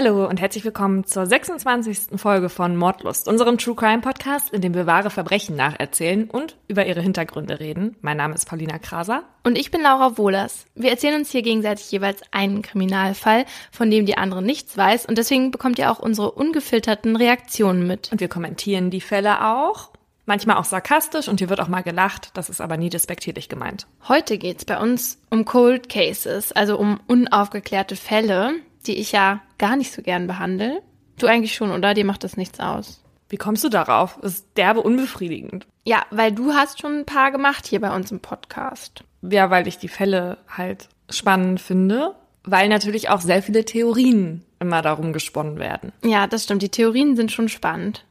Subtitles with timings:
[0.00, 2.20] Hallo und herzlich willkommen zur 26.
[2.20, 6.86] Folge von Mordlust, unserem True Crime Podcast, in dem wir wahre Verbrechen nacherzählen und über
[6.86, 7.96] ihre Hintergründe reden.
[8.00, 9.24] Mein Name ist Paulina Kraser.
[9.42, 10.66] Und ich bin Laura Wohlers.
[10.76, 15.18] Wir erzählen uns hier gegenseitig jeweils einen Kriminalfall, von dem die andere nichts weiß und
[15.18, 18.12] deswegen bekommt ihr auch unsere ungefilterten Reaktionen mit.
[18.12, 19.90] Und wir kommentieren die Fälle auch.
[20.26, 23.88] Manchmal auch sarkastisch und hier wird auch mal gelacht, das ist aber nie despektierlich gemeint.
[24.06, 28.52] Heute geht's bei uns um Cold Cases, also um unaufgeklärte Fälle,
[28.88, 30.82] die ich ja gar nicht so gern behandle.
[31.18, 31.94] Du eigentlich schon, oder?
[31.94, 33.02] Dir macht das nichts aus.
[33.28, 34.18] Wie kommst du darauf?
[34.22, 35.66] Das ist derbe unbefriedigend.
[35.84, 39.04] Ja, weil du hast schon ein paar gemacht hier bei uns im Podcast.
[39.22, 44.82] Ja, weil ich die Fälle halt spannend finde, weil natürlich auch sehr viele Theorien immer
[44.82, 45.92] darum gesponnen werden.
[46.02, 46.62] Ja, das stimmt.
[46.62, 48.04] Die Theorien sind schon spannend.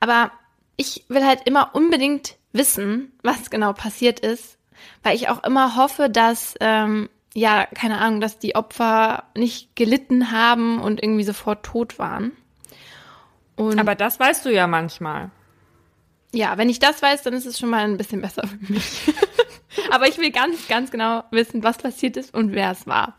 [0.00, 0.30] Aber
[0.76, 4.58] ich will halt immer unbedingt wissen, was genau passiert ist,
[5.02, 10.30] weil ich auch immer hoffe, dass ähm, ja, keine Ahnung, dass die Opfer nicht gelitten
[10.32, 12.32] haben und irgendwie sofort tot waren.
[13.56, 15.30] Und Aber das weißt du ja manchmal.
[16.32, 19.02] Ja, wenn ich das weiß, dann ist es schon mal ein bisschen besser für mich.
[19.90, 23.16] Aber ich will ganz, ganz genau wissen, was passiert ist und wer es war.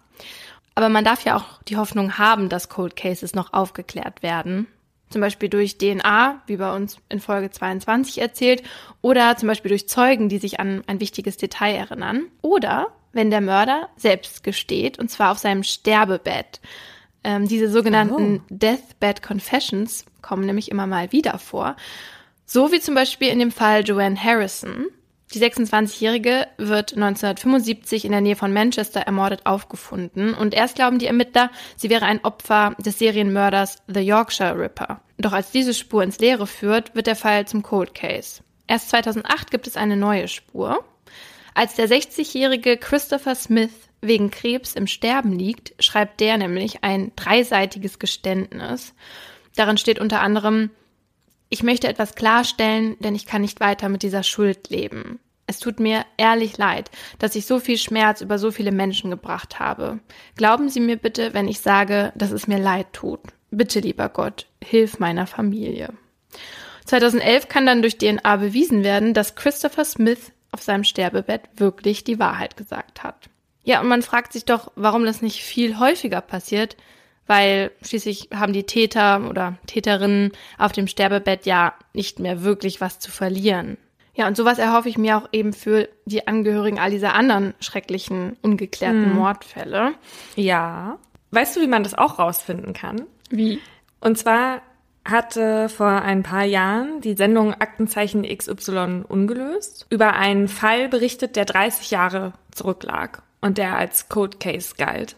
[0.76, 4.68] Aber man darf ja auch die Hoffnung haben, dass Cold Cases noch aufgeklärt werden.
[5.10, 8.64] Zum Beispiel durch DNA, wie bei uns in Folge 22 erzählt,
[9.02, 12.26] oder zum Beispiel durch Zeugen, die sich an ein wichtiges Detail erinnern.
[12.42, 16.60] Oder wenn der Mörder selbst gesteht, und zwar auf seinem Sterbebett.
[17.24, 18.46] Ähm, diese sogenannten oh.
[18.50, 21.76] Deathbed Confessions kommen nämlich immer mal wieder vor.
[22.46, 24.88] So wie zum Beispiel in dem Fall Joanne Harrison.
[25.34, 31.08] Die 26-Jährige wird 1975 in der Nähe von Manchester ermordet aufgefunden und erst glauben die
[31.08, 35.02] Ermittler, sie wäre ein Opfer des Serienmörders The Yorkshire Ripper.
[35.18, 38.44] Doch als diese Spur ins Leere führt, wird der Fall zum Cold Case.
[38.68, 40.84] Erst 2008 gibt es eine neue Spur.
[41.56, 48.00] Als der 60-jährige Christopher Smith wegen Krebs im Sterben liegt, schreibt der nämlich ein dreiseitiges
[48.00, 48.94] Geständnis.
[49.56, 50.72] Darin steht unter anderem,
[51.50, 55.20] ich möchte etwas klarstellen, denn ich kann nicht weiter mit dieser Schuld leben.
[55.46, 59.60] Es tut mir ehrlich leid, dass ich so viel Schmerz über so viele Menschen gebracht
[59.60, 60.00] habe.
[60.36, 63.20] Glauben Sie mir bitte, wenn ich sage, dass es mir leid tut.
[63.52, 65.94] Bitte, lieber Gott, hilf meiner Familie.
[66.86, 72.20] 2011 kann dann durch DNA bewiesen werden, dass Christopher Smith auf seinem Sterbebett wirklich die
[72.20, 73.30] Wahrheit gesagt hat.
[73.64, 76.78] Ja, und man fragt sich doch, warum das nicht viel häufiger passiert,
[77.28, 83.00] weil schließlich haben die Täter oder Täterinnen auf dem Sterbebett ja nicht mehr wirklich was
[83.00, 83.78] zu verlieren.
[84.16, 88.38] Ja, und sowas erhoffe ich mir auch eben für die Angehörigen all dieser anderen schrecklichen,
[88.44, 89.16] ungeklärten hm.
[89.16, 89.94] Mordfälle.
[90.36, 91.00] Ja.
[91.32, 93.08] Weißt du, wie man das auch rausfinden kann?
[93.32, 93.60] Wie?
[94.02, 94.62] Und zwar
[95.06, 101.46] hatte vor ein paar Jahren die Sendung Aktenzeichen XY ungelöst über einen Fall berichtet, der
[101.46, 105.18] 30 Jahre zurücklag und der als Code Case galt.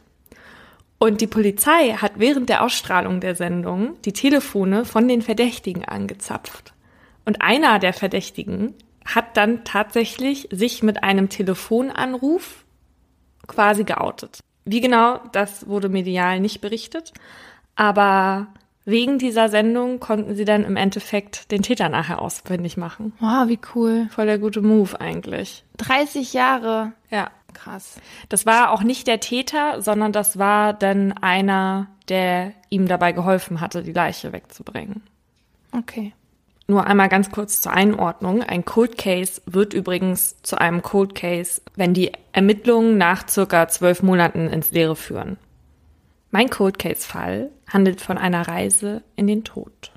[0.97, 6.73] Und die Polizei hat während der Ausstrahlung der Sendung die Telefone von den Verdächtigen angezapft.
[7.25, 8.73] Und einer der Verdächtigen
[9.05, 12.65] hat dann tatsächlich sich mit einem Telefonanruf
[13.45, 14.39] quasi geoutet.
[14.63, 17.13] Wie genau, das wurde medial nicht berichtet,
[17.75, 18.47] aber
[18.85, 23.13] wegen dieser Sendung konnten sie dann im Endeffekt den Täter nachher ausfindig machen.
[23.19, 24.07] Wow, wie cool.
[24.11, 25.63] Voll der gute Move eigentlich.
[25.77, 26.93] 30 Jahre.
[27.09, 27.31] Ja.
[27.53, 27.95] Krass.
[28.27, 33.61] Das war auch nicht der Täter, sondern das war dann einer, der ihm dabei geholfen
[33.61, 35.01] hatte, die Leiche wegzubringen.
[35.71, 36.13] Okay.
[36.67, 38.43] Nur einmal ganz kurz zur Einordnung.
[38.43, 44.03] Ein Cold Case wird übrigens zu einem Cold Case, wenn die Ermittlungen nach circa zwölf
[44.03, 45.37] Monaten ins Leere führen.
[46.35, 49.93] Mein Cold Case Fall handelt von einer Reise in den Tod.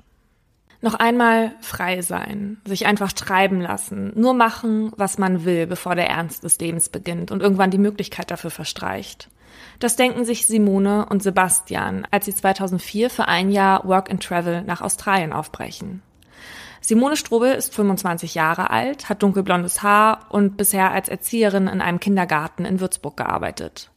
[0.79, 6.07] Noch einmal frei sein, sich einfach treiben lassen, nur machen, was man will, bevor der
[6.07, 9.27] Ernst des Lebens beginnt und irgendwann die Möglichkeit dafür verstreicht.
[9.79, 14.61] Das denken sich Simone und Sebastian, als sie 2004 für ein Jahr Work and Travel
[14.61, 16.03] nach Australien aufbrechen.
[16.79, 21.99] Simone Strobel ist 25 Jahre alt, hat dunkelblondes Haar und bisher als Erzieherin in einem
[21.99, 23.91] Kindergarten in Würzburg gearbeitet.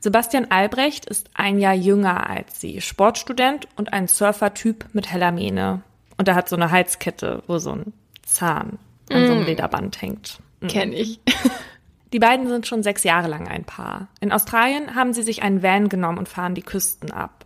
[0.00, 5.82] Sebastian Albrecht ist ein Jahr jünger als sie, Sportstudent und ein Surfertyp mit heller Mähne.
[6.16, 7.92] Und er hat so eine Halskette, wo so ein
[8.24, 8.78] Zahn
[9.10, 9.26] an mm.
[9.26, 9.46] so einem mm.
[9.46, 10.38] Lederband hängt.
[10.60, 10.68] Mhm.
[10.68, 11.20] Kenn ich.
[12.12, 14.08] Die beiden sind schon sechs Jahre lang ein Paar.
[14.20, 17.44] In Australien haben sie sich einen Van genommen und fahren die Küsten ab.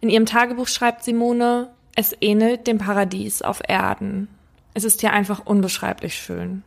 [0.00, 4.28] In ihrem Tagebuch schreibt Simone, es ähnelt dem Paradies auf Erden.
[4.72, 6.62] Es ist hier einfach unbeschreiblich schön.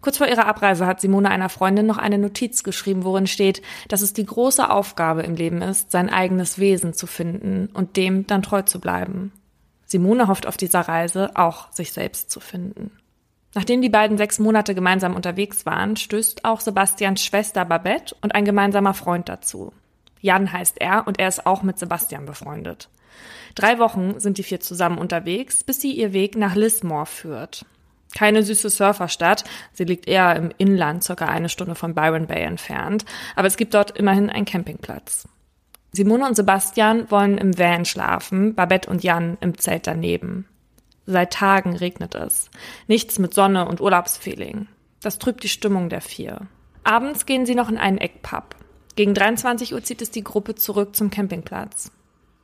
[0.00, 4.00] Kurz vor ihrer Abreise hat Simone einer Freundin noch eine Notiz geschrieben, worin steht, dass
[4.00, 8.42] es die große Aufgabe im Leben ist, sein eigenes Wesen zu finden und dem dann
[8.42, 9.32] treu zu bleiben.
[9.86, 12.92] Simone hofft auf dieser Reise auch, sich selbst zu finden.
[13.54, 18.44] Nachdem die beiden sechs Monate gemeinsam unterwegs waren, stößt auch Sebastians Schwester Babette und ein
[18.44, 19.72] gemeinsamer Freund dazu.
[20.20, 22.88] Jan heißt er und er ist auch mit Sebastian befreundet.
[23.54, 27.64] Drei Wochen sind die vier zusammen unterwegs, bis sie ihr Weg nach Lismore führt.
[28.14, 33.04] Keine süße Surferstadt, sie liegt eher im Inland, circa eine Stunde von Byron Bay entfernt,
[33.36, 35.28] aber es gibt dort immerhin einen Campingplatz.
[35.92, 40.46] Simone und Sebastian wollen im Van schlafen, Babette und Jan im Zelt daneben.
[41.06, 42.50] Seit Tagen regnet es.
[42.86, 44.68] Nichts mit Sonne und Urlaubsfeeling.
[45.00, 46.42] Das trübt die Stimmung der vier.
[46.84, 48.56] Abends gehen sie noch in einen Eckpub.
[48.96, 51.90] Gegen 23 Uhr zieht es die Gruppe zurück zum Campingplatz.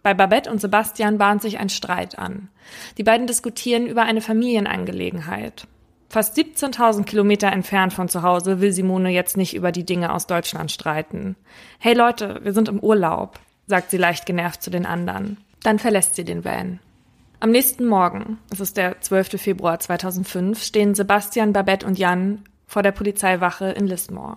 [0.04, 2.50] Bei Babette und Sebastian bahnt sich ein Streit an.
[2.98, 5.66] Die beiden diskutieren über eine Familienangelegenheit.
[6.10, 10.26] Fast 17.000 Kilometer entfernt von zu Hause will Simone jetzt nicht über die Dinge aus
[10.26, 11.36] Deutschland streiten.
[11.78, 15.38] Hey Leute, wir sind im Urlaub, sagt sie leicht genervt zu den anderen.
[15.62, 16.80] Dann verlässt sie den Van.
[17.40, 19.40] Am nächsten Morgen, es ist der 12.
[19.40, 24.36] Februar 2005, stehen Sebastian, Babette und Jan vor der Polizeiwache in Lismore.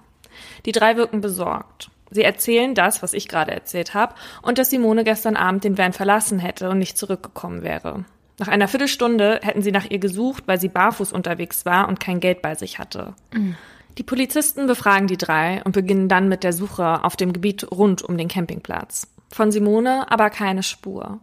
[0.66, 1.92] Die drei wirken besorgt.
[2.10, 5.94] Sie erzählen das, was ich gerade erzählt habe, und dass Simone gestern Abend den Van
[5.94, 8.06] verlassen hätte und nicht zurückgekommen wäre.
[8.40, 12.20] Nach einer Viertelstunde hätten sie nach ihr gesucht, weil sie barfuß unterwegs war und kein
[12.20, 13.16] Geld bei sich hatte.
[13.34, 13.56] Mhm.
[13.98, 18.04] Die Polizisten befragen die drei und beginnen dann mit der Suche auf dem Gebiet rund
[18.04, 19.08] um den Campingplatz.
[19.32, 21.20] Von Simone aber keine Spur.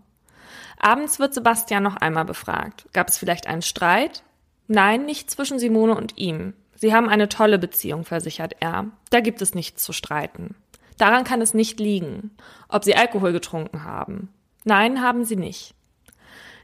[0.79, 2.87] Abends wird Sebastian noch einmal befragt.
[2.93, 4.25] Gab es vielleicht einen Streit?
[4.67, 6.55] Nein, nicht zwischen Simone und ihm.
[6.75, 8.87] Sie haben eine tolle Beziehung, versichert er.
[9.11, 10.57] Da gibt es nichts zu streiten.
[10.99, 12.31] Daran kann es nicht liegen,
[12.69, 14.29] ob sie Alkohol getrunken haben.
[14.65, 15.75] Nein, haben sie nicht.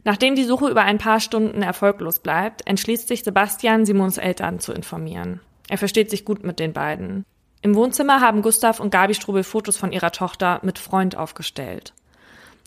[0.05, 4.73] Nachdem die Suche über ein paar Stunden erfolglos bleibt, entschließt sich Sebastian, Simons Eltern zu
[4.73, 5.41] informieren.
[5.69, 7.25] Er versteht sich gut mit den beiden.
[7.62, 11.93] Im Wohnzimmer haben Gustav und Gabi Strubel Fotos von ihrer Tochter mit Freund aufgestellt.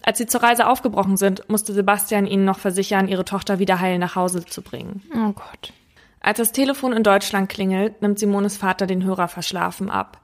[0.03, 3.97] Als sie zur Reise aufgebrochen sind, musste Sebastian ihnen noch versichern, ihre Tochter wieder heil
[3.97, 5.01] nach Hause zu bringen.
[5.15, 5.73] Oh Gott.
[6.19, 10.19] Als das Telefon in Deutschland klingelt, nimmt Simones Vater den Hörer verschlafen ab.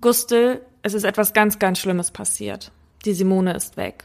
[0.00, 2.72] Gustel, es ist etwas ganz, ganz Schlimmes passiert.
[3.04, 4.04] Die Simone ist weg.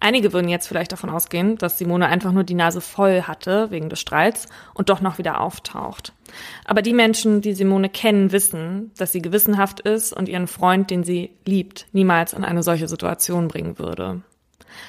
[0.00, 3.90] Einige würden jetzt vielleicht davon ausgehen, dass Simone einfach nur die Nase voll hatte wegen
[3.90, 6.14] des Streits und doch noch wieder auftaucht.
[6.64, 11.04] Aber die Menschen, die Simone kennen, wissen, dass sie gewissenhaft ist und ihren Freund, den
[11.04, 14.22] sie liebt, niemals in eine solche Situation bringen würde.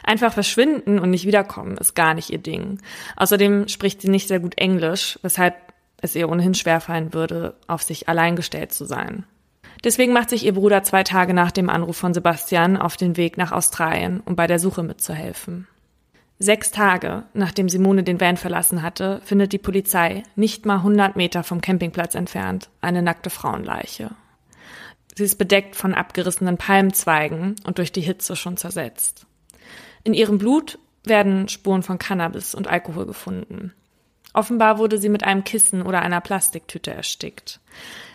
[0.04, 2.80] Einfach verschwinden und nicht wiederkommen ist gar nicht ihr Ding.
[3.16, 5.56] Außerdem spricht sie nicht sehr gut Englisch, weshalb
[6.02, 9.26] es ihr ohnehin schwerfallen würde, auf sich allein gestellt zu sein.
[9.84, 13.38] Deswegen macht sich ihr Bruder zwei Tage nach dem Anruf von Sebastian auf den Weg
[13.38, 15.68] nach Australien, um bei der Suche mitzuhelfen.
[16.38, 21.44] Sechs Tage, nachdem Simone den Van verlassen hatte, findet die Polizei, nicht mal 100 Meter
[21.44, 24.12] vom Campingplatz entfernt, eine nackte Frauenleiche.
[25.16, 29.28] Sie ist bedeckt von abgerissenen Palmzweigen und durch die Hitze schon zersetzt.
[30.04, 33.74] In ihrem Blut werden Spuren von Cannabis und Alkohol gefunden.
[34.34, 37.60] Offenbar wurde sie mit einem Kissen oder einer Plastiktüte erstickt.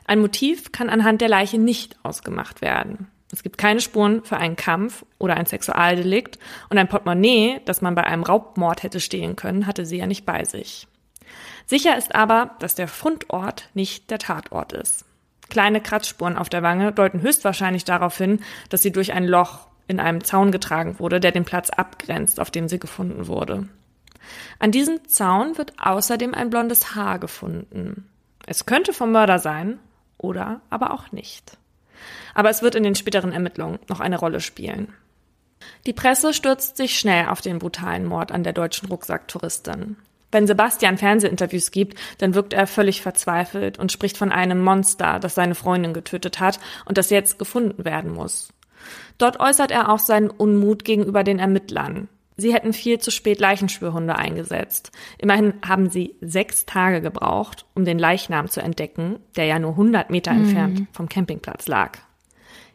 [0.07, 3.09] Ein Motiv kann anhand der Leiche nicht ausgemacht werden.
[3.33, 6.39] Es gibt keine Spuren für einen Kampf oder ein Sexualdelikt
[6.71, 10.25] und ein Portemonnaie, das man bei einem Raubmord hätte stehlen können, hatte sie ja nicht
[10.25, 10.87] bei sich.
[11.67, 15.05] Sicher ist aber, dass der Fundort nicht der Tatort ist.
[15.49, 20.01] Kleine Kratzspuren auf der Wange deuten höchstwahrscheinlich darauf hin, dass sie durch ein Loch in
[20.01, 23.69] einem Zaun getragen wurde, der den Platz abgrenzt, auf dem sie gefunden wurde.
[24.59, 28.09] An diesem Zaun wird außerdem ein blondes Haar gefunden.
[28.47, 29.79] Es könnte vom Mörder sein,
[30.27, 31.57] oder aber auch nicht.
[32.35, 34.93] Aber es wird in den späteren Ermittlungen noch eine Rolle spielen.
[35.87, 39.97] Die Presse stürzt sich schnell auf den brutalen Mord an der deutschen Rucksacktouristin.
[40.33, 45.35] Wenn Sebastian Fernsehinterviews gibt, dann wirkt er völlig verzweifelt und spricht von einem Monster, das
[45.35, 48.53] seine Freundin getötet hat und das jetzt gefunden werden muss.
[49.19, 54.17] Dort äußert er auch seinen Unmut gegenüber den Ermittlern, Sie hätten viel zu spät Leichenspürhunde
[54.17, 54.91] eingesetzt.
[55.19, 60.11] Immerhin haben sie sechs Tage gebraucht, um den Leichnam zu entdecken, der ja nur 100
[60.11, 60.41] Meter mhm.
[60.41, 61.99] entfernt vom Campingplatz lag.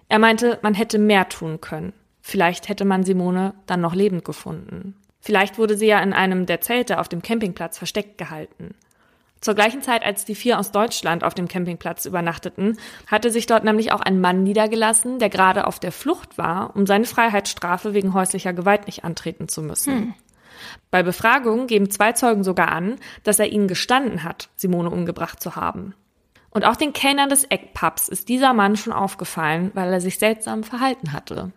[0.10, 1.94] Er meinte, man hätte mehr tun können.
[2.22, 4.96] Vielleicht hätte man Simone dann noch lebend gefunden.
[5.20, 8.76] Vielleicht wurde sie ja in einem der Zelte auf dem Campingplatz versteckt gehalten.
[9.42, 13.64] Zur gleichen Zeit, als die vier aus Deutschland auf dem Campingplatz übernachteten, hatte sich dort
[13.64, 18.14] nämlich auch ein Mann niedergelassen, der gerade auf der Flucht war, um seine Freiheitsstrafe wegen
[18.14, 19.94] häuslicher Gewalt nicht antreten zu müssen.
[19.94, 20.14] Hm.
[20.92, 25.56] Bei Befragung geben zwei Zeugen sogar an, dass er ihnen gestanden hat, Simone umgebracht zu
[25.56, 25.96] haben.
[26.52, 30.64] Und auch den Kellnern des Eckpubs ist dieser Mann schon aufgefallen, weil er sich seltsam
[30.64, 31.52] verhalten hatte.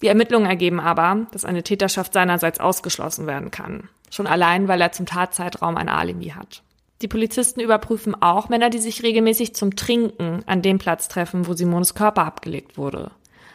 [0.00, 3.90] Die Ermittlungen ergeben aber, dass eine Täterschaft seinerseits ausgeschlossen werden kann.
[4.10, 6.62] Schon allein, weil er zum Tatzeitraum ein Alibi hat.
[7.02, 11.54] Die Polizisten überprüfen auch Männer, die sich regelmäßig zum Trinken an dem Platz treffen, wo
[11.54, 13.10] Simones Körper abgelegt wurde.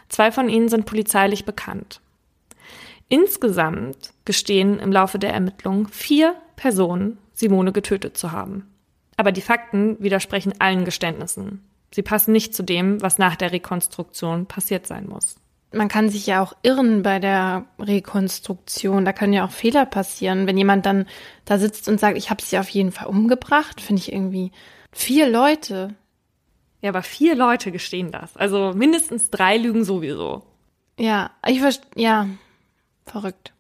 [0.10, 2.02] Zwei von ihnen sind polizeilich bekannt.
[3.08, 8.68] Insgesamt gestehen im Laufe der Ermittlungen vier Personen, Simone getötet zu haben.
[9.18, 11.64] Aber die Fakten widersprechen allen Geständnissen.
[11.94, 15.36] Sie passen nicht zu dem, was nach der Rekonstruktion passiert sein muss.
[15.75, 19.03] Man kann sich ja auch irren bei der Rekonstruktion.
[19.03, 20.48] Da können ja auch Fehler passieren.
[20.48, 21.05] Wenn jemand dann
[21.44, 24.51] da sitzt und sagt, ich habe sie auf jeden Fall umgebracht, finde ich irgendwie
[24.91, 25.94] vier Leute.
[26.82, 28.38] Ja, aber vier Leute gestehen das.
[28.38, 30.44] Also mindestens drei lügen sowieso.
[30.98, 31.89] Ja, ich verstehe.
[31.96, 32.27] Ja,
[33.05, 33.53] verrückt.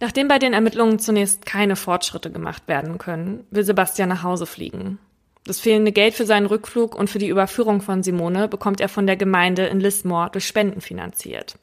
[0.00, 4.98] Nachdem bei den Ermittlungen zunächst keine Fortschritte gemacht werden können, will Sebastian nach Hause fliegen.
[5.44, 9.06] Das fehlende Geld für seinen Rückflug und für die Überführung von Simone bekommt er von
[9.06, 11.58] der Gemeinde in Lismore durch Spenden finanziert.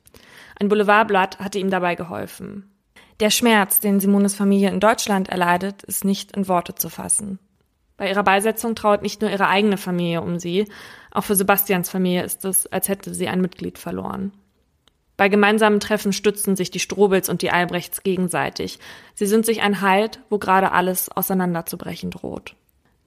[0.60, 2.72] Ein Boulevardblatt hatte ihm dabei geholfen.
[3.20, 7.40] Der Schmerz, den Simones Familie in Deutschland erleidet, ist nicht in Worte zu fassen.
[7.98, 10.68] Bei ihrer Beisetzung trauert nicht nur ihre eigene Familie um sie,
[11.12, 14.34] auch für Sebastians Familie ist es, als hätte sie ein Mitglied verloren.
[15.18, 18.78] Bei gemeinsamen Treffen stützen sich die Strobels und die Albrechts gegenseitig.
[19.16, 22.56] Sie sind sich ein Halt, wo gerade alles auseinanderzubrechen droht.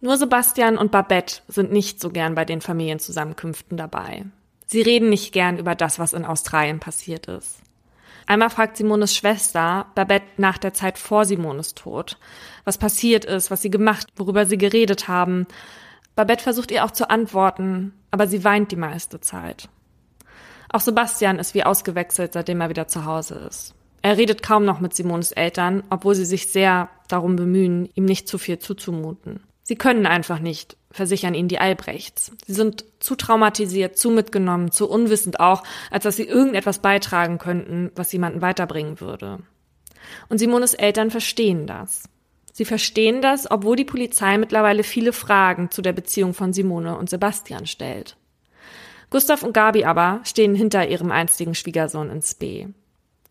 [0.03, 4.25] Nur Sebastian und Babette sind nicht so gern bei den Familienzusammenkünften dabei.
[4.67, 7.59] Sie reden nicht gern über das, was in Australien passiert ist.
[8.27, 12.17] Einmal fragt Simones Schwester Babette nach der Zeit vor Simones Tod,
[12.65, 15.47] was passiert ist, was sie gemacht, worüber sie geredet haben.
[16.15, 19.69] Babette versucht ihr auch zu antworten, aber sie weint die meiste Zeit.
[20.73, 23.75] Auch Sebastian ist wie ausgewechselt, seitdem er wieder zu Hause ist.
[24.01, 28.29] Er redet kaum noch mit Simones Eltern, obwohl sie sich sehr darum bemühen, ihm nicht
[28.29, 29.41] zu viel zuzumuten.
[29.71, 32.33] Sie können einfach nicht, versichern ihn die Albrechts.
[32.45, 35.63] Sie sind zu traumatisiert, zu mitgenommen, zu unwissend auch,
[35.93, 39.39] als dass sie irgendetwas beitragen könnten, was jemanden weiterbringen würde.
[40.29, 42.09] Und Simones Eltern verstehen das.
[42.53, 47.09] Sie verstehen das, obwohl die Polizei mittlerweile viele Fragen zu der Beziehung von Simone und
[47.09, 48.17] Sebastian stellt.
[49.09, 52.67] Gustav und Gabi aber stehen hinter ihrem einstigen Schwiegersohn ins B.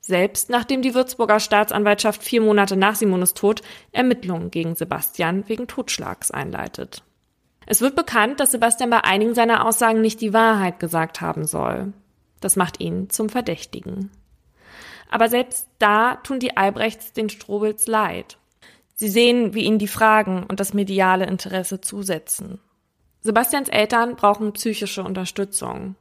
[0.01, 6.31] Selbst nachdem die Würzburger Staatsanwaltschaft vier Monate nach Simones Tod Ermittlungen gegen Sebastian wegen Totschlags
[6.31, 7.03] einleitet.
[7.65, 11.93] Es wird bekannt, dass Sebastian bei einigen seiner Aussagen nicht die Wahrheit gesagt haben soll.
[12.39, 14.09] Das macht ihn zum Verdächtigen.
[15.09, 18.37] Aber selbst da tun die Albrechts den Strobels leid.
[18.95, 22.59] Sie sehen, wie ihnen die Fragen und das mediale Interesse zusetzen.
[23.21, 25.95] Sebastians Eltern brauchen psychische Unterstützung.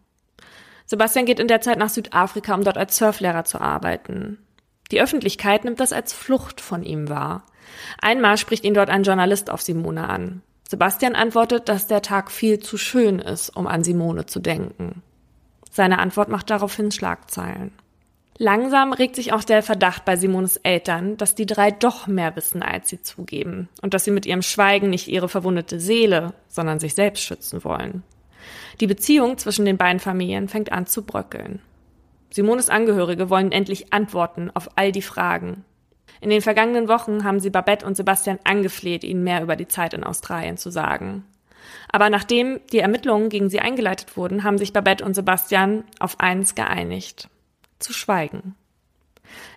[0.89, 4.39] Sebastian geht in der Zeit nach Südafrika, um dort als Surflehrer zu arbeiten.
[4.91, 7.45] Die Öffentlichkeit nimmt das als Flucht von ihm wahr.
[8.01, 10.41] Einmal spricht ihn dort ein Journalist auf Simone an.
[10.67, 15.03] Sebastian antwortet, dass der Tag viel zu schön ist, um an Simone zu denken.
[15.71, 17.73] Seine Antwort macht daraufhin Schlagzeilen.
[18.39, 22.63] Langsam regt sich auch der Verdacht bei Simones Eltern, dass die drei doch mehr wissen,
[22.63, 26.95] als sie zugeben und dass sie mit ihrem Schweigen nicht ihre verwundete Seele, sondern sich
[26.95, 28.05] selbst schützen wollen.
[28.81, 31.61] Die Beziehung zwischen den beiden Familien fängt an zu bröckeln.
[32.31, 35.65] Simones Angehörige wollen endlich Antworten auf all die Fragen.
[36.21, 39.95] In den vergangenen Wochen haben sie Babette und Sebastian angefleht, ihnen mehr über die Zeit
[39.95, 41.25] in Australien zu sagen.
[41.91, 46.55] Aber nachdem die Ermittlungen gegen sie eingeleitet wurden, haben sich Babette und Sebastian auf eins
[46.55, 47.29] geeinigt
[47.79, 48.55] zu schweigen.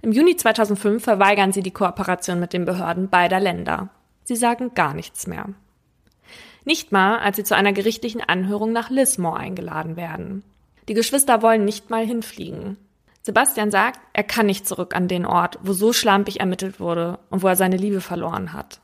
[0.01, 3.89] Im Juni 2005 verweigern sie die Kooperation mit den Behörden beider Länder.
[4.23, 5.49] Sie sagen gar nichts mehr.
[6.63, 10.43] Nicht mal, als sie zu einer gerichtlichen Anhörung nach Lismore eingeladen werden.
[10.87, 12.77] Die Geschwister wollen nicht mal hinfliegen.
[13.23, 17.43] Sebastian sagt, er kann nicht zurück an den Ort, wo so schlampig ermittelt wurde und
[17.43, 18.81] wo er seine Liebe verloren hat.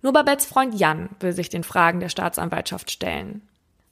[0.00, 3.42] Nur Babettes Freund Jan will sich den Fragen der Staatsanwaltschaft stellen.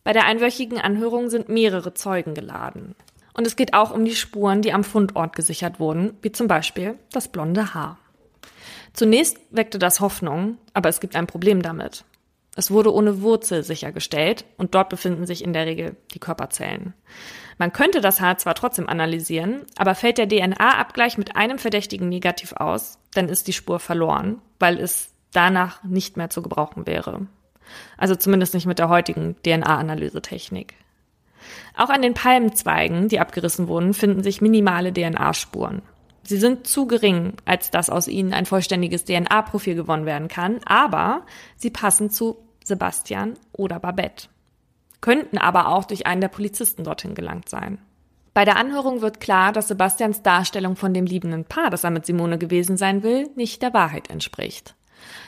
[0.04, 2.94] Bei der einwöchigen Anhörung sind mehrere Zeugen geladen.
[3.34, 6.96] Und es geht auch um die Spuren, die am Fundort gesichert wurden, wie zum Beispiel
[7.10, 7.98] das blonde Haar.
[8.92, 12.04] Zunächst weckte das Hoffnung, aber es gibt ein Problem damit.
[12.58, 16.94] Es wurde ohne Wurzel sichergestellt und dort befinden sich in der Regel die Körperzellen.
[17.58, 22.54] Man könnte das Haar zwar trotzdem analysieren, aber fällt der DNA-Abgleich mit einem Verdächtigen negativ
[22.54, 27.26] aus, dann ist die Spur verloren, weil es danach nicht mehr zu gebrauchen wäre.
[27.98, 30.74] Also zumindest nicht mit der heutigen DNA-Analysetechnik.
[31.76, 35.82] Auch an den Palmenzweigen, die abgerissen wurden, finden sich minimale DNA-Spuren.
[36.22, 41.24] Sie sind zu gering, als dass aus ihnen ein vollständiges DNA-Profil gewonnen werden kann, aber
[41.56, 44.26] sie passen zu Sebastian oder Babette.
[45.00, 47.78] Könnten aber auch durch einen der Polizisten dorthin gelangt sein.
[48.34, 52.06] Bei der Anhörung wird klar, dass Sebastians Darstellung von dem liebenden Paar, das er mit
[52.06, 54.74] Simone gewesen sein will, nicht der Wahrheit entspricht.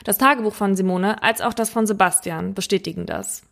[0.03, 3.43] Das Tagebuch von Simone als auch das von Sebastian bestätigen das.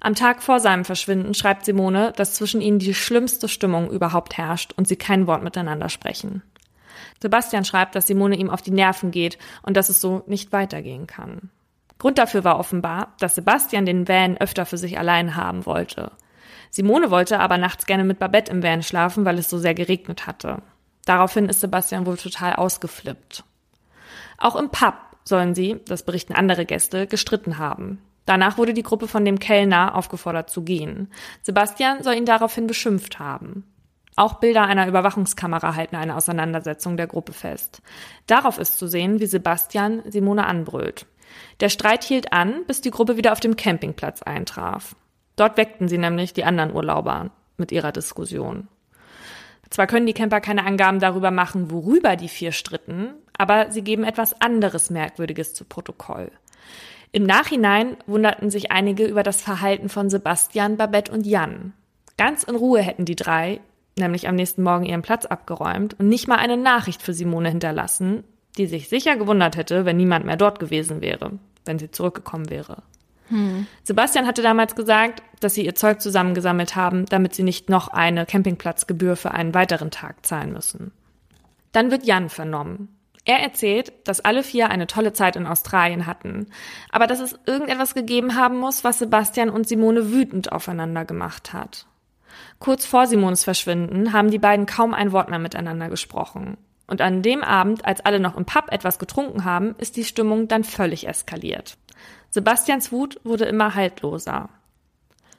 [0.00, 4.72] Am Tag vor seinem Verschwinden schreibt Simone, dass zwischen ihnen die schlimmste Stimmung überhaupt herrscht
[4.78, 6.42] und sie kein Wort miteinander sprechen.
[7.20, 11.06] Sebastian schreibt, dass Simone ihm auf die Nerven geht und dass es so nicht weitergehen
[11.06, 11.50] kann.
[12.00, 16.12] Grund dafür war offenbar, dass Sebastian den Van öfter für sich allein haben wollte.
[16.70, 20.26] Simone wollte aber nachts gerne mit Babette im Van schlafen, weil es so sehr geregnet
[20.26, 20.62] hatte.
[21.04, 23.44] Daraufhin ist Sebastian wohl total ausgeflippt.
[24.38, 28.00] Auch im Pub sollen sie, das berichten andere Gäste, gestritten haben.
[28.24, 31.12] Danach wurde die Gruppe von dem Kellner aufgefordert zu gehen.
[31.42, 33.64] Sebastian soll ihn daraufhin beschimpft haben.
[34.16, 37.82] Auch Bilder einer Überwachungskamera halten eine Auseinandersetzung der Gruppe fest.
[38.26, 41.06] Darauf ist zu sehen, wie Sebastian Simone anbrüllt.
[41.60, 44.96] Der Streit hielt an, bis die Gruppe wieder auf dem Campingplatz eintraf.
[45.36, 48.68] Dort weckten sie nämlich die anderen Urlauber mit ihrer Diskussion.
[49.70, 54.04] Zwar können die Camper keine Angaben darüber machen, worüber die vier stritten, aber sie geben
[54.04, 56.30] etwas anderes Merkwürdiges zu Protokoll.
[57.12, 61.72] Im Nachhinein wunderten sich einige über das Verhalten von Sebastian, Babette und Jan.
[62.16, 63.60] Ganz in Ruhe hätten die drei
[64.00, 68.24] nämlich am nächsten Morgen ihren Platz abgeräumt und nicht mal eine Nachricht für Simone hinterlassen,
[68.56, 71.32] die sich sicher gewundert hätte, wenn niemand mehr dort gewesen wäre,
[71.64, 72.82] wenn sie zurückgekommen wäre.
[73.28, 73.66] Hm.
[73.84, 78.26] Sebastian hatte damals gesagt, dass sie ihr Zeug zusammengesammelt haben, damit sie nicht noch eine
[78.26, 80.92] Campingplatzgebühr für einen weiteren Tag zahlen müssen.
[81.72, 82.88] Dann wird Jan vernommen.
[83.24, 86.46] Er erzählt, dass alle vier eine tolle Zeit in Australien hatten,
[86.90, 91.86] aber dass es irgendetwas gegeben haben muss, was Sebastian und Simone wütend aufeinander gemacht hat.
[92.58, 96.56] Kurz vor Simons Verschwinden haben die beiden kaum ein Wort mehr miteinander gesprochen.
[96.90, 100.48] Und an dem Abend, als alle noch im Pub etwas getrunken haben, ist die Stimmung
[100.48, 101.76] dann völlig eskaliert.
[102.30, 104.48] Sebastians Wut wurde immer haltloser.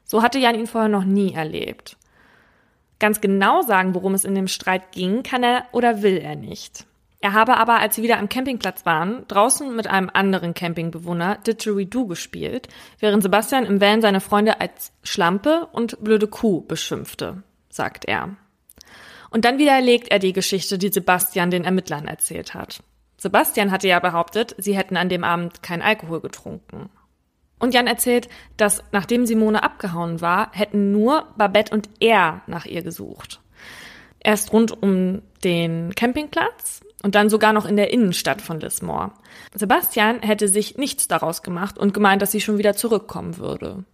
[0.05, 1.97] So hatte Jan ihn vorher noch nie erlebt.
[2.99, 6.85] Ganz genau sagen, worum es in dem Streit ging, kann er oder will er nicht.
[7.19, 12.07] Er habe aber, als sie wieder am Campingplatz waren, draußen mit einem anderen Campingbewohner Didgeridoo
[12.07, 18.37] gespielt, während Sebastian im Van seine Freunde als Schlampe und blöde Kuh beschimpfte, sagt er.
[19.31, 22.83] Und dann widerlegt er die Geschichte, die Sebastian den Ermittlern erzählt hat.
[23.17, 26.89] Sebastian hatte ja behauptet, sie hätten an dem Abend kein Alkohol getrunken.
[27.57, 32.81] Und Jan erzählt, dass nachdem Simone abgehauen war, hätten nur Babette und er nach ihr
[32.81, 33.39] gesucht.
[34.19, 39.11] Erst rund um den Campingplatz und dann sogar noch in der Innenstadt von Lismore.
[39.53, 43.85] Sebastian hätte sich nichts daraus gemacht und gemeint, dass sie schon wieder zurückkommen würde.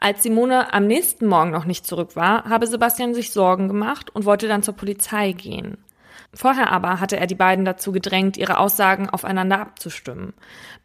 [0.00, 4.24] Als Simone am nächsten Morgen noch nicht zurück war, habe Sebastian sich Sorgen gemacht und
[4.24, 5.78] wollte dann zur Polizei gehen.
[6.32, 10.34] Vorher aber hatte er die beiden dazu gedrängt, ihre Aussagen aufeinander abzustimmen.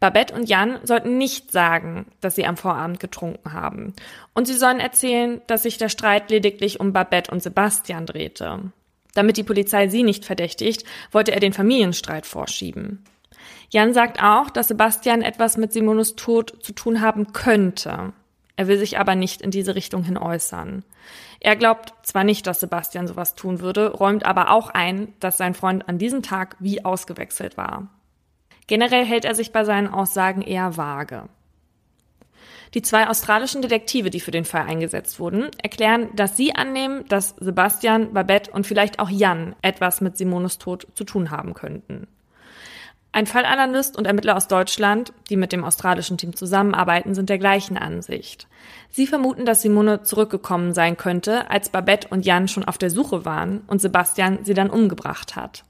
[0.00, 3.94] Babette und Jan sollten nicht sagen, dass sie am Vorabend getrunken haben.
[4.34, 8.72] Und sie sollen erzählen, dass sich der Streit lediglich um Babette und Sebastian drehte.
[9.14, 13.04] Damit die Polizei sie nicht verdächtigt, wollte er den Familienstreit vorschieben.
[13.70, 18.12] Jan sagt auch, dass Sebastian etwas mit Simones Tod zu tun haben könnte.
[18.56, 20.84] Er will sich aber nicht in diese Richtung hin äußern.
[21.40, 25.54] Er glaubt zwar nicht, dass Sebastian sowas tun würde, räumt aber auch ein, dass sein
[25.54, 27.88] Freund an diesem Tag wie ausgewechselt war.
[28.66, 31.28] Generell hält er sich bei seinen Aussagen eher vage.
[32.74, 37.36] Die zwei australischen Detektive, die für den Fall eingesetzt wurden, erklären, dass sie annehmen, dass
[37.38, 42.08] Sebastian, Babette und vielleicht auch Jan etwas mit Simones Tod zu tun haben könnten.
[43.14, 47.78] Ein Fallanalyst und Ermittler aus Deutschland, die mit dem australischen Team zusammenarbeiten, sind der gleichen
[47.78, 48.48] Ansicht.
[48.90, 53.24] Sie vermuten, dass Simone zurückgekommen sein könnte, als Babette und Jan schon auf der Suche
[53.24, 55.62] waren und Sebastian sie dann umgebracht hat.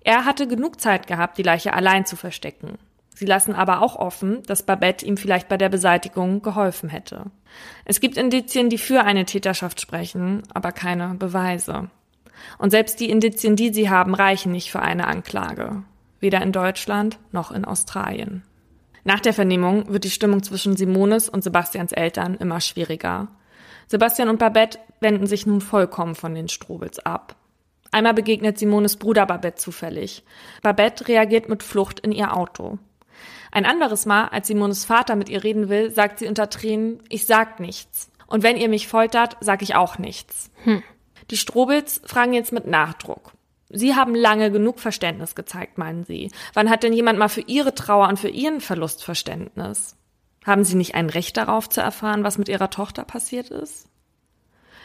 [0.00, 2.76] Er hatte genug Zeit gehabt, die Leiche allein zu verstecken.
[3.14, 7.26] Sie lassen aber auch offen, dass Babette ihm vielleicht bei der Beseitigung geholfen hätte.
[7.84, 11.88] Es gibt Indizien, die für eine Täterschaft sprechen, aber keine Beweise.
[12.58, 15.84] Und selbst die Indizien, die sie haben, reichen nicht für eine Anklage.
[16.20, 18.44] Weder in Deutschland noch in Australien.
[19.04, 23.28] Nach der Vernehmung wird die Stimmung zwischen Simones und Sebastians Eltern immer schwieriger.
[23.88, 27.34] Sebastian und Babette wenden sich nun vollkommen von den Strobels ab.
[27.90, 30.22] Einmal begegnet Simones Bruder Babette zufällig.
[30.62, 32.78] Babette reagiert mit Flucht in ihr Auto.
[33.50, 37.26] Ein anderes Mal, als Simones Vater mit ihr reden will, sagt sie unter Tränen, ich
[37.26, 38.10] sag nichts.
[38.28, 40.50] Und wenn ihr mich foltert, sag ich auch nichts.
[40.62, 40.84] Hm.
[41.30, 43.32] Die Strobels fragen jetzt mit Nachdruck.
[43.70, 46.30] Sie haben lange genug Verständnis gezeigt, meinen Sie.
[46.54, 49.96] Wann hat denn jemand mal für Ihre Trauer und für Ihren Verlust Verständnis?
[50.44, 53.86] Haben Sie nicht ein Recht darauf zu erfahren, was mit Ihrer Tochter passiert ist?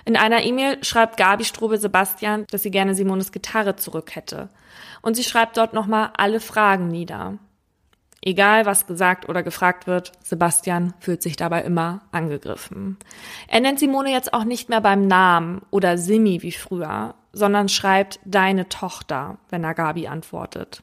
[0.05, 4.49] In einer E-Mail schreibt Gabi Strobel Sebastian, dass sie gerne Simones Gitarre zurück hätte.
[5.01, 7.39] Und sie schreibt dort nochmal alle Fragen nieder.
[8.21, 12.97] Egal, was gesagt oder gefragt wird, Sebastian fühlt sich dabei immer angegriffen.
[13.47, 18.19] Er nennt Simone jetzt auch nicht mehr beim Namen oder Simi wie früher, sondern schreibt
[18.23, 20.81] deine Tochter, wenn er Gabi antwortet.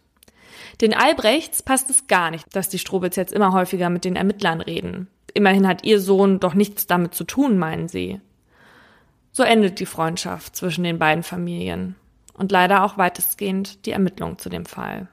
[0.80, 4.60] Den Albrechts passt es gar nicht, dass die Strobels jetzt immer häufiger mit den Ermittlern
[4.60, 5.08] reden.
[5.32, 8.20] Immerhin hat ihr Sohn doch nichts damit zu tun, meinen sie.
[9.32, 11.96] So endet die Freundschaft zwischen den beiden Familien
[12.34, 15.08] und leider auch weitestgehend die Ermittlung zu dem Fall.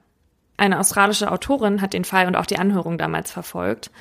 [0.58, 3.92] Eine australische Autorin hat den Fall und auch die Anhörung damals verfolgt,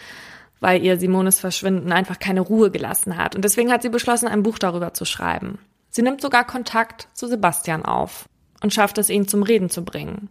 [0.59, 3.37] weil ihr Simones Verschwinden einfach keine Ruhe gelassen hat.
[3.37, 5.61] Und deswegen hat sie beschlossen, ein Buch darüber zu schreiben.
[5.91, 8.29] Sie nimmt sogar Kontakt zu Sebastian auf
[8.63, 10.29] und schafft es, ihn zum Reden zu bringen.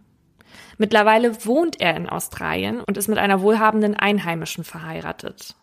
[0.78, 5.56] Mittlerweile wohnt er in Australien und ist mit einer wohlhabenden Einheimischen verheiratet.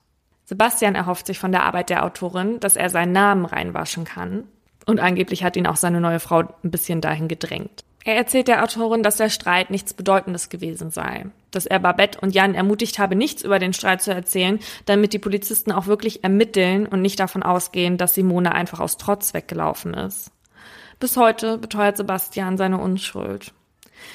[0.45, 4.49] Sebastian erhofft sich von der Arbeit der Autorin, dass er seinen Namen reinwaschen kann.
[4.87, 7.85] Und angeblich hat ihn auch seine neue Frau ein bisschen dahin gedrängt.
[8.07, 11.27] Er erzählt der Autorin, dass der Streit nichts Bedeutendes gewesen sei.
[11.51, 15.19] Dass er Babette und Jan ermutigt habe, nichts über den Streit zu erzählen, damit die
[15.19, 20.31] Polizisten auch wirklich ermitteln und nicht davon ausgehen, dass Simone einfach aus Trotz weggelaufen ist.
[21.01, 23.55] Bis heute beteuert Sebastian seine Unschuld.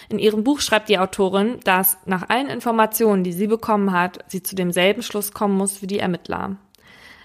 [0.08, 4.44] In ihrem Buch schreibt die Autorin, dass nach allen Informationen, die sie bekommen hat, sie
[4.44, 6.58] zu demselben Schluss kommen muss wie die Ermittler.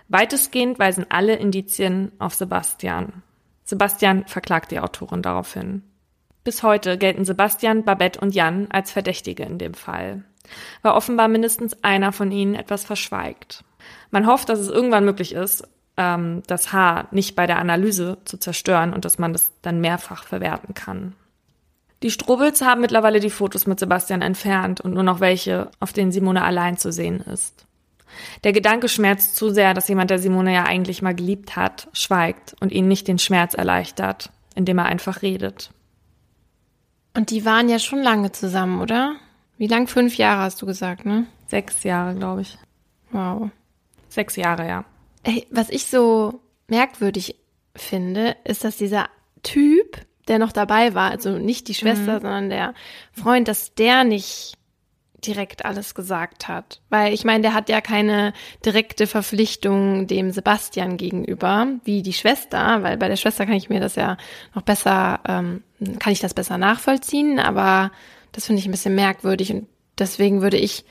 [0.08, 3.22] Weitestgehend weisen alle Indizien auf Sebastian.
[3.64, 5.82] Sebastian verklagt die Autorin daraufhin.
[6.44, 10.24] Bis heute gelten Sebastian, Babette und Jan als Verdächtige in dem Fall,
[10.82, 13.64] weil offenbar mindestens einer von ihnen etwas verschweigt.
[14.10, 18.38] Man hofft, dass es irgendwann möglich ist, ähm, das Haar nicht bei der Analyse zu
[18.38, 21.14] zerstören und dass man das dann mehrfach verwerten kann.
[22.02, 26.12] Die Strobels haben mittlerweile die Fotos mit Sebastian entfernt und nur noch welche, auf denen
[26.12, 27.66] Simone allein zu sehen ist.
[28.44, 32.54] Der Gedanke schmerzt zu sehr, dass jemand, der Simone ja eigentlich mal geliebt hat, schweigt
[32.60, 35.70] und ihnen nicht den Schmerz erleichtert, indem er einfach redet.
[37.14, 39.16] Und die waren ja schon lange zusammen, oder?
[39.56, 39.86] Wie lang?
[39.86, 41.26] Fünf Jahre hast du gesagt, ne?
[41.46, 42.58] Sechs Jahre, glaube ich.
[43.12, 43.50] Wow.
[44.08, 44.84] Sechs Jahre, ja.
[45.22, 47.36] Ey, was ich so merkwürdig
[47.76, 49.08] finde, ist, dass dieser
[49.42, 52.22] Typ, der noch dabei war, also nicht die Schwester, mhm.
[52.22, 52.74] sondern der
[53.12, 54.54] Freund, dass der nicht
[55.26, 56.80] direkt alles gesagt hat.
[56.90, 58.32] Weil ich meine, der hat ja keine
[58.64, 63.80] direkte Verpflichtung dem Sebastian gegenüber, wie die Schwester, weil bei der Schwester kann ich mir
[63.80, 64.16] das ja
[64.54, 65.62] noch besser, ähm,
[65.98, 67.90] kann ich das besser nachvollziehen, aber
[68.32, 69.66] das finde ich ein bisschen merkwürdig und
[69.98, 70.84] deswegen würde ich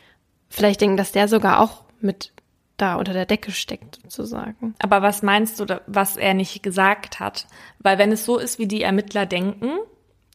[0.50, 2.32] vielleicht denken, dass der sogar auch mit
[2.78, 4.76] da unter der Decke steckt, sozusagen.
[4.80, 7.48] Aber was meinst du, was er nicht gesagt hat?
[7.80, 9.72] Weil wenn es so ist, wie die Ermittler denken,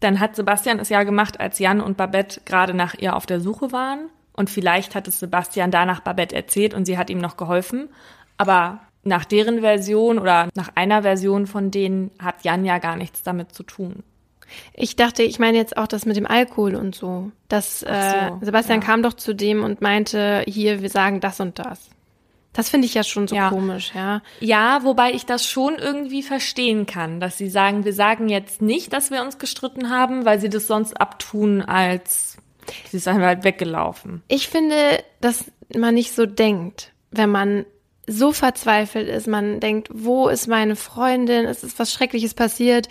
[0.01, 3.41] dann hat Sebastian es ja gemacht, als Jan und Babette gerade nach ihr auf der
[3.41, 4.11] Suche waren.
[4.33, 7.89] Und vielleicht hat es Sebastian danach Babette erzählt und sie hat ihm noch geholfen.
[8.37, 13.23] Aber nach deren Version oder nach einer Version von denen hat Jan ja gar nichts
[13.25, 14.05] damit zu tun.
[14.75, 17.31] Ich dachte, ich meine jetzt auch das mit dem Alkohol und so.
[17.49, 18.87] Dass so, äh, Sebastian ja.
[18.87, 21.91] kam doch zu dem und meinte, hier, wir sagen das und das.
[22.53, 23.51] Das finde ich ja schon so ja.
[23.51, 24.21] komisch, ja.
[24.41, 28.93] Ja, wobei ich das schon irgendwie verstehen kann, dass sie sagen, wir sagen jetzt nicht,
[28.93, 32.37] dass wir uns gestritten haben, weil sie das sonst abtun, als
[32.91, 34.23] sie einfach halt weggelaufen.
[34.29, 34.75] Ich finde,
[35.21, 35.45] dass
[35.77, 37.65] man nicht so denkt, wenn man
[38.09, 39.29] so verzweifelt ist.
[39.29, 41.45] Man denkt, wo ist meine Freundin?
[41.45, 42.89] Es ist was Schreckliches passiert.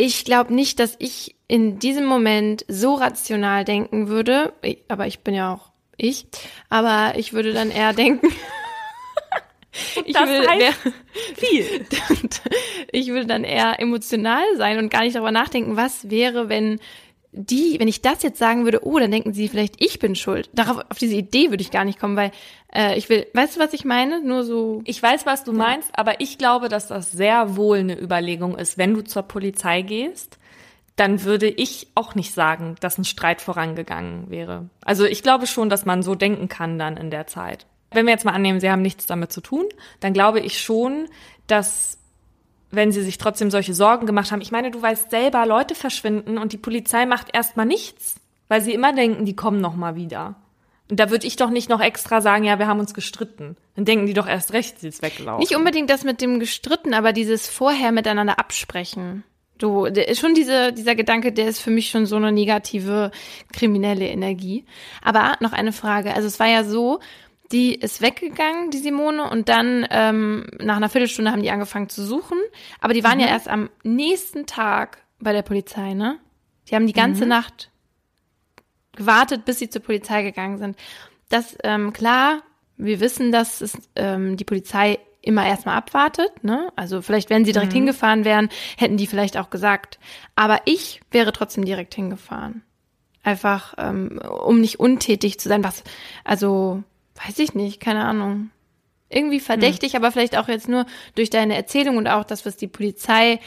[0.00, 4.52] Ich glaube nicht, dass ich in diesem Moment so rational denken würde,
[4.86, 6.28] aber ich bin ja auch ich,
[6.68, 8.28] aber ich würde dann eher denken,
[10.04, 10.92] ich das will, heißt wär,
[11.36, 11.86] viel.
[12.92, 16.78] ich würde dann eher emotional sein und gar nicht darüber nachdenken, was wäre, wenn
[17.32, 20.48] die, wenn ich das jetzt sagen würde, oh, dann denken sie vielleicht, ich bin schuld.
[20.54, 22.32] Darauf, auf diese Idee würde ich gar nicht kommen, weil
[22.74, 24.22] äh, ich will, weißt du, was ich meine?
[24.22, 24.82] Nur so.
[24.84, 28.78] Ich weiß, was du meinst, aber ich glaube, dass das sehr wohl eine Überlegung ist,
[28.78, 30.38] wenn du zur Polizei gehst
[30.98, 34.68] dann würde ich auch nicht sagen, dass ein Streit vorangegangen wäre.
[34.84, 37.66] Also ich glaube schon, dass man so denken kann dann in der Zeit.
[37.92, 39.66] Wenn wir jetzt mal annehmen, sie haben nichts damit zu tun,
[40.00, 41.08] dann glaube ich schon,
[41.46, 41.98] dass
[42.70, 46.38] wenn sie sich trotzdem solche Sorgen gemacht haben, ich meine, du weißt selber, Leute verschwinden
[46.38, 48.16] und die Polizei macht erstmal nichts,
[48.48, 50.36] weil sie immer denken, die kommen noch mal wieder.
[50.90, 53.56] Und da würde ich doch nicht noch extra sagen, ja, wir haben uns gestritten.
[53.76, 55.40] Dann denken die doch erst recht, sie ist weggelaufen.
[55.40, 59.22] Nicht unbedingt das mit dem gestritten, aber dieses vorher miteinander absprechen.
[59.58, 63.10] Du, schon diese, dieser Gedanke, der ist für mich schon so eine negative
[63.52, 64.64] kriminelle Energie.
[65.02, 66.14] Aber noch eine Frage.
[66.14, 67.00] Also es war ja so,
[67.52, 72.04] die ist weggegangen, die Simone, und dann ähm, nach einer Viertelstunde haben die angefangen zu
[72.04, 72.38] suchen.
[72.80, 73.24] Aber die waren mhm.
[73.24, 76.18] ja erst am nächsten Tag bei der Polizei, ne?
[76.68, 77.30] Die haben die ganze mhm.
[77.30, 77.70] Nacht
[78.94, 80.76] gewartet, bis sie zur Polizei gegangen sind.
[81.30, 82.42] Das, ähm, klar,
[82.76, 86.70] wir wissen, dass es, ähm, die Polizei immer erstmal abwartet, ne?
[86.76, 87.78] Also vielleicht, wenn sie direkt mhm.
[87.78, 89.98] hingefahren wären, hätten die vielleicht auch gesagt.
[90.36, 92.62] Aber ich wäre trotzdem direkt hingefahren.
[93.22, 95.82] Einfach, ähm, um nicht untätig zu sein, was,
[96.24, 96.82] also
[97.24, 98.50] Weiß ich nicht, keine Ahnung.
[99.08, 100.02] Irgendwie verdächtig, hm.
[100.02, 103.40] aber vielleicht auch jetzt nur durch deine Erzählung und auch das, was die Polizei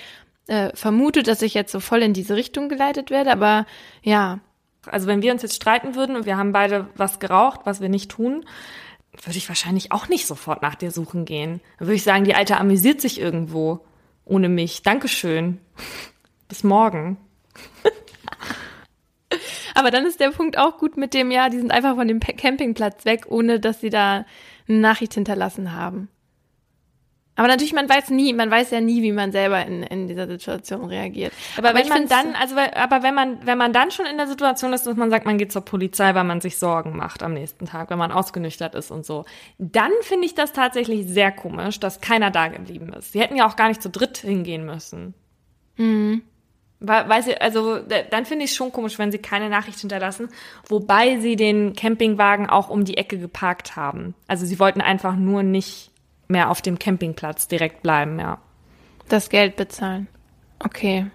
[0.48, 3.32] äh, vermutet, dass ich jetzt so voll in diese Richtung geleitet werde.
[3.32, 3.66] Aber
[4.02, 4.40] ja.
[4.88, 7.90] Also wenn wir uns jetzt streiten würden und wir haben beide was geraucht, was wir
[7.90, 8.44] nicht tun,
[9.24, 11.62] würde ich wahrscheinlich auch nicht sofort nach dir suchen gehen.
[11.78, 13.86] Dann würde ich sagen, die Alte amüsiert sich irgendwo
[14.26, 14.82] ohne mich.
[14.82, 15.60] Dankeschön.
[16.48, 17.18] Bis morgen.
[19.76, 22.20] Aber dann ist der Punkt auch gut mit dem, ja, die sind einfach von dem
[22.20, 24.26] Campingplatz weg, ohne dass sie da
[24.68, 26.10] eine Nachricht hinterlassen haben.
[27.36, 30.28] Aber natürlich, man weiß nie, man weiß ja nie, wie man selber in, in dieser
[30.28, 31.34] Situation reagiert.
[31.58, 34.28] Aber, aber wenn man dann, also aber wenn man, wenn man dann schon in der
[34.28, 37.34] Situation ist, dass man sagt, man geht zur Polizei, weil man sich Sorgen macht am
[37.34, 39.26] nächsten Tag, wenn man ausgenüchtert ist und so,
[39.58, 43.14] dann finde ich das tatsächlich sehr komisch, dass keiner da geblieben ist.
[43.14, 45.14] Sie hätten ja auch gar nicht zu dritt hingehen müssen.
[45.78, 46.24] Mhm.
[46.84, 50.30] Weil, weil sie, also dann finde ich es schon komisch, wenn sie keine Nachricht hinterlassen,
[50.68, 54.16] wobei sie den Campingwagen auch um die Ecke geparkt haben.
[54.28, 55.92] Also sie wollten einfach nur nicht
[56.28, 58.40] mehr auf dem Campingplatz direkt bleiben, ja.
[59.10, 60.08] Das Geld bezahlen.
[60.60, 61.06] Okay.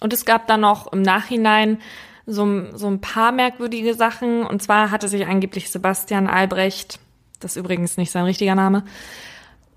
[0.00, 1.78] Und es gab dann noch im Nachhinein
[2.26, 4.44] so, so ein paar merkwürdige Sachen.
[4.44, 7.00] Und zwar hatte sich angeblich Sebastian Albrecht,
[7.40, 8.84] das ist übrigens nicht sein richtiger Name,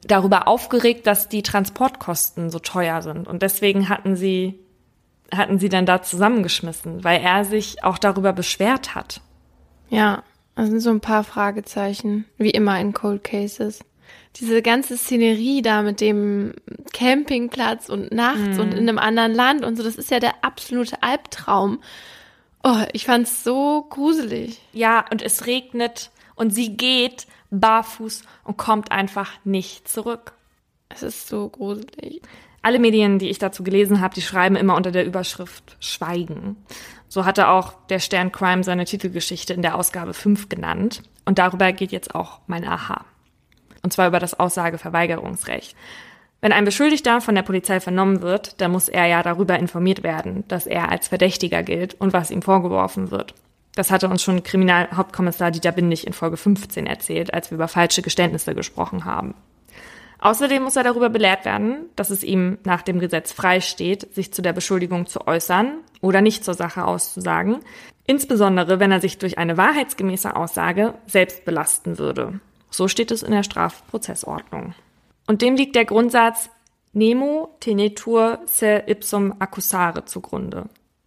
[0.04, 3.27] darüber aufgeregt, dass die Transportkosten so teuer sind.
[3.27, 4.60] Und deswegen hatten sie,
[5.33, 9.21] hatten sie dann da zusammengeschmissen, weil er sich auch darüber beschwert hat.
[9.89, 10.23] Ja,
[10.55, 13.79] das sind so ein paar Fragezeichen, wie immer in Cold Cases
[14.37, 16.53] diese ganze Szenerie da mit dem
[16.93, 18.59] Campingplatz und nachts mhm.
[18.59, 21.81] und in einem anderen Land und so, das ist ja der absolute Albtraum.
[22.63, 24.61] Oh, ich fand's so gruselig.
[24.71, 30.33] Ja, und es regnet und sie geht barfuß und kommt einfach nicht zurück.
[30.89, 32.21] Es ist so gruselig.
[32.62, 36.58] Alle Medien, die ich dazu gelesen habe, die schreiben immer unter der Überschrift Schweigen.
[37.08, 41.02] So hatte auch der Stern Crime seine Titelgeschichte in der Ausgabe 5 genannt.
[41.26, 43.06] Und darüber geht jetzt auch mein Aha
[43.84, 45.76] und zwar über das Aussageverweigerungsrecht.
[46.39, 50.43] Wenn ein Beschuldigter von der Polizei vernommen wird, dann muss er ja darüber informiert werden,
[50.47, 53.36] dass er als Verdächtiger gilt und was ihm vorgeworfen wird.
[53.76, 58.02] Das hatte uns schon Kriminalhauptkommissar Dieter Bindig in Folge 15 erzählt, als wir über falsche
[58.02, 59.36] Geständnisse gesprochen haben.
[60.21, 64.43] Außerdem muss er darüber belehrt werden, dass es ihm nach dem Gesetz freisteht, sich zu
[64.43, 67.60] der Beschuldigung zu äußern oder nicht zur Sache auszusagen,
[68.05, 72.39] insbesondere wenn er sich durch eine wahrheitsgemäße Aussage selbst belasten würde.
[72.69, 74.75] So steht es in der Strafprozessordnung.
[75.25, 76.49] Und dem liegt der Grundsatz
[76.93, 80.65] Nemo tenetur se ipsum accusare zugrunde.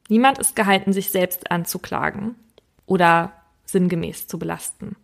[0.08, 2.34] Niemand ist gehalten, sich selbst anzuklagen
[2.86, 3.32] oder
[3.66, 4.96] sinngemäß zu belasten.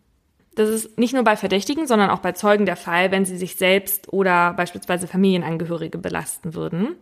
[0.61, 3.57] Das ist nicht nur bei Verdächtigen, sondern auch bei Zeugen der Fall, wenn sie sich
[3.57, 6.97] selbst oder beispielsweise Familienangehörige belasten würden.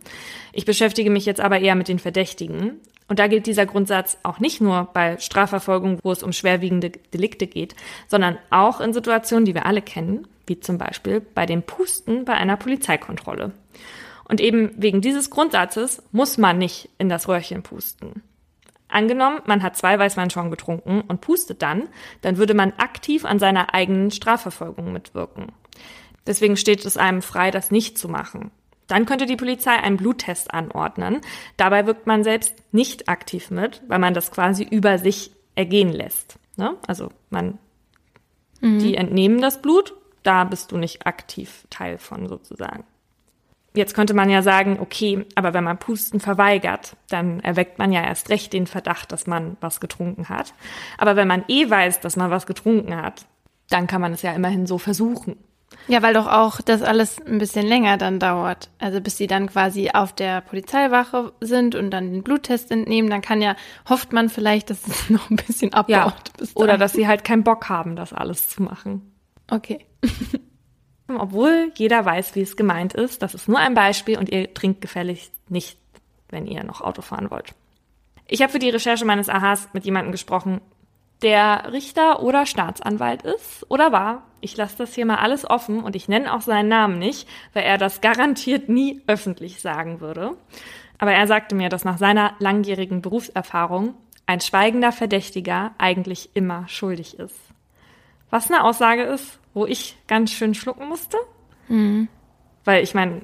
[0.53, 2.79] Ich beschäftige mich jetzt aber eher mit den Verdächtigen.
[3.09, 7.47] Und da gilt dieser Grundsatz auch nicht nur bei Strafverfolgung, wo es um schwerwiegende Delikte
[7.47, 7.75] geht,
[8.07, 12.35] sondern auch in Situationen, die wir alle kennen, wie zum Beispiel bei dem Pusten bei
[12.35, 13.51] einer Polizeikontrolle.
[14.23, 18.23] Und eben wegen dieses Grundsatzes muss man nicht in das Röhrchen pusten.
[18.89, 21.87] Angenommen, man hat zwei Weißweinschaum getrunken und pustet dann,
[22.21, 25.51] dann würde man aktiv an seiner eigenen Strafverfolgung mitwirken.
[26.25, 28.51] Deswegen steht es einem frei, das nicht zu machen.
[28.87, 31.21] Dann könnte die Polizei einen Bluttest anordnen.
[31.57, 36.39] Dabei wirkt man selbst nicht aktiv mit, weil man das quasi über sich ergehen lässt.
[36.57, 36.75] Ne?
[36.87, 37.59] Also man,
[38.61, 38.79] mhm.
[38.79, 42.83] die entnehmen das Blut, da bist du nicht aktiv Teil von sozusagen.
[43.73, 48.03] Jetzt könnte man ja sagen, okay, aber wenn man Pusten verweigert, dann erweckt man ja
[48.03, 50.53] erst recht den Verdacht, dass man was getrunken hat.
[50.97, 53.25] Aber wenn man eh weiß, dass man was getrunken hat,
[53.69, 55.37] dann kann man es ja immerhin so versuchen.
[55.87, 58.69] Ja, weil doch auch das alles ein bisschen länger dann dauert.
[58.79, 63.21] Also bis sie dann quasi auf der Polizeiwache sind und dann den Bluttest entnehmen, dann
[63.21, 63.55] kann ja,
[63.87, 65.89] hofft man vielleicht, dass es noch ein bisschen abbaut.
[65.89, 66.13] Ja,
[66.55, 69.13] oder dass sie halt keinen Bock haben, das alles zu machen.
[69.49, 69.85] Okay.
[71.17, 73.21] Obwohl jeder weiß, wie es gemeint ist.
[73.21, 75.77] Das ist nur ein Beispiel und ihr trinkt gefälligst nicht,
[76.29, 77.53] wenn ihr noch Auto fahren wollt.
[78.27, 80.61] Ich habe für die Recherche meines Aha's mit jemandem gesprochen,
[81.21, 84.23] der Richter oder Staatsanwalt ist oder war.
[84.41, 87.63] Ich lasse das hier mal alles offen und ich nenne auch seinen Namen nicht, weil
[87.63, 90.37] er das garantiert nie öffentlich sagen würde.
[90.97, 93.95] Aber er sagte mir, dass nach seiner langjährigen Berufserfahrung
[94.27, 97.35] ein schweigender Verdächtiger eigentlich immer schuldig ist.
[98.29, 101.17] Was eine Aussage ist, wo ich ganz schön schlucken musste.
[101.67, 102.07] Mhm.
[102.65, 103.21] Weil ich meine,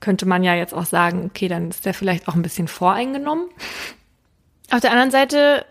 [0.00, 3.48] könnte man ja jetzt auch sagen, okay, dann ist der vielleicht auch ein bisschen voreingenommen.
[4.70, 5.64] Auf der anderen Seite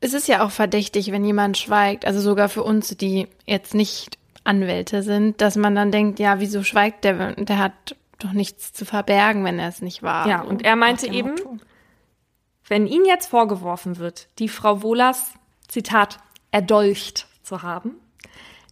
[0.00, 4.18] ist es ja auch verdächtig, wenn jemand schweigt, also sogar für uns, die jetzt nicht
[4.44, 7.34] Anwälte sind, dass man dann denkt, ja, wieso schweigt der?
[7.34, 10.26] Der hat doch nichts zu verbergen, wenn er es nicht war.
[10.26, 11.34] Ja, und er meinte eben,
[12.66, 15.32] wenn ihm jetzt vorgeworfen wird, die Frau Wohlers,
[15.68, 16.18] Zitat,
[16.50, 17.96] erdolcht zu haben,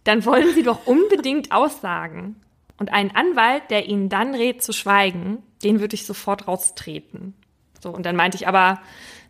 [0.03, 2.35] dann wollen sie doch unbedingt aussagen.
[2.77, 7.33] Und einen Anwalt, der ihnen dann rät zu schweigen, den würde ich sofort raustreten.
[7.81, 8.79] So, und dann meinte ich aber,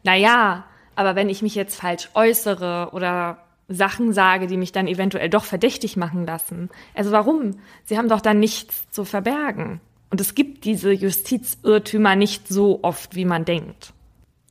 [0.03, 4.88] na ja, aber wenn ich mich jetzt falsch äußere oder Sachen sage, die mich dann
[4.88, 6.69] eventuell doch verdächtig machen lassen.
[6.95, 7.60] Also warum?
[7.86, 9.79] Sie haben doch dann nichts zu verbergen.
[10.10, 13.93] Und es gibt diese Justizirrtümer nicht so oft, wie man denkt.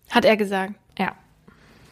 [0.08, 0.74] Hat er gesagt?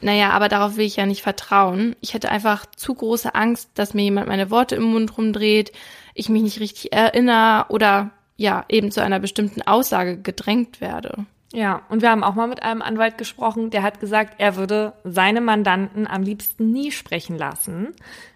[0.00, 0.06] Ja.
[0.06, 1.96] Naja, aber darauf will ich ja nicht vertrauen.
[2.00, 5.72] Ich hätte einfach zu große Angst, dass mir jemand meine Worte im Mund rumdreht,
[6.14, 11.26] ich mich nicht richtig erinnere oder ja, eben zu einer bestimmten Aussage gedrängt werde.
[11.52, 14.92] Ja, und wir haben auch mal mit einem Anwalt gesprochen, der hat gesagt, er würde
[15.04, 17.94] seine Mandanten am liebsten nie sprechen lassen,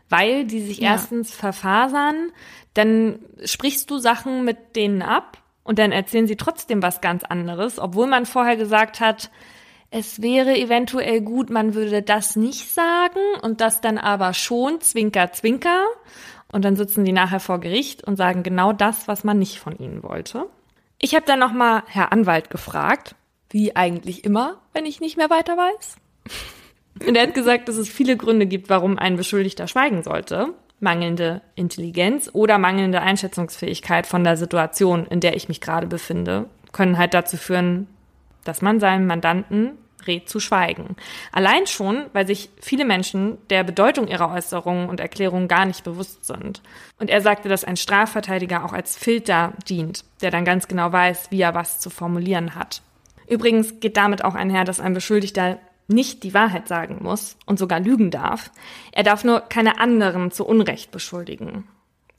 [0.09, 0.92] weil die sich ja.
[0.92, 2.31] erstens verfasern,
[2.75, 7.79] dann sprichst du Sachen mit denen ab und dann erzählen sie trotzdem was ganz anderes,
[7.79, 9.31] obwohl man vorher gesagt hat,
[9.90, 15.33] es wäre eventuell gut, man würde das nicht sagen und das dann aber schon, zwinker,
[15.33, 15.85] zwinker.
[16.53, 19.76] Und dann sitzen die nachher vor Gericht und sagen genau das, was man nicht von
[19.79, 20.46] ihnen wollte.
[20.98, 23.14] Ich habe dann nochmal Herr Anwalt gefragt,
[23.50, 25.96] wie eigentlich immer, wenn ich nicht mehr weiter weiß.
[27.07, 30.55] Und er hat gesagt, dass es viele Gründe gibt, warum ein Beschuldigter schweigen sollte.
[30.81, 36.98] Mangelnde Intelligenz oder mangelnde Einschätzungsfähigkeit von der Situation, in der ich mich gerade befinde, können
[36.98, 37.87] halt dazu führen,
[38.44, 40.96] dass man seinem Mandanten rät zu schweigen.
[41.33, 46.24] Allein schon, weil sich viele Menschen der Bedeutung ihrer Äußerungen und Erklärungen gar nicht bewusst
[46.24, 46.62] sind.
[46.98, 51.31] Und er sagte, dass ein Strafverteidiger auch als Filter dient, der dann ganz genau weiß,
[51.31, 52.83] wie er was zu formulieren hat.
[53.29, 57.81] Übrigens geht damit auch einher, dass ein Beschuldigter nicht die Wahrheit sagen muss und sogar
[57.81, 58.50] lügen darf.
[58.92, 61.64] Er darf nur keine anderen zu Unrecht beschuldigen.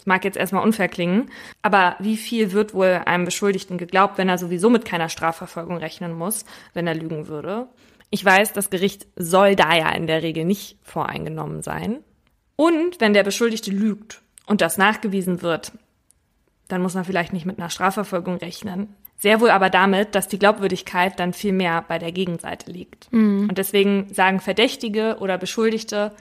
[0.02, 1.30] Das mag jetzt erstmal unfair klingen,
[1.62, 6.14] aber wie viel wird wohl einem Beschuldigten geglaubt, wenn er sowieso mit keiner Strafverfolgung rechnen
[6.14, 7.68] muss, wenn er lügen würde?
[8.10, 12.00] Ich weiß, das Gericht soll da ja in der Regel nicht voreingenommen sein.
[12.56, 15.72] Und wenn der Beschuldigte lügt und das nachgewiesen wird,
[16.68, 18.96] dann muss man vielleicht nicht mit einer Strafverfolgung rechnen.
[19.18, 23.14] Sehr wohl aber damit, dass die Glaubwürdigkeit dann viel mehr bei der Gegenseite liegt.
[23.14, 23.50] Mhm.
[23.50, 26.12] Und deswegen sagen Verdächtige oder Beschuldigte,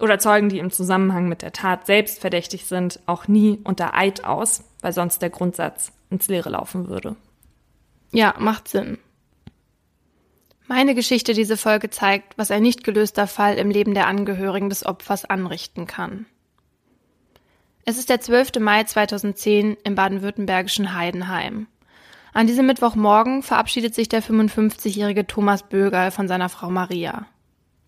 [0.00, 4.24] oder Zeugen, die im Zusammenhang mit der Tat selbst verdächtig sind, auch nie unter Eid
[4.24, 7.16] aus, weil sonst der Grundsatz ins Leere laufen würde.
[8.12, 8.98] Ja, macht Sinn.
[10.68, 14.84] Meine Geschichte diese Folge zeigt, was ein nicht gelöster Fall im Leben der Angehörigen des
[14.84, 16.26] Opfers anrichten kann.
[17.84, 18.58] Es ist der 12.
[18.58, 21.68] Mai 2010 im baden-württembergischen Heidenheim.
[22.32, 27.26] An diesem Mittwochmorgen verabschiedet sich der 55-jährige Thomas Bögerl von seiner Frau Maria.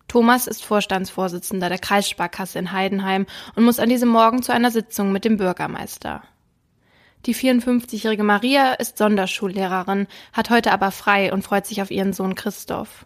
[0.09, 5.11] Thomas ist Vorstandsvorsitzender der Kreissparkasse in Heidenheim und muss an diesem Morgen zu einer Sitzung
[5.11, 6.23] mit dem Bürgermeister.
[7.27, 12.33] Die 54-jährige Maria ist Sonderschullehrerin, hat heute aber frei und freut sich auf ihren Sohn
[12.33, 13.05] Christoph.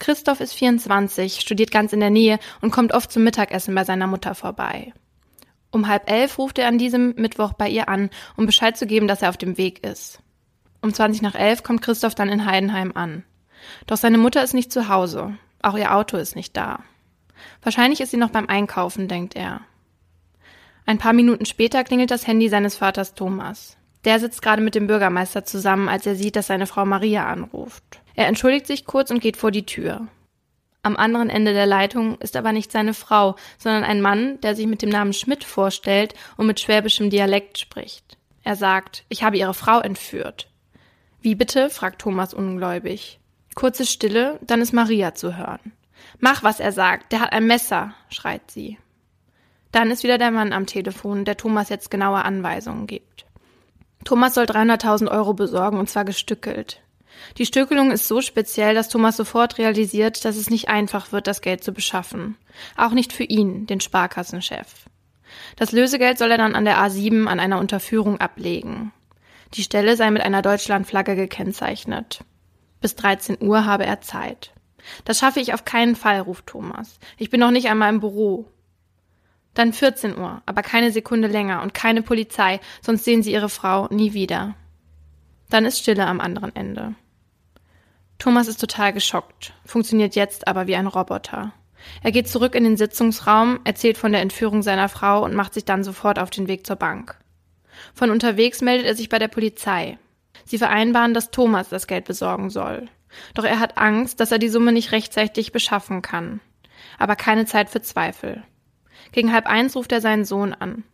[0.00, 4.08] Christoph ist 24, studiert ganz in der Nähe und kommt oft zum Mittagessen bei seiner
[4.08, 4.92] Mutter vorbei.
[5.70, 9.06] Um halb elf ruft er an diesem Mittwoch bei ihr an, um Bescheid zu geben,
[9.06, 10.20] dass er auf dem Weg ist.
[10.82, 13.22] Um 20 nach elf kommt Christoph dann in Heidenheim an.
[13.86, 15.38] Doch seine Mutter ist nicht zu Hause.
[15.64, 16.80] Auch ihr Auto ist nicht da.
[17.62, 19.62] Wahrscheinlich ist sie noch beim Einkaufen, denkt er.
[20.84, 23.78] Ein paar Minuten später klingelt das Handy seines Vaters Thomas.
[24.04, 28.02] Der sitzt gerade mit dem Bürgermeister zusammen, als er sieht, dass seine Frau Maria anruft.
[28.14, 30.06] Er entschuldigt sich kurz und geht vor die Tür.
[30.82, 34.66] Am anderen Ende der Leitung ist aber nicht seine Frau, sondern ein Mann, der sich
[34.66, 38.18] mit dem Namen Schmidt vorstellt und mit schwäbischem Dialekt spricht.
[38.42, 40.50] Er sagt, ich habe ihre Frau entführt.
[41.22, 41.70] Wie bitte?
[41.70, 43.18] fragt Thomas ungläubig.
[43.54, 45.72] Kurze Stille, dann ist Maria zu hören.
[46.18, 48.78] Mach, was er sagt, der hat ein Messer, schreit sie.
[49.72, 53.26] Dann ist wieder der Mann am Telefon, der Thomas jetzt genaue Anweisungen gibt.
[54.04, 56.80] Thomas soll 300.000 Euro besorgen und zwar gestückelt.
[57.38, 61.40] Die Stückelung ist so speziell, dass Thomas sofort realisiert, dass es nicht einfach wird, das
[61.40, 62.36] Geld zu beschaffen.
[62.76, 64.86] Auch nicht für ihn, den Sparkassenchef.
[65.56, 68.92] Das Lösegeld soll er dann an der A7 an einer Unterführung ablegen.
[69.54, 72.20] Die Stelle sei mit einer Deutschlandflagge gekennzeichnet.
[72.84, 74.52] Bis 13 Uhr habe er Zeit.
[75.06, 76.98] Das schaffe ich auf keinen Fall, ruft Thomas.
[77.16, 78.44] Ich bin noch nicht einmal im Büro.
[79.54, 83.88] Dann 14 Uhr, aber keine Sekunde länger und keine Polizei, sonst sehen sie ihre Frau
[83.88, 84.54] nie wieder.
[85.48, 86.94] Dann ist Stille am anderen Ende.
[88.18, 91.54] Thomas ist total geschockt, funktioniert jetzt aber wie ein Roboter.
[92.02, 95.64] Er geht zurück in den Sitzungsraum, erzählt von der Entführung seiner Frau und macht sich
[95.64, 97.16] dann sofort auf den Weg zur Bank.
[97.94, 99.96] Von unterwegs meldet er sich bei der Polizei.
[100.44, 102.86] Sie vereinbaren, dass Thomas das Geld besorgen soll.
[103.34, 106.40] Doch er hat Angst, dass er die Summe nicht rechtzeitig beschaffen kann.
[106.98, 108.42] Aber keine Zeit für Zweifel.
[109.12, 110.84] Gegen halb eins ruft er seinen Sohn an.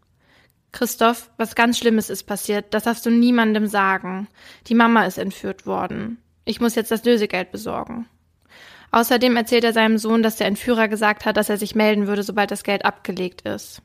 [0.72, 4.28] Christoph, was ganz Schlimmes ist passiert, das darfst du niemandem sagen.
[4.68, 6.18] Die Mama ist entführt worden.
[6.44, 8.06] Ich muss jetzt das Lösegeld besorgen.
[8.92, 12.22] Außerdem erzählt er seinem Sohn, dass der Entführer gesagt hat, dass er sich melden würde,
[12.22, 13.82] sobald das Geld abgelegt ist.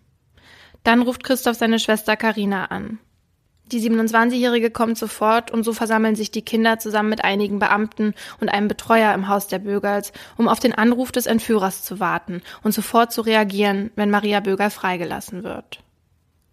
[0.84, 3.00] Dann ruft Christoph seine Schwester Karina an.
[3.72, 8.50] Die 27-Jährige kommt sofort und so versammeln sich die Kinder zusammen mit einigen Beamten und
[8.50, 12.74] einem Betreuer im Haus der Bögerls, um auf den Anruf des Entführers zu warten und
[12.74, 15.80] sofort zu reagieren, wenn Maria Bögerl freigelassen wird.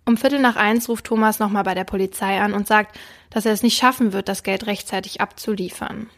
[0.07, 2.99] Um Viertel nach eins ruft Thomas nochmal bei der Polizei an und sagt,
[3.31, 6.09] dass er es nicht schaffen wird, das Geld rechtzeitig abzuliefern.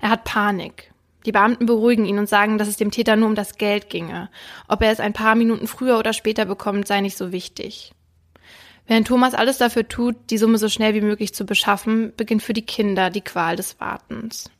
[0.00, 0.90] Er hat Panik.
[1.26, 4.30] Die Beamten beruhigen ihn und sagen, dass es dem Täter nur um das Geld ginge.
[4.68, 7.92] Ob er es ein paar Minuten früher oder später bekommt, sei nicht so wichtig.
[8.86, 12.52] Während Thomas alles dafür tut, die Summe so schnell wie möglich zu beschaffen, beginnt für
[12.52, 14.50] die Kinder die Qual des Wartens.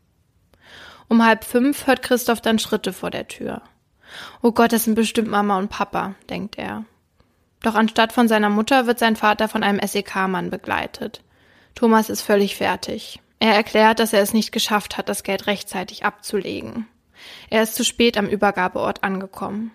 [1.08, 3.62] Um halb fünf hört Christoph dann Schritte vor der Tür.
[4.42, 6.84] Oh Gott, das sind bestimmt Mama und Papa, denkt er.
[7.62, 11.22] Doch anstatt von seiner Mutter wird sein Vater von einem SEK-Mann begleitet.
[11.74, 13.20] Thomas ist völlig fertig.
[13.38, 16.86] Er erklärt, dass er es nicht geschafft hat, das Geld rechtzeitig abzulegen.
[17.48, 19.72] Er ist zu spät am Übergabeort angekommen.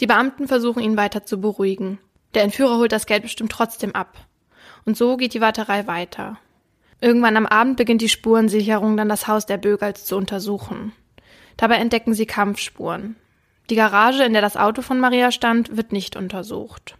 [0.00, 1.98] Die Beamten versuchen ihn weiter zu beruhigen.
[2.34, 4.16] Der Entführer holt das Geld bestimmt trotzdem ab.
[4.84, 6.38] Und so geht die Warterei weiter.
[7.00, 10.92] Irgendwann am Abend beginnt die Spurensicherung dann das Haus der Bögels zu untersuchen.
[11.56, 13.16] Dabei entdecken sie Kampfspuren.
[13.70, 16.96] Die Garage, in der das Auto von Maria stand, wird nicht untersucht.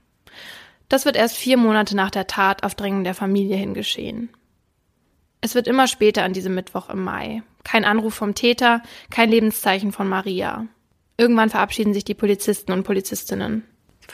[0.88, 4.30] Das wird erst vier Monate nach der Tat auf Drängen der Familie hin geschehen.
[5.40, 7.42] Es wird immer später an diesem Mittwoch im Mai.
[7.64, 10.66] Kein Anruf vom Täter, kein Lebenszeichen von Maria.
[11.16, 13.64] Irgendwann verabschieden sich die Polizisten und Polizistinnen.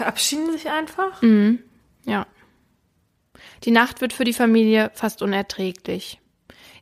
[0.01, 1.21] Verabschieden sich einfach?
[1.21, 1.59] Mhm.
[2.07, 2.27] Ja.
[3.65, 6.21] Die Nacht wird für die Familie fast unerträglich.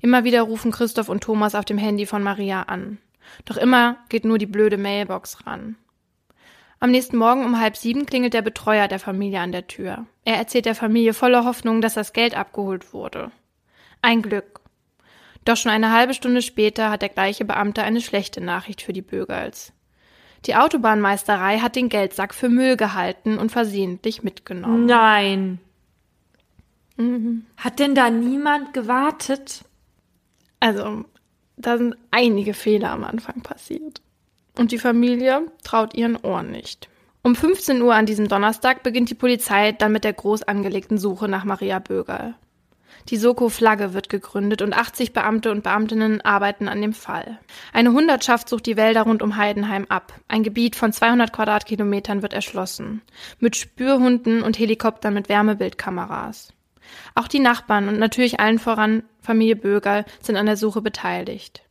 [0.01, 2.99] Immer wieder rufen Christoph und Thomas auf dem Handy von Maria an.
[3.45, 5.75] Doch immer geht nur die blöde Mailbox ran.
[6.79, 10.07] Am nächsten Morgen um halb sieben klingelt der Betreuer der Familie an der Tür.
[10.25, 13.33] Er erzählt der Familie voller Hoffnung, dass das Geld abgeholt wurde.
[14.01, 14.61] Ein Glück.
[15.45, 19.03] Doch schon eine halbe Stunde später hat der gleiche Beamte eine schlechte Nachricht für die
[19.03, 19.73] Bürgers.
[20.47, 24.87] Die Autobahnmeisterei hat den Geldsack für Müll gehalten und versehentlich mitgenommen.
[24.87, 25.59] Nein.
[26.97, 27.47] Mhm.
[27.57, 29.65] Hat denn da niemand gewartet?
[30.61, 31.05] Also,
[31.57, 34.01] da sind einige Fehler am Anfang passiert.
[34.57, 36.89] Und die Familie traut ihren Ohren nicht.
[37.23, 41.29] Um 15 Uhr an diesem Donnerstag beginnt die Polizei dann mit der groß angelegten Suche
[41.29, 42.35] nach Maria Bögerl.
[43.09, 47.39] Die Soko Flagge wird gegründet und 80 Beamte und Beamtinnen arbeiten an dem Fall.
[47.73, 50.13] Eine Hundertschaft sucht die Wälder rund um Heidenheim ab.
[50.29, 53.03] Ein Gebiet von 200 Quadratkilometern wird erschlossen.
[53.41, 56.53] Mit Spürhunden und Helikoptern mit Wärmebildkameras.
[57.15, 61.63] Auch die Nachbarn und natürlich allen voran Familie Bögerl sind an der Suche beteiligt.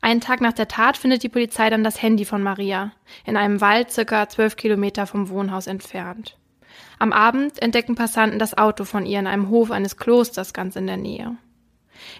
[0.00, 2.92] Einen Tag nach der Tat findet die Polizei dann das Handy von Maria
[3.24, 6.36] in einem Wald circa zwölf Kilometer vom Wohnhaus entfernt.
[6.98, 10.86] Am Abend entdecken Passanten das Auto von ihr in einem Hof eines Klosters ganz in
[10.86, 11.36] der Nähe.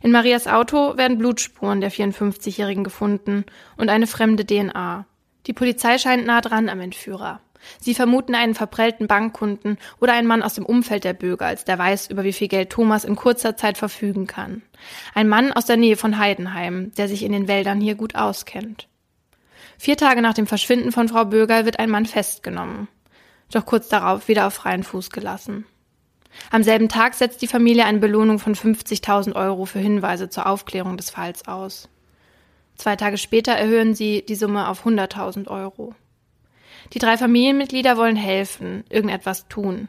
[0.03, 3.45] In Marias Auto werden Blutspuren der 54-Jährigen gefunden
[3.77, 5.07] und eine fremde DNA.
[5.47, 7.41] Die Polizei scheint nah dran am Entführer.
[7.81, 11.79] Sie vermuten einen verprellten Bankkunden oder einen Mann aus dem Umfeld der Bürger, als der
[11.79, 14.63] weiß, über wie viel Geld Thomas in kurzer Zeit verfügen kann.
[15.15, 18.89] Ein Mann aus der Nähe von Heidenheim, der sich in den Wäldern hier gut auskennt.
[19.77, 22.89] Vier Tage nach dem Verschwinden von Frau Bögerl wird ein Mann festgenommen,
[23.51, 25.67] doch kurz darauf wieder auf freien Fuß gelassen.
[26.51, 30.97] Am selben Tag setzt die Familie eine Belohnung von 50.000 Euro für Hinweise zur Aufklärung
[30.97, 31.89] des Falls aus.
[32.77, 35.95] Zwei Tage später erhöhen sie die Summe auf 100.000 Euro.
[36.93, 39.89] Die drei Familienmitglieder wollen helfen, irgendetwas tun.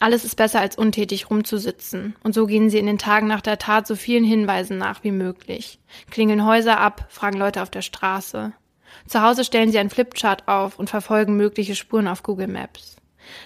[0.00, 2.16] Alles ist besser als untätig rumzusitzen.
[2.24, 5.12] Und so gehen sie in den Tagen nach der Tat so vielen Hinweisen nach wie
[5.12, 5.78] möglich.
[6.10, 8.52] Klingeln Häuser ab, fragen Leute auf der Straße.
[9.06, 12.96] Zu Hause stellen sie ein Flipchart auf und verfolgen mögliche Spuren auf Google Maps.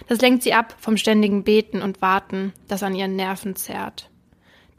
[0.07, 4.09] Das lenkt sie ab vom ständigen Beten und Warten, das an ihren Nerven zerrt.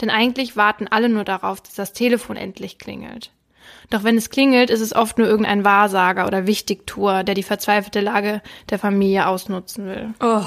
[0.00, 3.32] Denn eigentlich warten alle nur darauf, dass das Telefon endlich klingelt.
[3.90, 8.00] Doch wenn es klingelt, ist es oft nur irgendein Wahrsager oder Wichtigtuer, der die verzweifelte
[8.00, 10.14] Lage der Familie ausnutzen will.
[10.20, 10.44] Oh.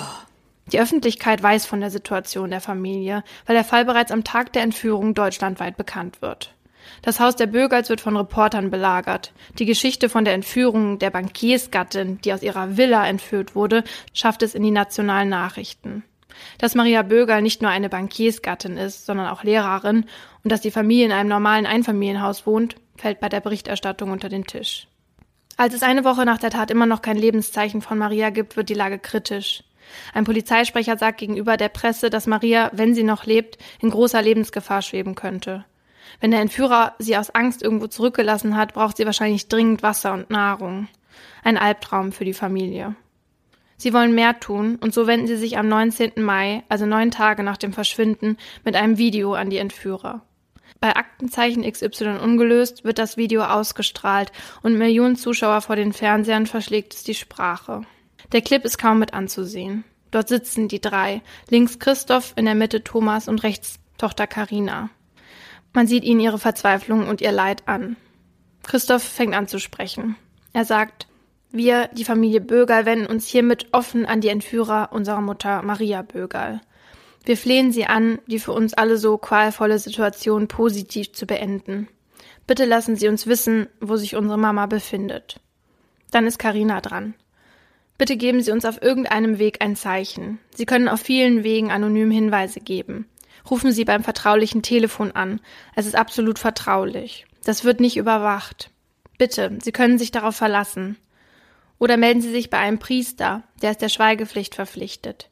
[0.72, 4.64] Die Öffentlichkeit weiß von der Situation der Familie, weil der Fall bereits am Tag der
[4.64, 6.54] Entführung deutschlandweit bekannt wird.
[7.02, 9.32] Das Haus der Bürgers wird von Reportern belagert.
[9.58, 13.84] Die Geschichte von der Entführung der Bankiersgattin, die aus ihrer Villa entführt wurde,
[14.14, 16.04] schafft es in die nationalen Nachrichten.
[16.58, 20.06] Dass Maria Bögerl nicht nur eine Bankiersgattin ist, sondern auch Lehrerin
[20.44, 24.46] und dass die Familie in einem normalen Einfamilienhaus wohnt, fällt bei der Berichterstattung unter den
[24.46, 24.88] Tisch.
[25.58, 28.70] Als es eine Woche nach der Tat immer noch kein Lebenszeichen von Maria gibt, wird
[28.70, 29.64] die Lage kritisch.
[30.14, 34.82] Ein Polizeisprecher sagt gegenüber der Presse, dass Maria, wenn sie noch lebt, in großer Lebensgefahr
[34.82, 35.66] schweben könnte.
[36.20, 40.30] Wenn der Entführer sie aus Angst irgendwo zurückgelassen hat, braucht sie wahrscheinlich dringend Wasser und
[40.30, 40.88] Nahrung.
[41.44, 42.96] Ein Albtraum für die Familie.
[43.78, 46.22] Sie wollen mehr tun und so wenden sie sich am 19.
[46.22, 50.22] Mai, also neun Tage nach dem Verschwinden, mit einem Video an die Entführer.
[50.80, 54.32] Bei Aktenzeichen XY ungelöst wird das Video ausgestrahlt
[54.62, 57.82] und Millionen Zuschauer vor den Fernsehern verschlägt es die Sprache.
[58.32, 59.84] Der Clip ist kaum mit anzusehen.
[60.12, 61.22] Dort sitzen die drei.
[61.50, 64.90] Links Christoph, in der Mitte Thomas und rechts Tochter Karina.
[65.74, 67.96] Man sieht ihnen ihre Verzweiflung und ihr Leid an.
[68.64, 70.16] Christoph fängt an zu sprechen.
[70.54, 71.08] Er sagt,
[71.52, 76.62] wir, die Familie Bögerl, wenden uns hiermit offen an die Entführer unserer Mutter Maria Bögerl.
[77.26, 81.88] Wir flehen sie an, die für uns alle so qualvolle Situation positiv zu beenden.
[82.48, 85.40] Bitte lassen Sie uns wissen, wo sich unsere Mama befindet.
[86.10, 87.14] Dann ist Karina dran.
[87.98, 90.40] Bitte geben Sie uns auf irgendeinem Weg ein Zeichen.
[90.56, 93.06] Sie können auf vielen Wegen anonym Hinweise geben.
[93.50, 95.40] Rufen Sie beim vertraulichen Telefon an.
[95.76, 97.26] Es ist absolut vertraulich.
[97.44, 98.70] Das wird nicht überwacht.
[99.18, 100.98] Bitte, Sie können sich darauf verlassen.
[101.80, 105.30] Oder melden Sie sich bei einem Priester, der ist der Schweigepflicht verpflichtet.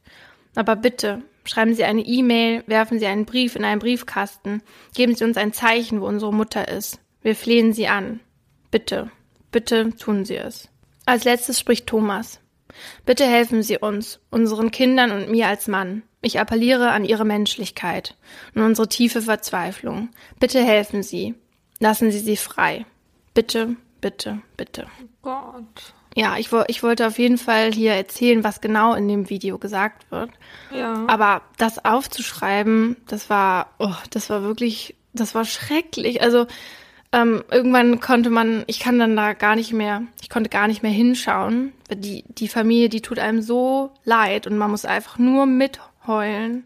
[0.56, 4.64] Aber bitte, schreiben Sie eine E-Mail, werfen Sie einen Brief in einen Briefkasten,
[4.96, 7.00] geben Sie uns ein Zeichen, wo unsere Mutter ist.
[7.22, 8.20] Wir flehen Sie an.
[8.72, 9.12] Bitte,
[9.52, 10.70] bitte tun Sie es.
[11.06, 12.40] Als letztes spricht Thomas.
[13.06, 16.04] Bitte helfen Sie uns, unseren Kindern und mir als Mann.
[16.22, 18.16] Ich appelliere an Ihre Menschlichkeit
[18.54, 20.10] und unsere tiefe Verzweiflung.
[20.40, 21.36] Bitte helfen Sie.
[21.80, 22.86] Lassen Sie sie frei.
[23.34, 24.88] Bitte, bitte, bitte.
[25.02, 25.94] Oh Gott.
[26.16, 30.12] Ja, ich, ich wollte auf jeden Fall hier erzählen, was genau in dem Video gesagt
[30.12, 30.32] wird.
[30.74, 31.06] Ja.
[31.08, 36.22] Aber das aufzuschreiben, das war, oh, das war wirklich, das war schrecklich.
[36.22, 36.48] Also
[37.12, 40.84] ähm, irgendwann konnte man, ich kann dann da gar nicht mehr, ich konnte gar nicht
[40.84, 41.74] mehr hinschauen.
[41.92, 46.66] Die, die Familie, die tut einem so leid und man muss einfach nur mitheulen.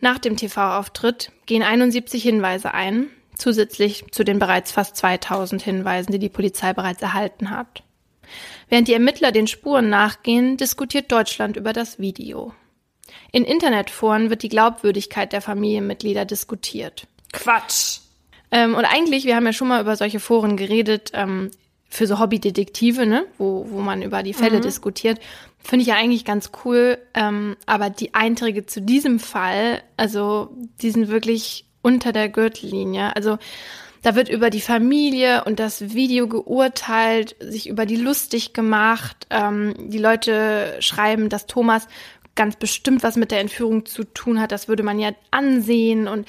[0.00, 6.18] Nach dem TV-Auftritt gehen 71 Hinweise ein, zusätzlich zu den bereits fast 2000 Hinweisen, die
[6.18, 7.82] die Polizei bereits erhalten hat.
[8.68, 12.54] Während die Ermittler den Spuren nachgehen, diskutiert Deutschland über das Video.
[13.30, 17.06] In Internetforen wird die Glaubwürdigkeit der Familienmitglieder diskutiert.
[17.32, 17.98] Quatsch.
[18.54, 21.50] Ähm, und eigentlich, wir haben ja schon mal über solche Foren geredet, ähm,
[21.88, 24.62] für so Hobbydetektive, ne, wo, wo man über die Fälle mhm.
[24.62, 25.18] diskutiert.
[25.58, 26.98] Finde ich ja eigentlich ganz cool.
[27.14, 33.14] Ähm, aber die Einträge zu diesem Fall, also die sind wirklich unter der Gürtellinie.
[33.16, 33.38] Also
[34.02, 39.26] da wird über die Familie und das Video geurteilt, sich über die lustig gemacht.
[39.30, 41.88] Ähm, die Leute schreiben, dass Thomas
[42.36, 44.52] ganz bestimmt was mit der Entführung zu tun hat.
[44.52, 46.06] Das würde man ja ansehen.
[46.06, 46.26] Und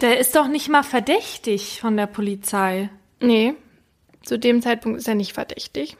[0.00, 2.90] der ist doch nicht mal verdächtig von der Polizei.
[3.20, 3.54] Nee,
[4.22, 5.96] zu dem Zeitpunkt ist er nicht verdächtig.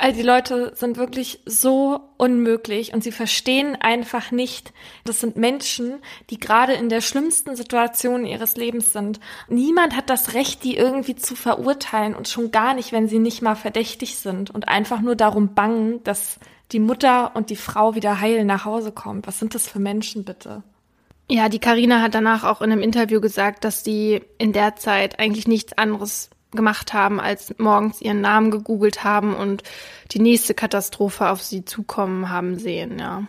[0.00, 4.72] All die Leute sind wirklich so unmöglich und sie verstehen einfach nicht,
[5.04, 5.94] das sind Menschen,
[6.30, 9.18] die gerade in der schlimmsten Situation ihres Lebens sind.
[9.48, 13.42] Niemand hat das Recht, die irgendwie zu verurteilen und schon gar nicht, wenn sie nicht
[13.42, 16.38] mal verdächtig sind und einfach nur darum bangen, dass
[16.70, 19.26] die Mutter und die Frau wieder heil nach Hause kommt.
[19.26, 20.62] Was sind das für Menschen bitte?
[21.30, 25.18] Ja, die Karina hat danach auch in einem Interview gesagt, dass sie in der Zeit
[25.18, 29.62] eigentlich nichts anderes gemacht haben, als morgens ihren Namen gegoogelt haben und
[30.12, 33.24] die nächste Katastrophe auf sie zukommen haben sehen, ja.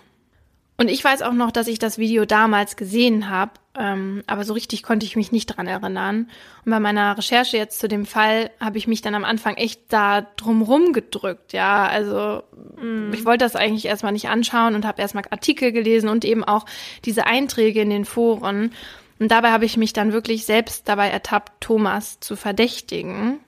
[0.79, 4.53] Und ich weiß auch noch, dass ich das Video damals gesehen habe, ähm, aber so
[4.53, 6.29] richtig konnte ich mich nicht dran erinnern.
[6.63, 9.81] Und bei meiner Recherche jetzt zu dem Fall habe ich mich dann am Anfang echt
[9.89, 11.85] da drumrum gedrückt, ja.
[11.85, 12.43] Also
[12.81, 13.11] mm.
[13.11, 16.65] ich wollte das eigentlich erstmal nicht anschauen und habe erstmal Artikel gelesen und eben auch
[17.03, 18.71] diese Einträge in den Foren.
[19.19, 23.41] Und dabei habe ich mich dann wirklich selbst dabei ertappt, Thomas zu verdächtigen.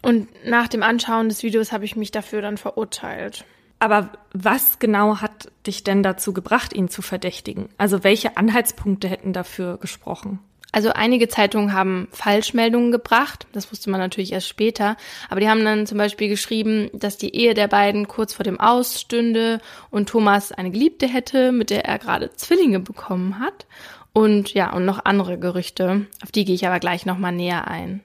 [0.00, 3.44] Und nach dem Anschauen des Videos habe ich mich dafür dann verurteilt.
[3.78, 7.68] Aber was genau hat dich denn dazu gebracht, ihn zu verdächtigen?
[7.76, 10.38] Also welche Anhaltspunkte hätten dafür gesprochen?
[10.72, 14.96] Also einige Zeitungen haben Falschmeldungen gebracht, das wusste man natürlich erst später,
[15.30, 18.60] aber die haben dann zum Beispiel geschrieben, dass die Ehe der beiden kurz vor dem
[18.60, 19.60] Aus stünde
[19.90, 23.66] und Thomas eine Geliebte hätte, mit der er gerade Zwillinge bekommen hat
[24.12, 26.06] und ja, und noch andere Gerüchte.
[26.22, 28.02] Auf die gehe ich aber gleich nochmal näher ein.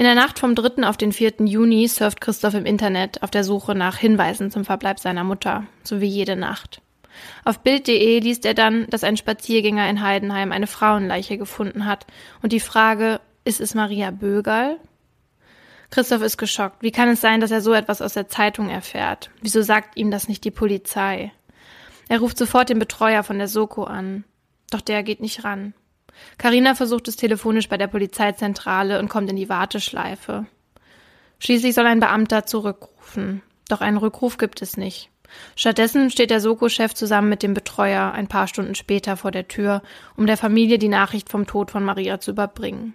[0.00, 0.86] In der Nacht vom 3.
[0.86, 1.44] auf den 4.
[1.44, 6.00] Juni surft Christoph im Internet auf der Suche nach Hinweisen zum Verbleib seiner Mutter, so
[6.00, 6.80] wie jede Nacht.
[7.44, 12.06] Auf Bild.de liest er dann, dass ein Spaziergänger in Heidenheim eine Frauenleiche gefunden hat
[12.42, 14.78] und die Frage, ist es Maria Bögerl?
[15.90, 16.80] Christoph ist geschockt.
[16.80, 19.30] Wie kann es sein, dass er so etwas aus der Zeitung erfährt?
[19.42, 21.32] Wieso sagt ihm das nicht die Polizei?
[22.08, 24.22] Er ruft sofort den Betreuer von der Soko an.
[24.70, 25.74] Doch der geht nicht ran.
[26.36, 30.46] Karina versucht es telefonisch bei der Polizeizentrale und kommt in die Warteschleife.
[31.38, 33.42] Schließlich soll ein Beamter zurückrufen.
[33.68, 35.10] Doch einen Rückruf gibt es nicht.
[35.56, 39.82] Stattdessen steht der Soko-Chef zusammen mit dem Betreuer ein paar Stunden später vor der Tür,
[40.16, 42.94] um der Familie die Nachricht vom Tod von Maria zu überbringen.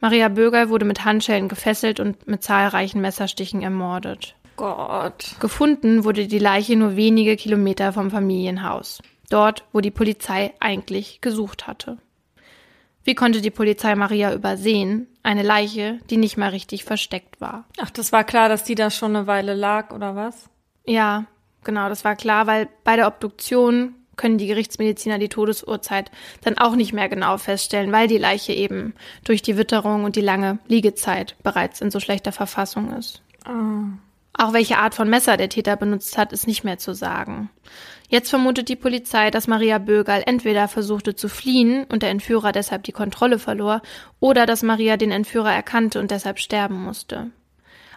[0.00, 4.36] Maria Bögerl wurde mit Handschellen gefesselt und mit zahlreichen Messerstichen ermordet.
[4.56, 5.34] Gott.
[5.40, 9.00] Gefunden wurde die Leiche nur wenige Kilometer vom Familienhaus
[9.30, 11.98] dort, wo die Polizei eigentlich gesucht hatte.
[13.04, 15.06] Wie konnte die Polizei Maria übersehen?
[15.22, 17.64] Eine Leiche, die nicht mal richtig versteckt war.
[17.78, 20.48] Ach, das war klar, dass die da schon eine Weile lag, oder was?
[20.86, 21.26] Ja,
[21.64, 26.10] genau, das war klar, weil bei der Obduktion können die Gerichtsmediziner die Todesurzeit
[26.42, 28.94] dann auch nicht mehr genau feststellen, weil die Leiche eben
[29.24, 33.22] durch die Witterung und die lange Liegezeit bereits in so schlechter Verfassung ist.
[33.46, 33.84] Oh.
[34.36, 37.50] Auch welche Art von Messer der Täter benutzt hat, ist nicht mehr zu sagen.
[38.08, 42.84] Jetzt vermutet die Polizei, dass Maria Bögerl entweder versuchte zu fliehen und der Entführer deshalb
[42.84, 43.82] die Kontrolle verlor,
[44.20, 47.30] oder dass Maria den Entführer erkannte und deshalb sterben musste.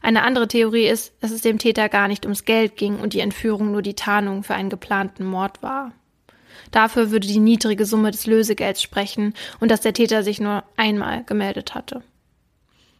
[0.01, 3.19] Eine andere Theorie ist, dass es dem Täter gar nicht ums Geld ging und die
[3.19, 5.91] Entführung nur die Tarnung für einen geplanten Mord war.
[6.71, 11.23] Dafür würde die niedrige Summe des Lösegelds sprechen und dass der Täter sich nur einmal
[11.23, 12.03] gemeldet hatte.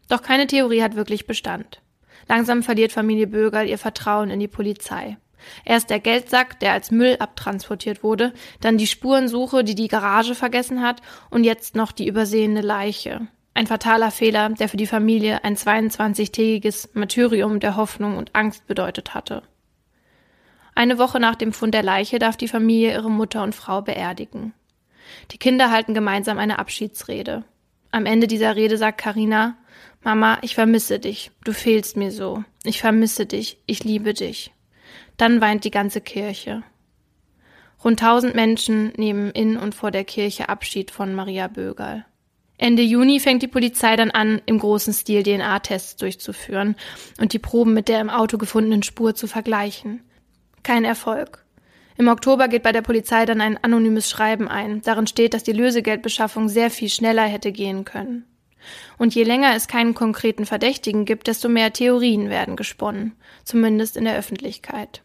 [0.10, 1.82] Doch keine Theorie hat wirklich Bestand.
[2.28, 5.18] Langsam verliert Familie Bögerl ihr Vertrauen in die Polizei.
[5.66, 10.82] Erst der Geldsack, der als Müll abtransportiert wurde, dann die Spurensuche, die die Garage vergessen
[10.82, 13.28] hat und jetzt noch die übersehene Leiche.
[13.54, 19.16] Ein fataler Fehler, der für die Familie ein 22-tägiges Martyrium der Hoffnung und Angst bedeutet
[19.16, 19.42] hatte.
[20.76, 24.54] Eine Woche nach dem Fund der Leiche darf die Familie ihre Mutter und Frau beerdigen.
[25.32, 27.46] Die Kinder halten gemeinsam eine Abschiedsrede.
[27.90, 29.58] Am Ende dieser Rede sagt Karina,
[30.04, 31.32] Mama, ich vermisse dich.
[31.44, 32.44] Du fehlst mir so.
[32.64, 33.60] Ich vermisse dich.
[33.66, 34.54] Ich liebe dich.
[35.18, 36.64] Dann weint die ganze Kirche.
[37.84, 42.06] Rund tausend Menschen nehmen in und vor der Kirche Abschied von Maria Bögerl.
[42.60, 46.76] Ende Juni fängt die Polizei dann an, im großen Stil DNA-Tests durchzuführen
[47.20, 50.02] und die Proben mit der im Auto gefundenen Spur zu vergleichen.
[50.64, 51.46] Kein Erfolg.
[51.98, 54.82] Im Oktober geht bei der Polizei dann ein anonymes Schreiben ein.
[54.82, 58.26] Darin steht, dass die Lösegeldbeschaffung sehr viel schneller hätte gehen können.
[58.98, 64.04] Und je länger es keinen konkreten Verdächtigen gibt, desto mehr Theorien werden gesponnen, zumindest in
[64.04, 65.04] der Öffentlichkeit.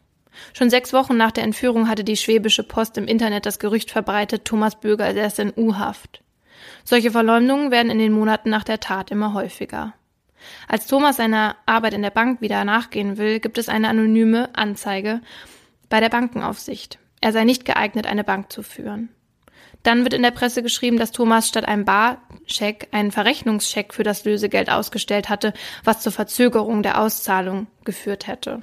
[0.53, 4.45] Schon sechs Wochen nach der Entführung hatte die Schwäbische Post im Internet das Gerücht verbreitet,
[4.45, 6.23] Thomas Böger säße in U-Haft.
[6.85, 9.95] Solche Verleumdungen werden in den Monaten nach der Tat immer häufiger.
[10.69, 15.21] Als Thomas seiner Arbeit in der Bank wieder nachgehen will, gibt es eine anonyme Anzeige
[15.89, 16.99] bei der Bankenaufsicht.
[17.21, 19.11] Er sei nicht geeignet, eine Bank zu führen.
[19.83, 24.25] Dann wird in der Presse geschrieben, dass Thomas statt einem Barcheck einen Verrechnungscheck für das
[24.25, 25.53] Lösegeld ausgestellt hatte,
[25.83, 28.63] was zur Verzögerung der Auszahlung geführt hätte.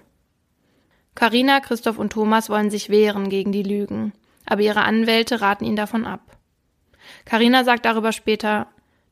[1.19, 4.13] Carina, Christoph und Thomas wollen sich wehren gegen die Lügen,
[4.45, 6.21] aber ihre Anwälte raten ihn davon ab.
[7.25, 8.67] Carina sagt darüber später,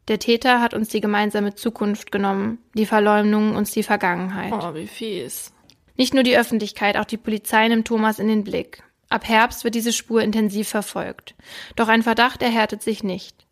[0.07, 4.53] der Täter hat uns die gemeinsame Zukunft genommen, die Verleumdung uns die Vergangenheit.
[4.53, 5.51] Oh, wie fies.
[5.97, 8.83] Nicht nur die Öffentlichkeit, auch die Polizei nimmt Thomas in den Blick.
[9.09, 11.35] Ab Herbst wird diese Spur intensiv verfolgt.
[11.75, 13.45] Doch ein Verdacht erhärtet sich nicht.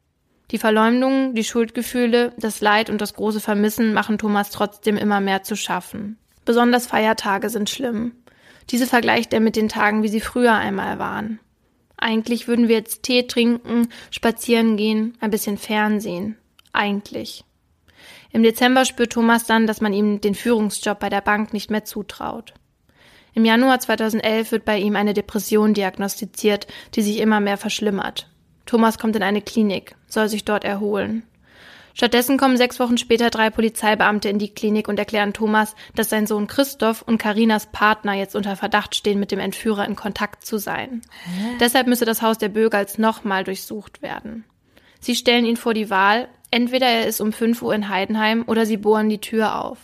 [0.52, 5.44] Die Verleumdung, die Schuldgefühle, das Leid und das große Vermissen machen Thomas trotzdem immer mehr
[5.44, 6.18] zu schaffen.
[6.46, 8.14] Besonders Feiertage sind schlimm.
[8.70, 11.40] Diese vergleicht er mit den Tagen, wie sie früher einmal waren.
[11.98, 16.38] Eigentlich würden wir jetzt Tee trinken, spazieren gehen, ein bisschen Fernsehen.
[16.74, 17.44] Eigentlich.
[18.32, 21.86] Im Dezember spürt Thomas dann, dass man ihm den Führungsjob bei der Bank nicht mehr
[21.86, 22.54] zutraut.
[23.34, 28.30] Im Januar 2011 wird bei ihm eine Depression diagnostiziert, die sich immer mehr verschlimmert.
[28.66, 31.24] Thomas kommt in eine Klinik, soll sich dort erholen.
[31.96, 36.28] Stattdessen kommen sechs Wochen später drei Polizeibeamte in die Klinik und erklären Thomas, dass sein
[36.28, 40.58] Sohn Christoph und Karinas Partner jetzt unter Verdacht stehen, mit dem Entführer in Kontakt zu
[40.58, 41.02] sein.
[41.24, 41.56] Hä?
[41.62, 44.44] Deshalb müsse das Haus der Bürgers nochmal durchsucht werden.
[45.00, 48.66] Sie stellen ihn vor die Wahl, entweder er ist um 5 Uhr in Heidenheim oder
[48.66, 49.78] sie bohren die Tür auf.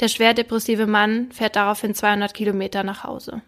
[0.00, 3.42] Der schwer depressive Mann fährt daraufhin 200 Kilometer nach Hause.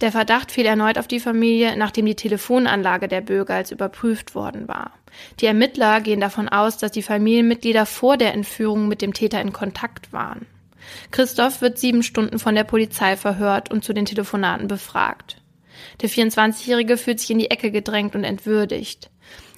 [0.00, 4.66] Der Verdacht fiel erneut auf die Familie, nachdem die Telefonanlage der Bürger als überprüft worden
[4.66, 4.92] war.
[5.40, 9.52] Die Ermittler gehen davon aus, dass die Familienmitglieder vor der Entführung mit dem Täter in
[9.52, 10.46] Kontakt waren.
[11.12, 15.40] Christoph wird sieben Stunden von der Polizei verhört und zu den Telefonaten befragt.
[16.02, 19.10] Der 24-Jährige fühlt sich in die Ecke gedrängt und entwürdigt.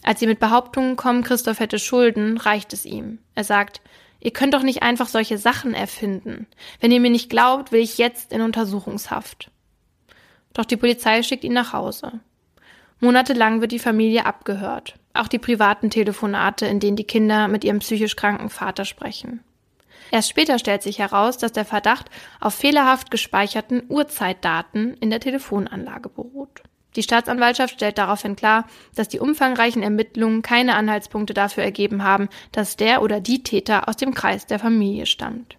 [0.02, 3.18] Als sie mit Behauptungen kommen, Christoph hätte Schulden, reicht es ihm.
[3.34, 3.80] Er sagt,
[4.18, 6.46] Ihr könnt doch nicht einfach solche Sachen erfinden.
[6.80, 9.50] Wenn ihr mir nicht glaubt, will ich jetzt in Untersuchungshaft.
[10.56, 12.20] Doch die Polizei schickt ihn nach Hause.
[13.00, 17.80] Monatelang wird die Familie abgehört, auch die privaten Telefonate, in denen die Kinder mit ihrem
[17.80, 19.44] psychisch kranken Vater sprechen.
[20.10, 22.06] Erst später stellt sich heraus, dass der Verdacht
[22.40, 26.62] auf fehlerhaft gespeicherten Uhrzeitdaten in der Telefonanlage beruht.
[26.94, 32.76] Die Staatsanwaltschaft stellt daraufhin klar, dass die umfangreichen Ermittlungen keine Anhaltspunkte dafür ergeben haben, dass
[32.76, 35.58] der oder die Täter aus dem Kreis der Familie stammt.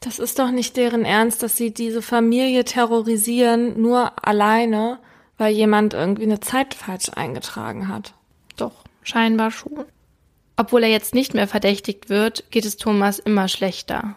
[0.00, 5.00] Das ist doch nicht deren Ernst, dass sie diese Familie terrorisieren, nur alleine,
[5.36, 8.14] weil jemand irgendwie eine Zeit falsch eingetragen hat.
[8.56, 9.84] Doch, scheinbar schon.
[10.56, 14.16] Obwohl er jetzt nicht mehr verdächtigt wird, geht es Thomas immer schlechter.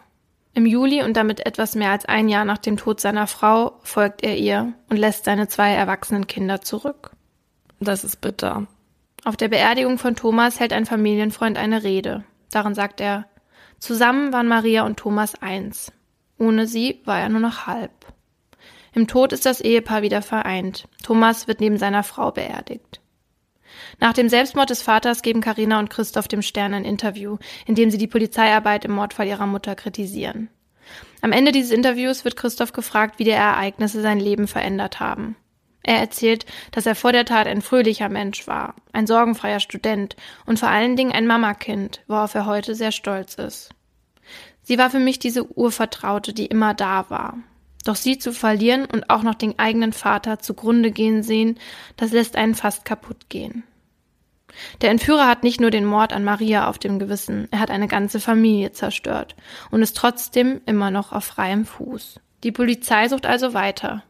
[0.54, 4.22] Im Juli und damit etwas mehr als ein Jahr nach dem Tod seiner Frau folgt
[4.22, 7.12] er ihr und lässt seine zwei erwachsenen Kinder zurück.
[7.80, 8.66] Das ist bitter.
[9.24, 12.24] Auf der Beerdigung von Thomas hält ein Familienfreund eine Rede.
[12.50, 13.26] Darin sagt er,
[13.82, 15.92] zusammen waren Maria und Thomas eins.
[16.38, 17.90] Ohne sie war er nur noch halb.
[18.94, 20.86] Im Tod ist das Ehepaar wieder vereint.
[21.02, 23.00] Thomas wird neben seiner Frau beerdigt.
[23.98, 27.90] Nach dem Selbstmord des Vaters geben Karina und Christoph dem Stern ein Interview, in dem
[27.90, 30.48] sie die Polizeiarbeit im Mordfall ihrer Mutter kritisieren.
[31.20, 35.36] Am Ende dieses Interviews wird Christoph gefragt, wie die Ereignisse sein Leben verändert haben.
[35.82, 40.16] Er erzählt, dass er vor der Tat ein fröhlicher Mensch war, ein sorgenfreier Student
[40.46, 43.70] und vor allen Dingen ein Mamakind, worauf er heute sehr stolz ist.
[44.62, 47.38] Sie war für mich diese Urvertraute, die immer da war.
[47.84, 51.58] Doch sie zu verlieren und auch noch den eigenen Vater zugrunde gehen sehen,
[51.96, 53.64] das lässt einen fast kaputt gehen.
[54.82, 57.88] Der Entführer hat nicht nur den Mord an Maria auf dem Gewissen, er hat eine
[57.88, 59.34] ganze Familie zerstört
[59.70, 62.20] und ist trotzdem immer noch auf freiem Fuß.
[62.44, 64.04] Die Polizei sucht also weiter.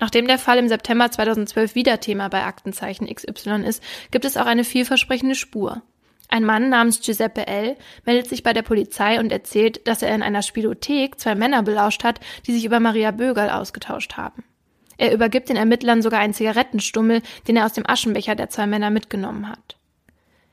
[0.00, 4.46] Nachdem der Fall im September 2012 wieder Thema bei Aktenzeichen XY ist, gibt es auch
[4.46, 5.82] eine vielversprechende Spur.
[6.28, 7.76] Ein Mann namens Giuseppe L.
[8.04, 12.04] meldet sich bei der Polizei und erzählt, dass er in einer Spielothek zwei Männer belauscht
[12.04, 14.44] hat, die sich über Maria Bögerl ausgetauscht haben.
[14.98, 18.90] Er übergibt den Ermittlern sogar einen Zigarettenstummel, den er aus dem Aschenbecher der zwei Männer
[18.90, 19.76] mitgenommen hat.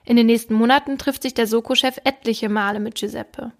[0.05, 3.51] In den nächsten Monaten trifft sich der Soko-Chef etliche Male mit Giuseppe.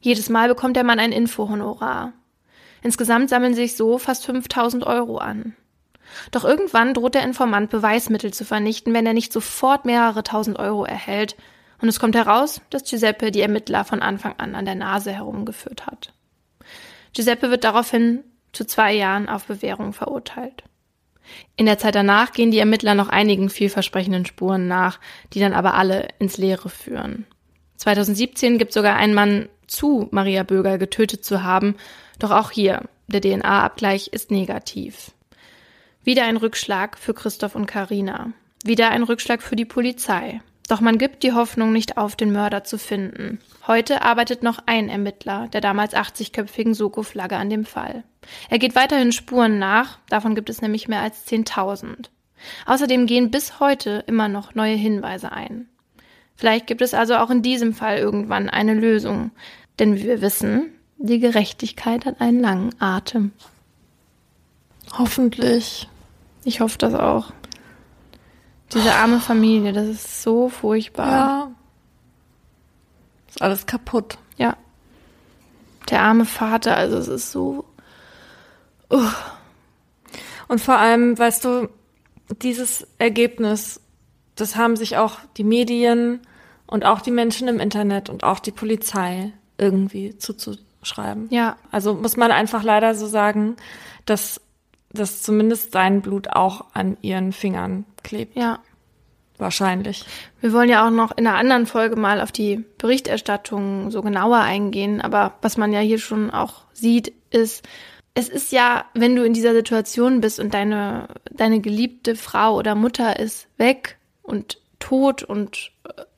[0.00, 2.12] Jedes Mal bekommt der Mann ein Infohonorar.
[2.86, 5.56] Insgesamt sammeln sich so fast 5000 Euro an.
[6.30, 10.84] Doch irgendwann droht der Informant Beweismittel zu vernichten, wenn er nicht sofort mehrere tausend Euro
[10.84, 11.34] erhält.
[11.82, 15.88] Und es kommt heraus, dass Giuseppe die Ermittler von Anfang an an der Nase herumgeführt
[15.88, 16.12] hat.
[17.12, 18.22] Giuseppe wird daraufhin
[18.52, 20.62] zu zwei Jahren auf Bewährung verurteilt.
[21.56, 25.00] In der Zeit danach gehen die Ermittler noch einigen vielversprechenden Spuren nach,
[25.32, 27.26] die dann aber alle ins Leere führen.
[27.78, 31.74] 2017 gibt sogar ein Mann zu, Maria Böger getötet zu haben,
[32.18, 35.12] doch auch hier, der DNA-Abgleich ist negativ.
[36.02, 38.32] Wieder ein Rückschlag für Christoph und Karina.
[38.64, 40.40] Wieder ein Rückschlag für die Polizei.
[40.68, 43.40] Doch man gibt die Hoffnung nicht auf, den Mörder zu finden.
[43.66, 48.02] Heute arbeitet noch ein Ermittler der damals 80-köpfigen Soko-Flagge an dem Fall.
[48.50, 52.08] Er geht weiterhin Spuren nach, davon gibt es nämlich mehr als 10.000.
[52.66, 55.68] Außerdem gehen bis heute immer noch neue Hinweise ein.
[56.34, 59.30] Vielleicht gibt es also auch in diesem Fall irgendwann eine Lösung.
[59.78, 63.32] Denn wie wir wissen, die Gerechtigkeit hat einen langen Atem.
[64.96, 65.88] Hoffentlich.
[66.44, 67.32] Ich hoffe das auch.
[68.72, 71.08] Diese arme Familie, das ist so furchtbar.
[71.08, 71.50] Ja.
[73.28, 74.18] Ist alles kaputt.
[74.36, 74.56] Ja.
[75.90, 77.64] Der arme Vater, also es ist so.
[78.90, 79.08] Uh.
[80.48, 81.68] Und vor allem, weißt du,
[82.42, 83.80] dieses Ergebnis,
[84.34, 86.20] das haben sich auch die Medien
[86.66, 90.16] und auch die Menschen im Internet und auch die Polizei irgendwie
[90.86, 91.28] zuzuschreiben.
[91.30, 91.56] Ja.
[91.70, 93.56] Also muss man einfach leider so sagen,
[94.04, 94.40] dass
[94.90, 98.34] dass zumindest sein Blut auch an ihren Fingern klebt.
[98.36, 98.60] Ja.
[99.36, 100.06] Wahrscheinlich.
[100.40, 104.38] Wir wollen ja auch noch in einer anderen Folge mal auf die Berichterstattung so genauer
[104.38, 105.02] eingehen.
[105.02, 107.62] Aber was man ja hier schon auch sieht, ist,
[108.14, 112.74] es ist ja, wenn du in dieser Situation bist und deine, deine geliebte Frau oder
[112.74, 115.72] Mutter ist weg und tot und,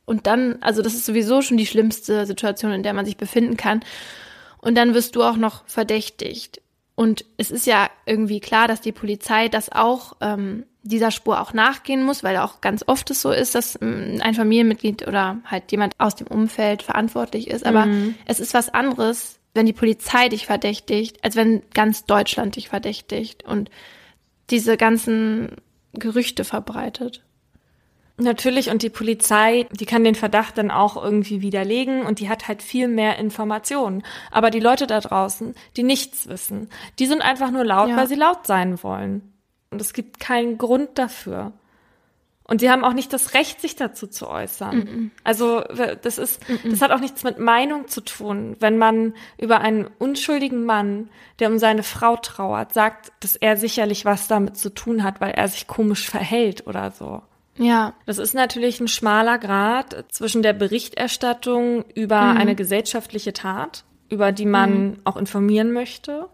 [0.04, 3.56] und dann, also das ist sowieso schon die schlimmste Situation, in der man sich befinden
[3.56, 3.80] kann.
[4.68, 6.60] Und dann wirst du auch noch verdächtigt.
[6.94, 11.54] Und es ist ja irgendwie klar, dass die Polizei das auch ähm, dieser Spur auch
[11.54, 15.72] nachgehen muss, weil auch ganz oft es so ist, dass ähm, ein Familienmitglied oder halt
[15.72, 17.64] jemand aus dem Umfeld verantwortlich ist.
[17.64, 18.14] Aber mhm.
[18.26, 23.44] es ist was anderes, wenn die Polizei dich verdächtigt, als wenn ganz Deutschland dich verdächtigt
[23.44, 23.70] und
[24.50, 25.56] diese ganzen
[25.94, 27.22] Gerüchte verbreitet.
[28.20, 32.48] Natürlich, und die Polizei, die kann den Verdacht dann auch irgendwie widerlegen und die hat
[32.48, 34.02] halt viel mehr Informationen.
[34.32, 37.96] Aber die Leute da draußen, die nichts wissen, die sind einfach nur laut, ja.
[37.96, 39.32] weil sie laut sein wollen.
[39.70, 41.52] Und es gibt keinen Grund dafür.
[42.42, 44.76] Und sie haben auch nicht das Recht, sich dazu zu äußern.
[44.76, 45.10] Mm -mm.
[45.22, 48.56] Also das ist, mm das hat auch nichts mit Meinung zu tun.
[48.58, 54.06] Wenn man über einen unschuldigen Mann, der um seine Frau trauert, sagt, dass er sicherlich
[54.06, 57.22] was damit zu tun hat, weil er sich komisch verhält oder so.
[57.58, 57.94] Ja.
[58.06, 62.36] Das ist natürlich ein schmaler Grad zwischen der Berichterstattung über mhm.
[62.38, 64.96] eine gesellschaftliche Tat, über die man mhm.
[65.04, 66.28] auch informieren möchte,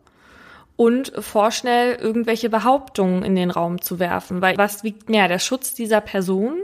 [0.77, 4.43] und vorschnell irgendwelche Behauptungen in den Raum zu werfen.
[4.43, 6.57] Weil was wiegt mehr, der Schutz dieser Person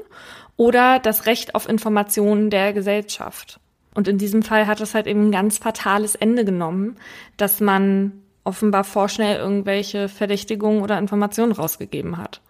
[0.57, 3.61] oder das Recht auf Informationen der Gesellschaft?
[3.95, 6.97] Und in diesem Fall hat es halt eben ein ganz fatales Ende genommen,
[7.37, 12.41] dass man offenbar vorschnell irgendwelche Verdächtigungen oder Informationen rausgegeben hat.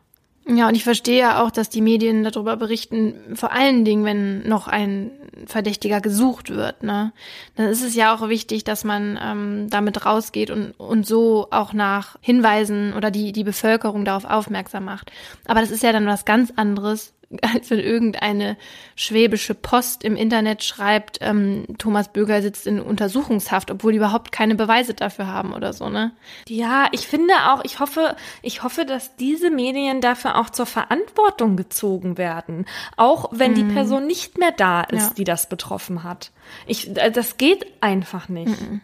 [0.52, 4.48] Ja, und ich verstehe ja auch, dass die Medien darüber berichten, vor allen Dingen, wenn
[4.48, 5.12] noch ein
[5.46, 6.82] Verdächtiger gesucht wird.
[6.82, 7.12] Ne?
[7.54, 11.72] Dann ist es ja auch wichtig, dass man ähm, damit rausgeht und, und so auch
[11.72, 15.12] nach Hinweisen oder die, die Bevölkerung darauf aufmerksam macht.
[15.46, 18.56] Aber das ist ja dann was ganz anderes, als wenn irgendeine
[18.96, 24.56] schwäbische Post im Internet schreibt, ähm, Thomas Böger sitzt in Untersuchungshaft, obwohl die überhaupt keine
[24.56, 26.12] Beweise dafür haben oder so, ne?
[26.48, 31.56] Ja, ich finde auch, ich hoffe, ich hoffe, dass diese Medien dafür auch zur Verantwortung
[31.56, 32.66] gezogen werden.
[32.96, 33.56] Auch wenn mhm.
[33.56, 35.14] die Person nicht mehr da ist, ja.
[35.16, 36.32] die das betroffen hat.
[36.66, 38.60] Ich, äh, das geht einfach nicht.
[38.60, 38.80] Mhm.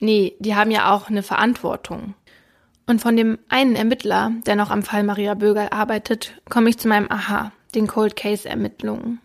[0.00, 2.14] nee, die haben ja auch eine Verantwortung.
[2.86, 6.88] Und von dem einen Ermittler, der noch am Fall Maria Bögerl arbeitet, komme ich zu
[6.88, 9.20] meinem Aha, den Cold Case Ermittlungen.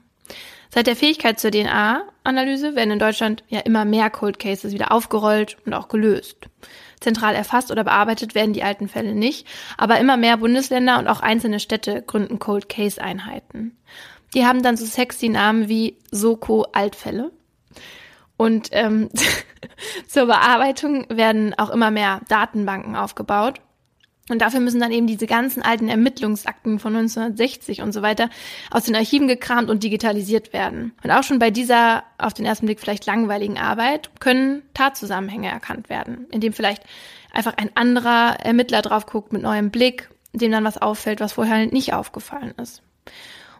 [0.69, 5.57] Seit der Fähigkeit zur DNA-Analyse werden in Deutschland ja immer mehr Cold Cases wieder aufgerollt
[5.65, 6.49] und auch gelöst.
[6.99, 11.21] Zentral erfasst oder bearbeitet werden die alten Fälle nicht, aber immer mehr Bundesländer und auch
[11.21, 13.77] einzelne Städte gründen Cold Case Einheiten.
[14.33, 17.31] Die haben dann so sexy Namen wie Soko Altfälle.
[18.35, 19.09] Und ähm,
[20.07, 23.61] zur Bearbeitung werden auch immer mehr Datenbanken aufgebaut.
[24.29, 28.29] Und dafür müssen dann eben diese ganzen alten Ermittlungsakten von 1960 und so weiter
[28.71, 30.93] aus den Archiven gekramt und digitalisiert werden.
[31.03, 35.89] Und auch schon bei dieser auf den ersten Blick vielleicht langweiligen Arbeit können Tatzusammenhänge erkannt
[35.89, 36.83] werden, indem vielleicht
[37.31, 41.65] einfach ein anderer Ermittler drauf guckt mit neuem Blick, dem dann was auffällt, was vorher
[41.67, 42.81] nicht aufgefallen ist.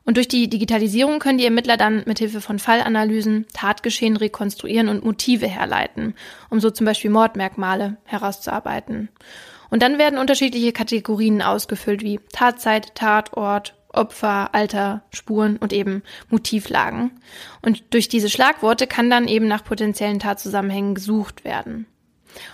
[0.03, 5.47] Und durch die Digitalisierung können die Ermittler dann mithilfe von Fallanalysen Tatgeschehen rekonstruieren und Motive
[5.47, 6.15] herleiten,
[6.49, 9.09] um so zum Beispiel Mordmerkmale herauszuarbeiten.
[9.69, 17.11] Und dann werden unterschiedliche Kategorien ausgefüllt wie Tatzeit, Tatort, Opfer, Alter, Spuren und eben Motivlagen.
[17.61, 21.87] Und durch diese Schlagworte kann dann eben nach potenziellen Tatzusammenhängen gesucht werden.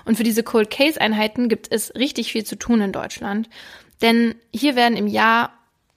[0.06, 3.50] Und für diese Cold Case Einheiten gibt es richtig viel zu tun in Deutschland,
[4.02, 5.52] denn hier werden im Jahr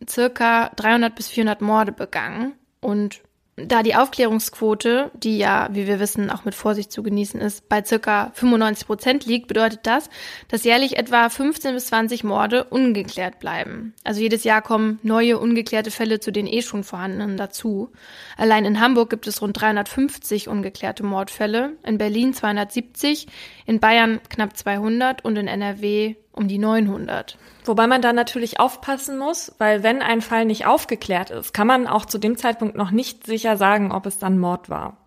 [0.09, 3.21] circa 300 bis 400 Morde begangen und
[3.57, 7.83] da die Aufklärungsquote, die ja, wie wir wissen, auch mit Vorsicht zu genießen ist, bei
[7.83, 10.11] circa 95 Prozent liegt, bedeutet das,
[10.49, 13.95] dass jährlich etwa 15 bis 20 Morde ungeklärt bleiben.
[14.05, 17.91] Also jedes Jahr kommen neue ungeklärte Fälle zu den eh schon vorhandenen dazu.
[18.37, 23.27] Allein in Hamburg gibt es rund 350 ungeklärte Mordfälle, in Berlin 270,
[23.65, 27.37] in Bayern knapp 200 und in NRW um die 900.
[27.65, 31.89] Wobei man da natürlich aufpassen muss, weil wenn ein Fall nicht aufgeklärt ist, kann man
[31.89, 34.99] auch zu dem Zeitpunkt noch nicht sicher sagen, ob es dann Mord war.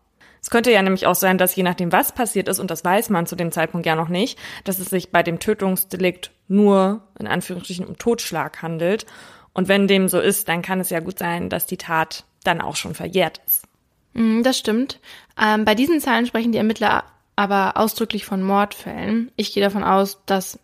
[0.41, 3.09] Es könnte ja nämlich auch sein, dass je nachdem, was passiert ist, und das weiß
[3.09, 7.27] man zu dem Zeitpunkt ja noch nicht, dass es sich bei dem Tötungsdelikt nur in
[7.27, 9.05] Anführungsstrichen um Totschlag handelt.
[9.53, 12.61] Und wenn dem so ist, dann kann es ja gut sein, dass die Tat dann
[12.61, 13.65] auch schon verjährt ist.
[14.13, 14.99] Mm, das stimmt.
[15.41, 17.03] Ähm, bei diesen Zahlen sprechen die Ermittler
[17.35, 19.31] aber ausdrücklich von Mordfällen.
[19.35, 20.59] Ich gehe davon aus, dass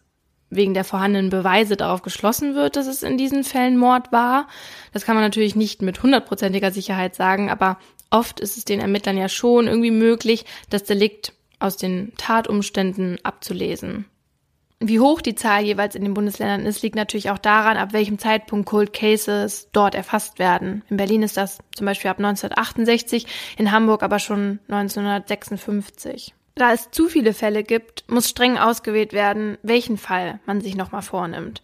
[0.49, 4.47] wegen der vorhandenen Beweise darauf geschlossen wird, dass es in diesen Fällen Mord war.
[4.93, 7.77] Das kann man natürlich nicht mit hundertprozentiger Sicherheit sagen, aber
[8.09, 14.05] oft ist es den Ermittlern ja schon irgendwie möglich, das Delikt aus den Tatumständen abzulesen.
[14.79, 18.19] Wie hoch die Zahl jeweils in den Bundesländern ist, liegt natürlich auch daran, ab welchem
[18.19, 20.83] Zeitpunkt Cold Cases dort erfasst werden.
[20.89, 23.25] In Berlin ist das zum Beispiel ab 1968,
[23.57, 26.35] in Hamburg aber schon 1956.
[26.57, 31.01] Da es zu viele Fälle gibt, muss streng ausgewählt werden, welchen Fall man sich nochmal
[31.01, 31.61] vornimmt.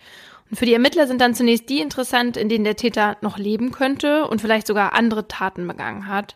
[0.50, 3.72] Und für die Ermittler sind dann zunächst die interessant, in denen der Täter noch leben
[3.72, 6.36] könnte und vielleicht sogar andere Taten begangen hat.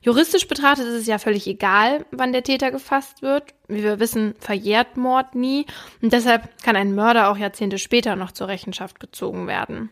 [0.00, 3.54] Juristisch betrachtet ist es ja völlig egal, wann der Täter gefasst wird.
[3.68, 5.66] Wie wir wissen, verjährt Mord nie
[6.02, 9.90] und deshalb kann ein Mörder auch Jahrzehnte später noch zur Rechenschaft gezogen werden.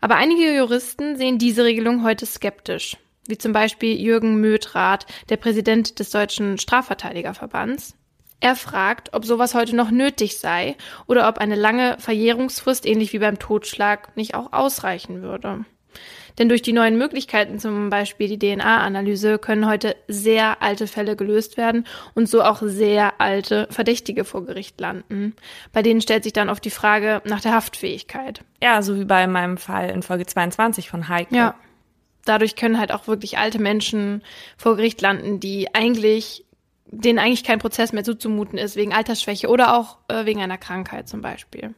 [0.00, 2.96] Aber einige Juristen sehen diese Regelung heute skeptisch
[3.30, 7.94] wie zum Beispiel Jürgen Mödrath, der Präsident des Deutschen Strafverteidigerverbands.
[8.40, 10.76] Er fragt, ob sowas heute noch nötig sei
[11.06, 15.64] oder ob eine lange Verjährungsfrist ähnlich wie beim Totschlag nicht auch ausreichen würde.
[16.38, 21.58] Denn durch die neuen Möglichkeiten, zum Beispiel die DNA-Analyse, können heute sehr alte Fälle gelöst
[21.58, 25.34] werden und so auch sehr alte Verdächtige vor Gericht landen.
[25.72, 28.42] Bei denen stellt sich dann oft die Frage nach der Haftfähigkeit.
[28.62, 31.36] Ja, so wie bei meinem Fall in Folge 22 von Heike.
[31.36, 31.54] Ja
[32.24, 34.22] dadurch können halt auch wirklich alte Menschen
[34.56, 36.44] vor Gericht landen, die eigentlich
[36.92, 41.08] denen eigentlich kein Prozess mehr zuzumuten ist, wegen Altersschwäche oder auch äh, wegen einer Krankheit
[41.08, 41.74] zum Beispiel.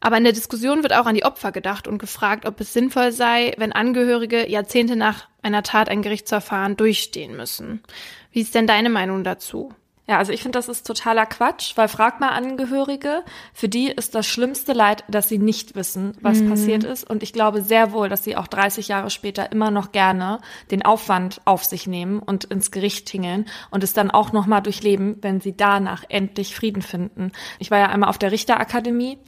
[0.00, 3.10] Aber in der Diskussion wird auch an die Opfer gedacht und gefragt, ob es sinnvoll
[3.10, 7.82] sei, wenn Angehörige Jahrzehnte nach einer Tat ein Gerichtsverfahren durchstehen müssen.
[8.30, 9.72] Wie ist denn deine Meinung dazu?
[10.06, 13.22] Ja, also ich finde, das ist totaler Quatsch, weil frag mal Angehörige,
[13.54, 16.50] für die ist das schlimmste Leid, dass sie nicht wissen, was mhm.
[16.50, 17.08] passiert ist.
[17.08, 20.40] Und ich glaube sehr wohl, dass sie auch 30 Jahre später immer noch gerne
[20.70, 25.16] den Aufwand auf sich nehmen und ins Gericht tingeln und es dann auch nochmal durchleben,
[25.22, 27.32] wenn sie danach endlich Frieden finden.
[27.58, 29.18] Ich war ja einmal auf der Richterakademie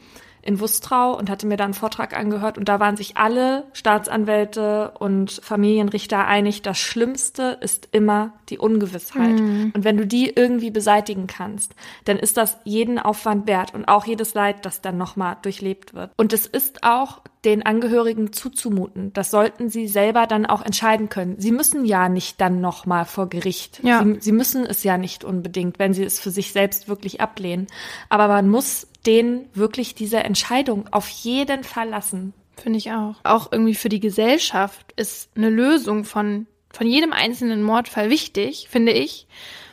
[0.47, 4.92] in Wustrau und hatte mir da einen Vortrag angehört und da waren sich alle Staatsanwälte
[4.99, 9.40] und Familienrichter einig, das Schlimmste ist immer die Ungewissheit.
[9.40, 9.72] Mhm.
[9.74, 11.74] Und wenn du die irgendwie beseitigen kannst,
[12.05, 16.12] dann ist das jeden Aufwand wert und auch jedes Leid, das dann nochmal durchlebt wird.
[16.16, 19.12] Und es ist auch den Angehörigen zuzumuten.
[19.12, 21.36] Das sollten sie selber dann auch entscheiden können.
[21.38, 23.80] Sie müssen ja nicht dann nochmal vor Gericht.
[23.84, 24.03] Ja.
[24.03, 27.68] Sie, sie müssen es ja nicht unbedingt, wenn sie es für sich selbst wirklich ablehnen.
[28.09, 32.34] Aber man muss denen wirklich diese Entscheidung auf jeden Fall lassen.
[32.57, 33.14] Finde ich auch.
[33.22, 38.92] Auch irgendwie für die Gesellschaft ist eine Lösung von, von jedem einzelnen Mordfall wichtig, finde
[38.92, 39.28] ich,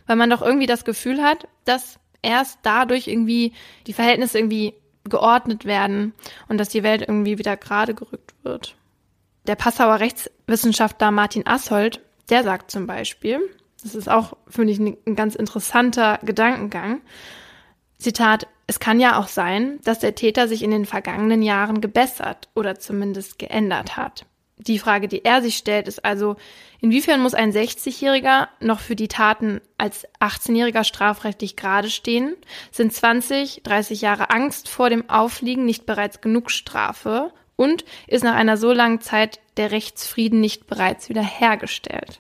[0.06, 3.54] weil man doch irgendwie das Gefühl hat, dass erst dadurch irgendwie
[3.88, 6.14] die Verhältnisse irgendwie geordnet werden
[6.48, 8.76] und dass die Welt irgendwie wieder gerade gerückt wird.
[9.48, 13.40] Der Passauer Rechtswissenschaftler Martin Ashold, der sagt zum Beispiel,
[13.82, 17.02] das ist auch, finde ich, ein ganz interessanter Gedankengang,
[17.98, 22.50] Zitat, es kann ja auch sein, dass der Täter sich in den vergangenen Jahren gebessert
[22.56, 24.26] oder zumindest geändert hat.
[24.58, 26.36] Die Frage, die er sich stellt, ist also,
[26.80, 32.36] inwiefern muss ein 60-Jähriger noch für die Taten als 18-Jähriger strafrechtlich gerade stehen?
[32.72, 37.32] Sind 20, 30 Jahre Angst vor dem Aufliegen nicht bereits genug Strafe?
[37.56, 42.20] Und ist nach einer so langen Zeit der Rechtsfrieden nicht bereits wiederhergestellt?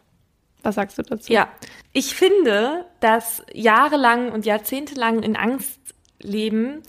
[0.64, 1.32] Was sagst du dazu?
[1.32, 1.50] Ja,
[1.92, 5.80] ich finde, dass jahrelang und jahrzehntelang in Angst
[6.20, 6.82] leben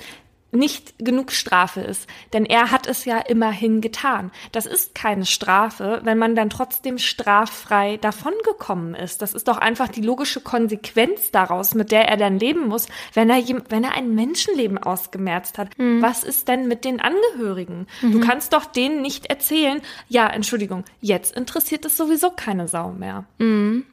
[0.55, 2.09] nicht genug Strafe ist.
[2.33, 4.31] Denn er hat es ja immerhin getan.
[4.53, 9.23] Das ist keine Strafe, wenn man dann trotzdem straffrei davongekommen ist.
[9.23, 13.31] Das ist doch einfach die logische Konsequenz daraus, mit der er dann leben muss, wenn
[13.31, 15.77] er, wenn er ein Menschenleben ausgemerzt hat.
[15.79, 16.01] Mhm.
[16.03, 17.87] Was ist denn mit den Angehörigen?
[18.03, 18.13] Mhm.
[18.13, 23.25] Du kannst doch denen nicht erzählen, ja, Entschuldigung, jetzt interessiert es sowieso keine Sau mehr.
[23.39, 23.85] Mhm.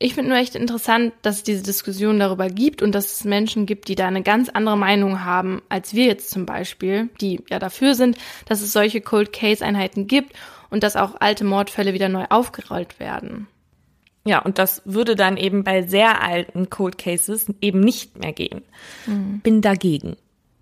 [0.00, 3.66] Ich finde nur echt interessant, dass es diese Diskussion darüber gibt und dass es Menschen
[3.66, 7.58] gibt, die da eine ganz andere Meinung haben als wir jetzt zum Beispiel, die ja
[7.58, 10.34] dafür sind, dass es solche Cold Case Einheiten gibt
[10.70, 13.48] und dass auch alte Mordfälle wieder neu aufgerollt werden.
[14.24, 18.62] Ja, und das würde dann eben bei sehr alten Cold Cases eben nicht mehr gehen.
[19.06, 19.40] Mhm.
[19.40, 20.16] Bin dagegen.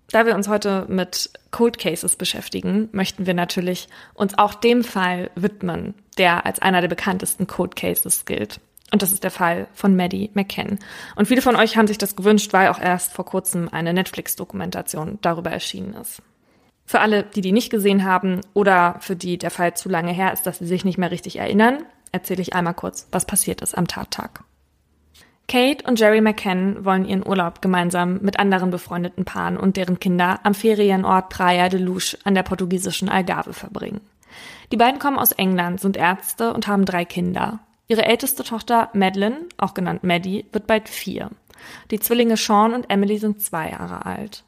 [0.09, 5.29] Da wir uns heute mit Cold Cases beschäftigen, möchten wir natürlich uns auch dem Fall
[5.35, 8.61] widmen, der als einer der bekanntesten Cold Cases gilt.
[8.91, 10.79] Und das ist der Fall von Maddie McCann.
[11.15, 15.19] Und viele von euch haben sich das gewünscht, weil auch erst vor kurzem eine Netflix-Dokumentation
[15.21, 16.21] darüber erschienen ist.
[16.85, 20.31] Für alle, die die nicht gesehen haben oder für die der Fall zu lange her
[20.31, 21.83] ist, dass sie sich nicht mehr richtig erinnern,
[22.13, 24.45] erzähle ich einmal kurz, was passiert ist am Tattag.
[25.49, 30.39] Kate und Jerry McCann wollen ihren Urlaub gemeinsam mit anderen befreundeten Paaren und deren Kinder
[30.43, 34.01] am Ferienort Praia de Luz an der portugiesischen Algarve verbringen.
[34.71, 37.59] Die beiden kommen aus England, sind Ärzte und haben drei Kinder.
[37.87, 41.29] Ihre älteste Tochter Madeline, auch genannt Maddie, wird bald vier.
[41.89, 44.43] Die Zwillinge Sean und Emily sind zwei Jahre alt.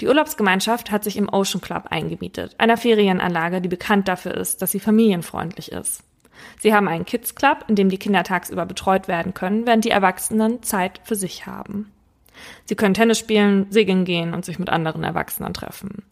[0.00, 4.72] Die Urlaubsgemeinschaft hat sich im Ocean Club eingemietet, einer Ferienanlage, die bekannt dafür ist, dass
[4.72, 6.02] sie familienfreundlich ist.
[6.58, 9.90] Sie haben einen Kids Club, in dem die Kinder tagsüber betreut werden können, während die
[9.90, 11.92] Erwachsenen Zeit für sich haben.
[12.64, 16.02] Sie können Tennis spielen, segeln gehen und sich mit anderen Erwachsenen treffen.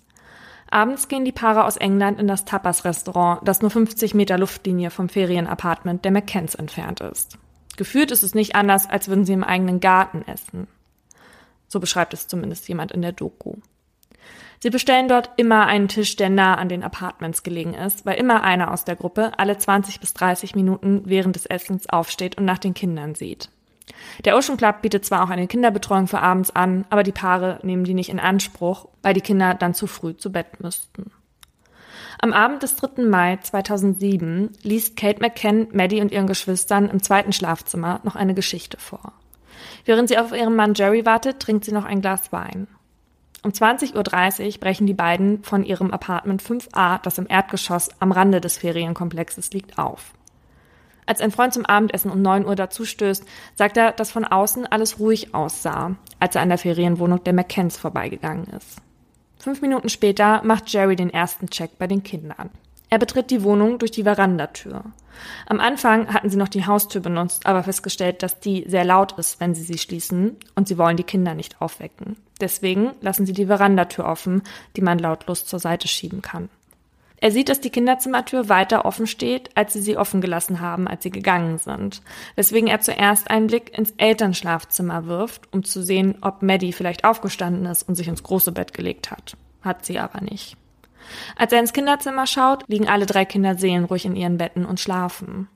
[0.71, 5.09] Abends gehen die Paare aus England in das Tapas-Restaurant, das nur 50 Meter Luftlinie vom
[5.09, 7.39] Ferienapartment der McCanns entfernt ist.
[7.77, 10.67] Gefühlt ist es nicht anders, als würden sie im eigenen Garten essen.
[11.69, 13.55] So beschreibt es zumindest jemand in der Doku.
[14.61, 18.43] Sie bestellen dort immer einen Tisch, der nah an den Apartments gelegen ist, weil immer
[18.43, 22.59] einer aus der Gruppe alle 20 bis 30 Minuten während des Essens aufsteht und nach
[22.59, 23.51] den Kindern sieht.
[24.25, 27.85] Der Ocean Club bietet zwar auch eine Kinderbetreuung für abends an, aber die Paare nehmen
[27.85, 31.11] die nicht in Anspruch, weil die Kinder dann zu früh zu Bett müssten.
[32.21, 33.05] Am Abend des 3.
[33.05, 38.77] Mai 2007 liest Kate McCann Maddie und ihren Geschwistern im zweiten Schlafzimmer noch eine Geschichte
[38.79, 39.13] vor.
[39.85, 42.67] Während sie auf ihren Mann Jerry wartet, trinkt sie noch ein Glas Wein.
[43.45, 43.95] Um 20.30
[44.55, 49.53] Uhr brechen die beiden von ihrem Apartment 5a, das im Erdgeschoss am Rande des Ferienkomplexes
[49.53, 50.13] liegt, auf.
[51.09, 54.99] Als ein Freund zum Abendessen um 9 Uhr dazustößt, sagt er, dass von außen alles
[54.99, 58.77] ruhig aussah, als er an der Ferienwohnung der McCanns vorbeigegangen ist.
[59.39, 62.51] Fünf Minuten später macht Jerry den ersten Check bei den Kindern.
[62.91, 64.85] Er betritt die Wohnung durch die Verandatür.
[65.47, 69.41] Am Anfang hatten sie noch die Haustür benutzt, aber festgestellt, dass die sehr laut ist,
[69.41, 72.17] wenn sie sie schließen, und sie wollen die Kinder nicht aufwecken.
[72.39, 74.43] Deswegen lassen sie die Verandatür offen,
[74.77, 76.51] die man lautlos zur Seite schieben kann.
[77.21, 81.03] Er sieht, dass die Kinderzimmertür weiter offen steht, als sie sie offen gelassen haben, als
[81.03, 82.01] sie gegangen sind,
[82.37, 87.67] weswegen er zuerst einen Blick ins Elternschlafzimmer wirft, um zu sehen, ob Maddie vielleicht aufgestanden
[87.67, 89.37] ist und sich ins große Bett gelegt hat.
[89.63, 90.57] Hat sie aber nicht.
[91.37, 95.49] Als er ins Kinderzimmer schaut, liegen alle drei Kinder seelenruhig in ihren Betten und schlafen.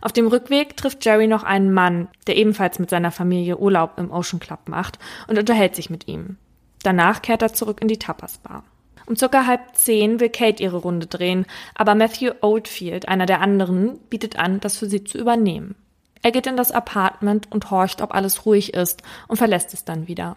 [0.00, 4.10] Auf dem Rückweg trifft Jerry noch einen Mann, der ebenfalls mit seiner Familie Urlaub im
[4.10, 6.36] Ocean Club macht und unterhält sich mit ihm.
[6.82, 8.64] Danach kehrt er zurück in die Tapas Bar.
[9.08, 13.98] Um circa halb zehn will Kate ihre Runde drehen, aber Matthew Oldfield, einer der anderen,
[14.10, 15.76] bietet an, das für sie zu übernehmen.
[16.20, 20.08] Er geht in das Apartment und horcht, ob alles ruhig ist und verlässt es dann
[20.08, 20.36] wieder.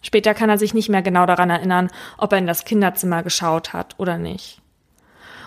[0.00, 3.74] Später kann er sich nicht mehr genau daran erinnern, ob er in das Kinderzimmer geschaut
[3.74, 4.62] hat oder nicht.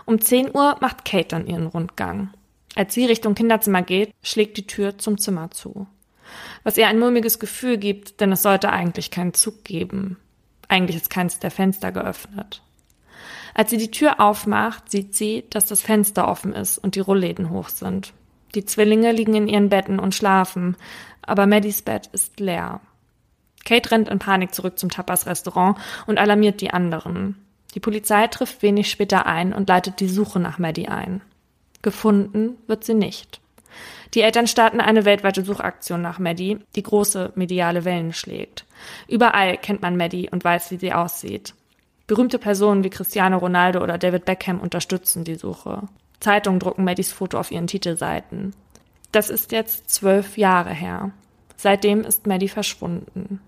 [0.06, 2.30] Um 10 Uhr macht Kate dann ihren Rundgang.
[2.76, 5.88] Als sie Richtung Kinderzimmer geht, schlägt die Tür zum Zimmer zu.
[6.64, 10.18] Was ihr ein mulmiges Gefühl gibt, denn es sollte eigentlich keinen Zug geben.
[10.72, 12.62] Eigentlich ist keins der Fenster geöffnet.
[13.54, 17.50] Als sie die Tür aufmacht, sieht sie, dass das Fenster offen ist und die Rollläden
[17.50, 18.14] hoch sind.
[18.56, 20.78] Die Zwillinge liegen in ihren Betten und schlafen,
[21.24, 22.80] aber Maddies Bett ist leer.
[23.66, 27.36] Kate rennt in Panik zurück zum Tapas-Restaurant und alarmiert die anderen.
[27.76, 31.22] Die Polizei trifft wenig später ein und leitet die Suche nach Maddie ein.
[31.82, 33.42] Gefunden wird sie nicht.
[34.14, 38.66] Die Eltern starten eine weltweite Suchaktion nach Maddie, die große mediale Wellen schlägt.
[39.08, 41.54] Überall kennt man Maddie und weiß, wie sie aussieht.
[42.08, 45.84] Berühmte Personen wie Cristiano Ronaldo oder David Beckham unterstützen die Suche.
[46.20, 48.54] Zeitungen drucken Maddies Foto auf ihren Titelseiten.
[49.14, 51.12] Das ist jetzt zwölf Jahre her.
[51.56, 53.40] Seitdem ist Maddie verschwunden.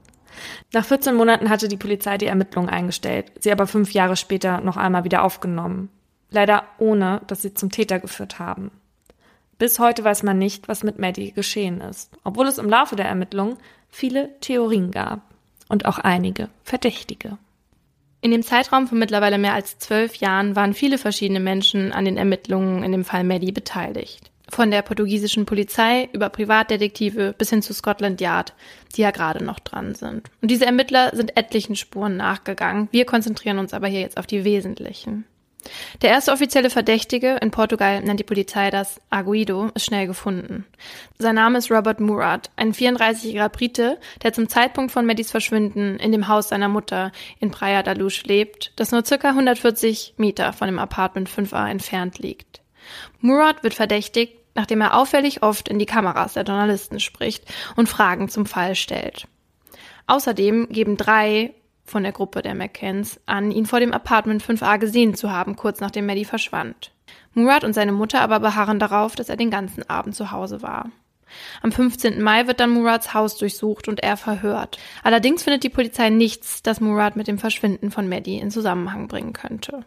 [0.72, 4.78] Nach 14 Monaten hatte die Polizei die Ermittlungen eingestellt, sie aber fünf Jahre später noch
[4.78, 5.89] einmal wieder aufgenommen.
[6.30, 8.72] Leider ohne, dass sie zum Täter geführt haben.
[9.58, 13.06] Bis heute weiß man nicht, was mit Maddie geschehen ist, obwohl es im Laufe der
[13.06, 13.58] Ermittlungen
[13.89, 15.22] viele Theorien gab
[15.70, 17.38] und auch einige Verdächtige.
[18.22, 22.16] In dem Zeitraum von mittlerweile mehr als zwölf Jahren waren viele verschiedene Menschen an den
[22.16, 24.32] Ermittlungen in dem Fall Maddie beteiligt.
[24.49, 28.54] Von der portugiesischen Polizei über Privatdetektive bis hin zu Scotland Yard,
[28.95, 30.30] die ja gerade noch dran sind.
[30.41, 32.88] Und diese Ermittler sind etlichen Spuren nachgegangen.
[32.91, 35.26] Wir konzentrieren uns aber hier jetzt auf die wesentlichen.
[36.01, 40.66] Der erste offizielle Verdächtige, in Portugal nennt die Polizei das Arguido, ist schnell gefunden.
[41.18, 46.11] Sein Name ist Robert Murat, ein 34-jähriger Brite, der zum Zeitpunkt von Maddys Verschwinden in
[46.11, 50.68] dem Haus seiner Mutter in Praia da Luz lebt, das nur circa 140 Meter von
[50.68, 52.61] dem Apartment 5a entfernt liegt.
[53.20, 57.45] Murat wird verdächtigt, nachdem er auffällig oft in die Kameras der Journalisten spricht
[57.76, 59.28] und Fragen zum Fall stellt.
[60.05, 61.53] Außerdem geben drei
[61.84, 65.80] von der Gruppe der McCanns an, ihn vor dem Apartment 5a gesehen zu haben, kurz
[65.80, 66.92] nachdem Maddie verschwand.
[67.34, 70.92] Murat und seine Mutter aber beharren darauf, dass er den ganzen Abend zu Hause war.
[71.62, 72.22] Am 15.
[72.22, 74.78] Mai wird dann Murats Haus durchsucht und er verhört.
[75.04, 79.34] Allerdings findet die Polizei nichts, das Murat mit dem Verschwinden von Maddie in Zusammenhang bringen
[79.34, 79.84] könnte.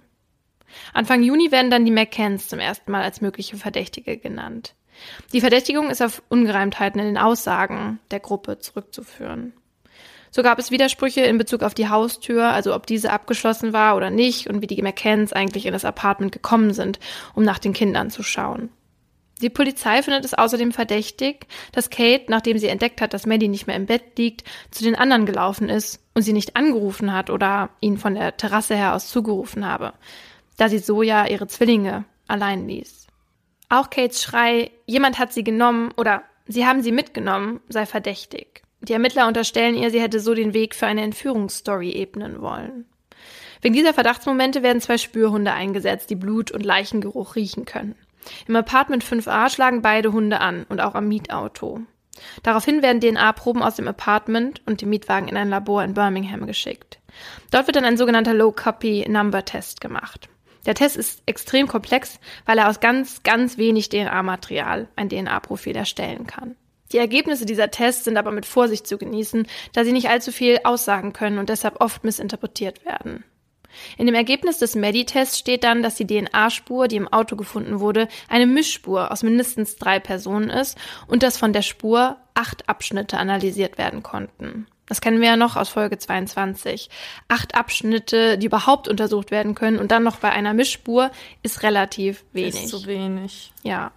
[0.93, 4.75] Anfang Juni werden dann die McCanns zum ersten Mal als mögliche Verdächtige genannt.
[5.33, 9.53] Die Verdächtigung ist auf Ungereimtheiten in den Aussagen der Gruppe zurückzuführen.
[10.37, 14.11] So gab es Widersprüche in Bezug auf die Haustür, also ob diese abgeschlossen war oder
[14.11, 17.01] nicht und wie die McCanns eigentlich in das Apartment gekommen sind,
[17.35, 18.69] um nach den Kindern zu schauen.
[19.41, 23.67] Die Polizei findet es außerdem verdächtig, dass Kate, nachdem sie entdeckt hat, dass Maddie nicht
[23.67, 27.71] mehr im Bett liegt, zu den anderen gelaufen ist und sie nicht angerufen hat oder
[27.81, 29.95] ihn von der Terrasse her aus zugerufen habe,
[30.59, 33.07] da sie so ja ihre Zwillinge allein ließ.
[33.71, 38.66] Auch Kates Schrei, jemand hat sie genommen oder sie haben sie mitgenommen, sei verdächtig.
[38.89, 42.87] Die Ermittler unterstellen ihr, sie hätte so den Weg für eine Entführungsstory ebnen wollen.
[43.61, 47.97] Wegen dieser Verdachtsmomente werden zwei Spürhunde eingesetzt, die Blut- und Leichengeruch riechen können.
[48.47, 51.81] Im Apartment 5a schlagen beide Hunde an und auch am Mietauto.
[52.43, 56.99] Daraufhin werden DNA-Proben aus dem Apartment und dem Mietwagen in ein Labor in Birmingham geschickt.
[57.51, 60.29] Dort wird dann ein sogenannter Low-Copy-Number-Test gemacht.
[60.65, 66.27] Der Test ist extrem komplex, weil er aus ganz, ganz wenig DNA-Material ein DNA-Profil erstellen
[66.27, 66.57] kann.
[66.93, 70.61] Die Ergebnisse dieser Tests sind aber mit Vorsicht zu genießen, da sie nicht allzu viel
[70.65, 73.25] aussagen können und deshalb oft missinterpretiert werden.
[73.99, 78.09] In dem Ergebnis des Medi-Tests steht dann, dass die DNA-Spur, die im Auto gefunden wurde,
[78.29, 83.79] eine Mischspur aus mindestens drei Personen ist und dass von der Spur acht Abschnitte analysiert
[83.79, 84.67] werden konnten.
[84.87, 86.89] Das kennen wir ja noch aus Folge 22.
[87.27, 91.11] Acht Abschnitte, die überhaupt untersucht werden können und dann noch bei einer Mischspur
[91.43, 92.55] ist relativ wenig.
[92.55, 93.53] Ist zu wenig.
[93.63, 93.91] Ja.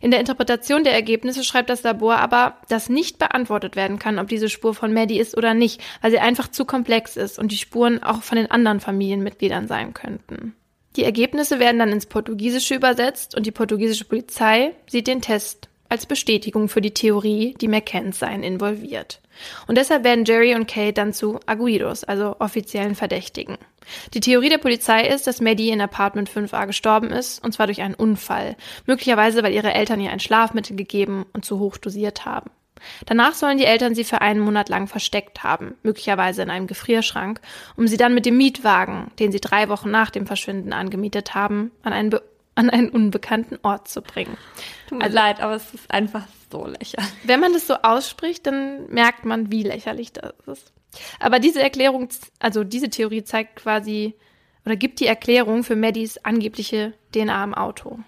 [0.00, 4.28] In der Interpretation der Ergebnisse schreibt das Labor aber, dass nicht beantwortet werden kann, ob
[4.28, 7.56] diese Spur von Maddie ist oder nicht, weil sie einfach zu komplex ist und die
[7.56, 10.54] Spuren auch von den anderen Familienmitgliedern sein könnten.
[10.96, 16.06] Die Ergebnisse werden dann ins Portugiesische übersetzt und die portugiesische Polizei sieht den Test als
[16.06, 19.20] Bestätigung für die Theorie, die McCanns seien involviert.
[19.66, 23.56] Und deshalb werden Jerry und Kate dann zu Aguidos, also offiziellen Verdächtigen.
[24.14, 27.80] Die Theorie der Polizei ist, dass Maddie in Apartment 5a gestorben ist, und zwar durch
[27.80, 28.56] einen Unfall,
[28.86, 32.50] möglicherweise weil ihre Eltern ihr ein Schlafmittel gegeben und zu hoch dosiert haben.
[33.06, 37.40] Danach sollen die Eltern sie für einen Monat lang versteckt haben, möglicherweise in einem Gefrierschrank,
[37.76, 41.72] um sie dann mit dem Mietwagen, den sie drei Wochen nach dem Verschwinden angemietet haben,
[41.82, 42.14] an einen,
[42.58, 44.36] an einen unbekannten Ort zu bringen.
[44.88, 47.12] Tut mir also, leid, aber es ist einfach so lächerlich.
[47.22, 50.72] Wenn man das so ausspricht, dann merkt man, wie lächerlich das ist.
[51.20, 52.08] Aber diese Erklärung,
[52.40, 54.14] also diese Theorie zeigt quasi
[54.66, 58.00] oder gibt die Erklärung für Maddies angebliche DNA im Auto.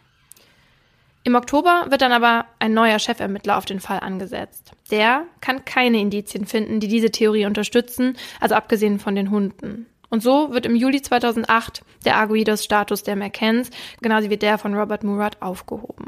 [1.22, 4.72] Im Oktober wird dann aber ein neuer Chefermittler auf den Fall angesetzt.
[4.90, 9.86] Der kann keine Indizien finden, die diese Theorie unterstützen, also abgesehen von den Hunden.
[10.10, 13.70] Und so wird im Juli 2008 der Arguidos-Status der McCanns,
[14.02, 16.06] genauso wie der von Robert Murat, aufgehoben.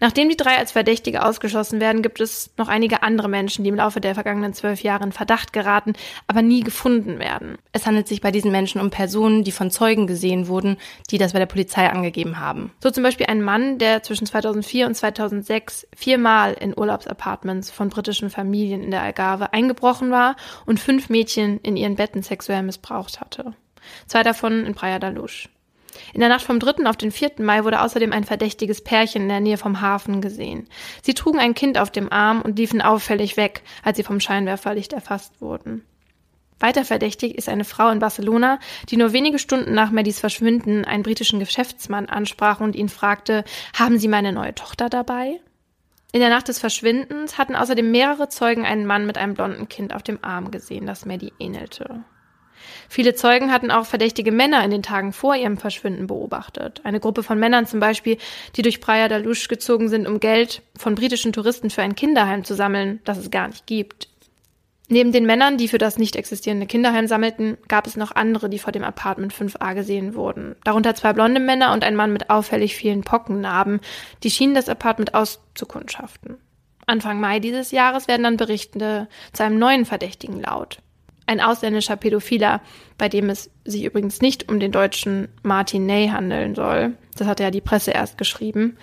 [0.00, 3.76] Nachdem die drei als Verdächtige ausgeschlossen werden, gibt es noch einige andere Menschen, die im
[3.76, 5.94] Laufe der vergangenen zwölf Jahre in Verdacht geraten,
[6.26, 7.58] aber nie gefunden werden.
[7.72, 10.76] Es handelt sich bei diesen Menschen um Personen, die von Zeugen gesehen wurden,
[11.10, 12.72] die das bei der Polizei angegeben haben.
[12.82, 18.30] So zum Beispiel ein Mann, der zwischen 2004 und 2006 viermal in Urlaubsapartments von britischen
[18.30, 20.36] Familien in der Algarve eingebrochen war
[20.66, 23.54] und fünf Mädchen in ihren Betten sexuell missbraucht hatte.
[24.06, 25.48] Zwei davon in Praia da Luz.
[26.14, 26.86] In der Nacht vom 3.
[26.86, 27.32] auf den 4.
[27.38, 30.68] Mai wurde außerdem ein verdächtiges Pärchen in der Nähe vom Hafen gesehen.
[31.02, 34.92] Sie trugen ein Kind auf dem Arm und liefen auffällig weg, als sie vom Scheinwerferlicht
[34.92, 35.84] erfasst wurden.
[36.60, 38.58] Weiter verdächtig ist eine Frau in Barcelona,
[38.88, 43.44] die nur wenige Stunden nach Maddys Verschwinden einen britischen Geschäftsmann ansprach und ihn fragte,
[43.78, 45.40] haben Sie meine neue Tochter dabei?
[46.10, 49.94] In der Nacht des Verschwindens hatten außerdem mehrere Zeugen einen Mann mit einem blonden Kind
[49.94, 52.02] auf dem Arm gesehen, das Maddie ähnelte.
[52.88, 56.80] Viele Zeugen hatten auch verdächtige Männer in den Tagen vor ihrem Verschwinden beobachtet.
[56.84, 58.16] Eine Gruppe von Männern zum Beispiel,
[58.56, 62.44] die durch Praia da Luz gezogen sind, um Geld von britischen Touristen für ein Kinderheim
[62.44, 64.08] zu sammeln, das es gar nicht gibt.
[64.90, 68.58] Neben den Männern, die für das nicht existierende Kinderheim sammelten, gab es noch andere, die
[68.58, 70.56] vor dem Apartment 5a gesehen wurden.
[70.64, 73.80] Darunter zwei blonde Männer und ein Mann mit auffällig vielen Pockennarben,
[74.22, 76.38] die schienen das Apartment auszukundschaften.
[76.86, 80.78] Anfang Mai dieses Jahres werden dann Berichte zu einem neuen Verdächtigen laut
[81.28, 82.60] ein ausländischer Pädophiler,
[82.96, 86.94] bei dem es sich übrigens nicht um den deutschen Martin Ney handeln soll.
[87.16, 88.76] Das hatte ja die Presse erst geschrieben.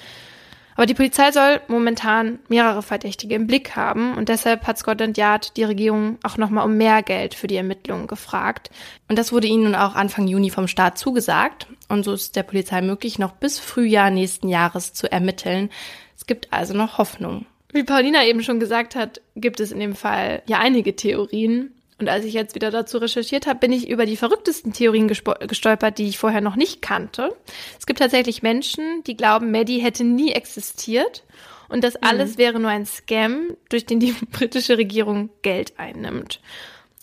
[0.75, 5.55] Aber die Polizei soll momentan mehrere Verdächtige im Blick haben und deshalb hat Scotland Yard
[5.55, 8.69] die Regierung auch nochmal um mehr Geld für die Ermittlungen gefragt.
[9.07, 11.67] Und das wurde ihnen nun auch Anfang Juni vom Staat zugesagt.
[11.87, 15.69] Und so ist der Polizei möglich, noch bis Frühjahr nächsten Jahres zu ermitteln.
[16.17, 17.45] Es gibt also noch Hoffnung.
[17.71, 21.74] Wie Paulina eben schon gesagt hat, gibt es in dem Fall ja einige Theorien.
[21.97, 25.97] Und als ich jetzt wieder dazu recherchiert habe, bin ich über die verrücktesten Theorien gestolpert,
[25.97, 27.33] die ich vorher noch nicht kannte.
[27.79, 31.23] Es gibt tatsächlich Menschen, die glauben, Maddie hätte nie existiert
[31.69, 31.99] und das mhm.
[32.01, 36.41] alles wäre nur ein Scam, durch den die britische Regierung Geld einnimmt.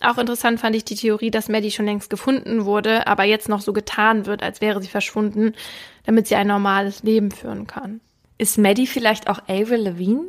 [0.01, 3.61] Auch interessant fand ich die Theorie, dass Maddie schon längst gefunden wurde, aber jetzt noch
[3.61, 5.53] so getan wird, als wäre sie verschwunden,
[6.05, 8.01] damit sie ein normales Leben führen kann.
[8.37, 10.25] Ist Maddie vielleicht auch Avril Lavigne?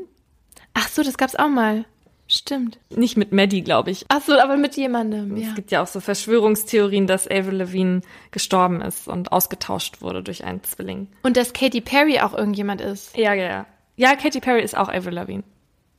[0.75, 1.85] Ach so, das gab's auch mal.
[2.27, 2.79] Stimmt.
[2.89, 4.07] Nicht mit Maddie, glaube ich.
[4.09, 5.37] Ach so, aber mit jemandem.
[5.37, 5.49] Ja.
[5.49, 10.45] Es gibt ja auch so Verschwörungstheorien, dass Avril Lavigne gestorben ist und ausgetauscht wurde durch
[10.45, 11.09] einen Zwilling.
[11.23, 13.17] Und dass Katy Perry auch irgendjemand ist.
[13.17, 13.67] Ja, ja, ja.
[13.97, 15.45] Ja, Katy Perry ist auch Avril Lavigne.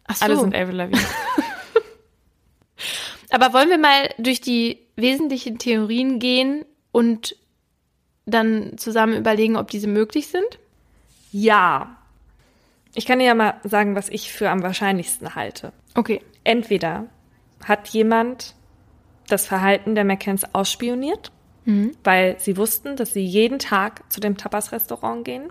[0.07, 0.25] Ach so.
[0.25, 1.01] Alle sind Avril Lavigne.
[3.29, 7.35] aber wollen wir mal durch die wesentlichen Theorien gehen und
[8.25, 10.57] dann zusammen überlegen, ob diese möglich sind?
[11.31, 11.97] Ja.
[12.95, 15.71] Ich kann dir ja mal sagen, was ich für am wahrscheinlichsten halte.
[15.95, 16.21] Okay.
[16.43, 17.05] Entweder
[17.63, 18.55] hat jemand
[19.27, 21.31] das Verhalten der McCanns ausspioniert,
[21.65, 21.91] mhm.
[22.03, 25.49] weil sie wussten, dass sie jeden Tag zu dem Tapas-Restaurant gehen.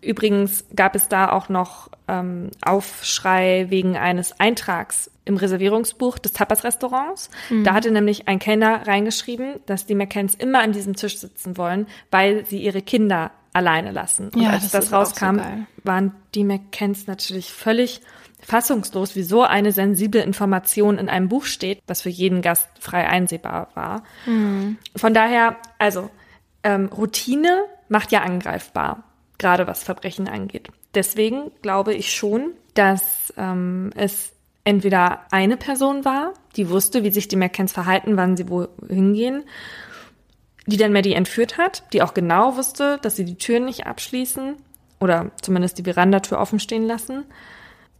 [0.00, 7.30] Übrigens gab es da auch noch ähm, Aufschrei wegen eines Eintrags im Reservierungsbuch des Tapas-Restaurants.
[7.48, 7.64] Mhm.
[7.64, 11.86] Da hatte nämlich ein Kellner reingeschrieben, dass die McCanns immer an diesem Tisch sitzen wollen,
[12.10, 14.28] weil sie ihre Kinder alleine lassen.
[14.34, 15.44] Und ja, als das, das rauskam, so
[15.84, 18.02] waren die McCanns natürlich völlig
[18.44, 23.68] fassungslos, wieso eine sensible Information in einem Buch steht, was für jeden Gast frei einsehbar
[23.74, 24.04] war.
[24.26, 24.78] Mhm.
[24.94, 26.10] Von daher, also
[26.62, 29.04] ähm, Routine macht ja angreifbar,
[29.38, 30.68] gerade was Verbrechen angeht.
[30.94, 34.32] Deswegen glaube ich schon, dass ähm, es
[34.64, 39.44] entweder eine Person war, die wusste, wie sich die McCanns verhalten, wann sie wohin gehen,
[40.66, 44.56] die dann Maddie entführt hat, die auch genau wusste, dass sie die Türen nicht abschließen
[45.00, 47.24] oder zumindest die Verandatür offen stehen lassen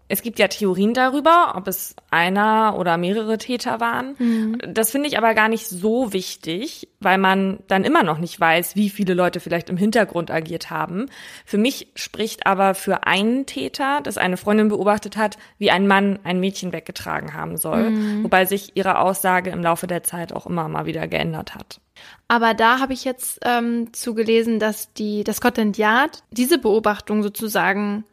[0.07, 4.15] es gibt ja Theorien darüber, ob es einer oder mehrere Täter waren.
[4.19, 4.59] Mhm.
[4.69, 8.77] Das finde ich aber gar nicht so wichtig, weil man dann immer noch nicht weiß,
[8.77, 11.07] wie viele Leute vielleicht im Hintergrund agiert haben.
[11.47, 16.19] Für mich spricht aber für einen Täter, dass eine Freundin beobachtet hat, wie ein Mann
[16.23, 18.25] ein Mädchen weggetragen haben soll, mhm.
[18.25, 21.81] wobei sich ihre Aussage im Laufe der Zeit auch immer mal wieder geändert hat.
[22.29, 28.05] Aber da habe ich jetzt ähm, zugelesen, dass die das Scotland Yard diese Beobachtung sozusagen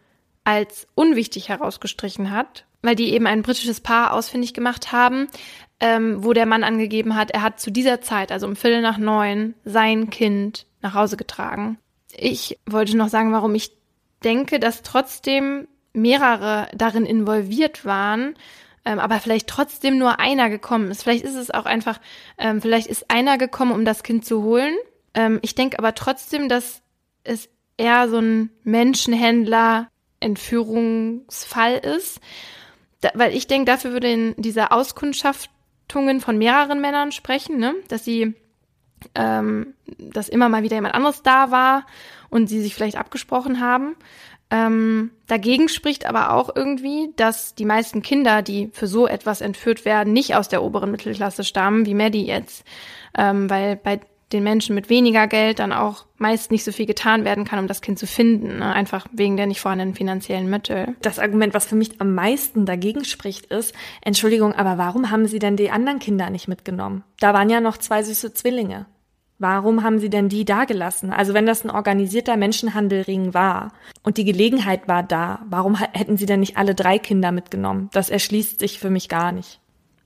[0.43, 5.27] als unwichtig herausgestrichen hat, weil die eben ein britisches Paar ausfindig gemacht haben,
[5.79, 8.97] ähm, wo der Mann angegeben hat, er hat zu dieser Zeit, also um Viertel nach
[8.97, 11.77] neun, sein Kind nach Hause getragen.
[12.15, 13.71] Ich wollte noch sagen, warum ich
[14.23, 18.35] denke, dass trotzdem mehrere darin involviert waren,
[18.85, 21.03] ähm, aber vielleicht trotzdem nur einer gekommen ist.
[21.03, 21.99] Vielleicht ist es auch einfach,
[22.37, 24.75] ähm, vielleicht ist einer gekommen, um das Kind zu holen.
[25.13, 26.81] Ähm, ich denke aber trotzdem, dass
[27.23, 29.87] es eher so ein Menschenhändler
[30.21, 32.19] Entführungsfall ist.
[33.01, 37.73] Da, weil ich denke, dafür würde in dieser Auskundschaftungen von mehreren Männern sprechen, ne?
[37.89, 38.35] dass sie,
[39.15, 41.85] ähm, dass immer mal wieder jemand anderes da war
[42.29, 43.95] und sie sich vielleicht abgesprochen haben.
[44.51, 49.85] Ähm, dagegen spricht aber auch irgendwie, dass die meisten Kinder, die für so etwas entführt
[49.85, 52.65] werden, nicht aus der oberen Mittelklasse stammen, wie Maddie jetzt.
[53.17, 54.01] Ähm, weil bei
[54.33, 57.67] den Menschen mit weniger Geld dann auch meist nicht so viel getan werden kann, um
[57.67, 58.73] das Kind zu finden, ne?
[58.73, 60.95] einfach wegen der nicht vorhandenen finanziellen Mittel.
[61.01, 65.39] Das Argument, was für mich am meisten dagegen spricht, ist, Entschuldigung, aber warum haben Sie
[65.39, 67.03] denn die anderen Kinder nicht mitgenommen?
[67.19, 68.85] Da waren ja noch zwei süße Zwillinge.
[69.39, 71.11] Warum haben Sie denn die da gelassen?
[71.11, 76.27] Also wenn das ein organisierter Menschenhandelring war und die Gelegenheit war da, warum hätten Sie
[76.27, 77.89] denn nicht alle drei Kinder mitgenommen?
[77.91, 79.59] Das erschließt sich für mich gar nicht.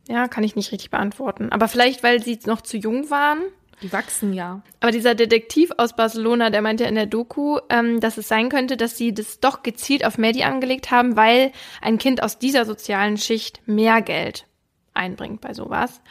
[0.08, 1.52] Ja, kann ich nicht richtig beantworten.
[1.52, 3.40] Aber vielleicht, weil sie noch zu jung waren
[3.82, 4.62] die wachsen ja.
[4.80, 8.78] Aber dieser Detektiv aus Barcelona, der meinte in der Doku, ähm, dass es sein könnte,
[8.78, 13.18] dass sie das doch gezielt auf Maddie angelegt haben, weil ein Kind aus dieser sozialen
[13.18, 14.46] Schicht mehr Geld
[14.94, 16.02] einbringt bei sowas.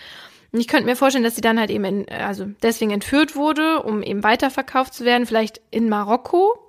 [0.53, 3.83] Und ich könnte mir vorstellen, dass sie dann halt eben in, also deswegen entführt wurde,
[3.83, 6.65] um eben weiterverkauft zu werden, vielleicht in Marokko,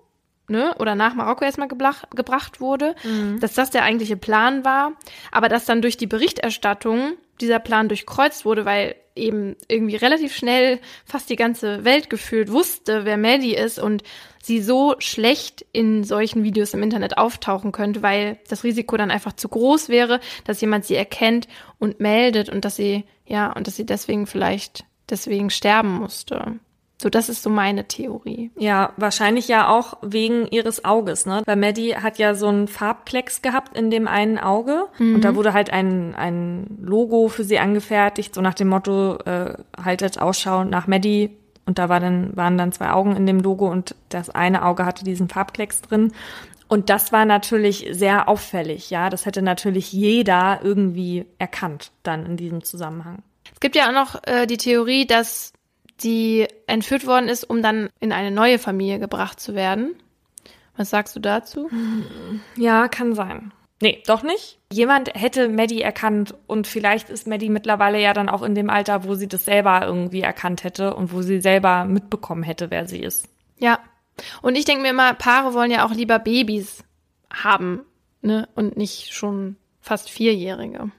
[0.47, 3.39] ne, oder nach Marokko erstmal gebracht wurde, mhm.
[3.39, 4.93] dass das der eigentliche Plan war,
[5.31, 10.79] aber dass dann durch die Berichterstattung dieser Plan durchkreuzt wurde, weil eben irgendwie relativ schnell
[11.05, 14.03] fast die ganze Welt gefühlt wusste, wer Maddie ist und
[14.43, 19.33] sie so schlecht in solchen Videos im Internet auftauchen könnte, weil das Risiko dann einfach
[19.33, 21.47] zu groß wäre, dass jemand sie erkennt
[21.79, 26.59] und meldet und dass sie, ja, und dass sie deswegen vielleicht deswegen sterben musste.
[27.01, 28.51] So, das ist so meine Theorie.
[28.57, 31.43] Ja, wahrscheinlich ja auch wegen ihres Auges, ne?
[31.45, 35.15] Weil Maddie hat ja so einen Farbklecks gehabt in dem einen Auge mhm.
[35.15, 39.55] und da wurde halt ein, ein Logo für sie angefertigt, so nach dem Motto, äh,
[39.81, 41.31] haltet Ausschau nach Maddie.
[41.65, 44.85] Und da war dann, waren dann zwei Augen in dem Logo und das eine Auge
[44.85, 46.13] hatte diesen Farbklecks drin.
[46.67, 49.09] Und das war natürlich sehr auffällig, ja.
[49.09, 53.23] Das hätte natürlich jeder irgendwie erkannt dann in diesem Zusammenhang.
[53.53, 55.53] Es gibt ja auch noch äh, die Theorie, dass
[56.03, 59.95] die entführt worden ist, um dann in eine neue Familie gebracht zu werden.
[60.77, 61.69] Was sagst du dazu?
[62.57, 63.53] Ja, kann sein.
[63.81, 64.59] Nee, doch nicht.
[64.71, 69.03] Jemand hätte Maddie erkannt und vielleicht ist Maddie mittlerweile ja dann auch in dem Alter,
[69.03, 72.99] wo sie das selber irgendwie erkannt hätte und wo sie selber mitbekommen hätte, wer sie
[72.99, 73.27] ist.
[73.57, 73.79] Ja.
[74.41, 76.83] Und ich denke mir immer, Paare wollen ja auch lieber Babys
[77.31, 77.81] haben,
[78.21, 78.47] ne?
[78.55, 80.89] Und nicht schon fast Vierjährige.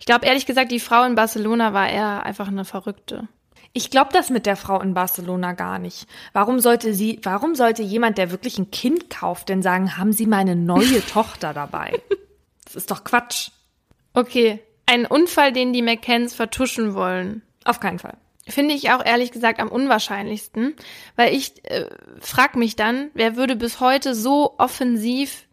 [0.00, 3.28] Ich glaube ehrlich gesagt, die Frau in Barcelona war eher einfach eine Verrückte.
[3.76, 6.06] Ich glaube das mit der Frau in Barcelona gar nicht.
[6.32, 10.26] Warum sollte sie, warum sollte jemand, der wirklich ein Kind kauft, denn sagen, haben Sie
[10.26, 12.00] meine neue Tochter dabei?
[12.64, 13.50] Das ist doch Quatsch.
[14.12, 17.42] Okay, ein Unfall, den die McCanns vertuschen wollen.
[17.64, 18.16] Auf keinen Fall.
[18.46, 20.74] Finde ich auch ehrlich gesagt am unwahrscheinlichsten,
[21.16, 21.86] weil ich äh,
[22.20, 25.46] frag mich dann, wer würde bis heute so offensiv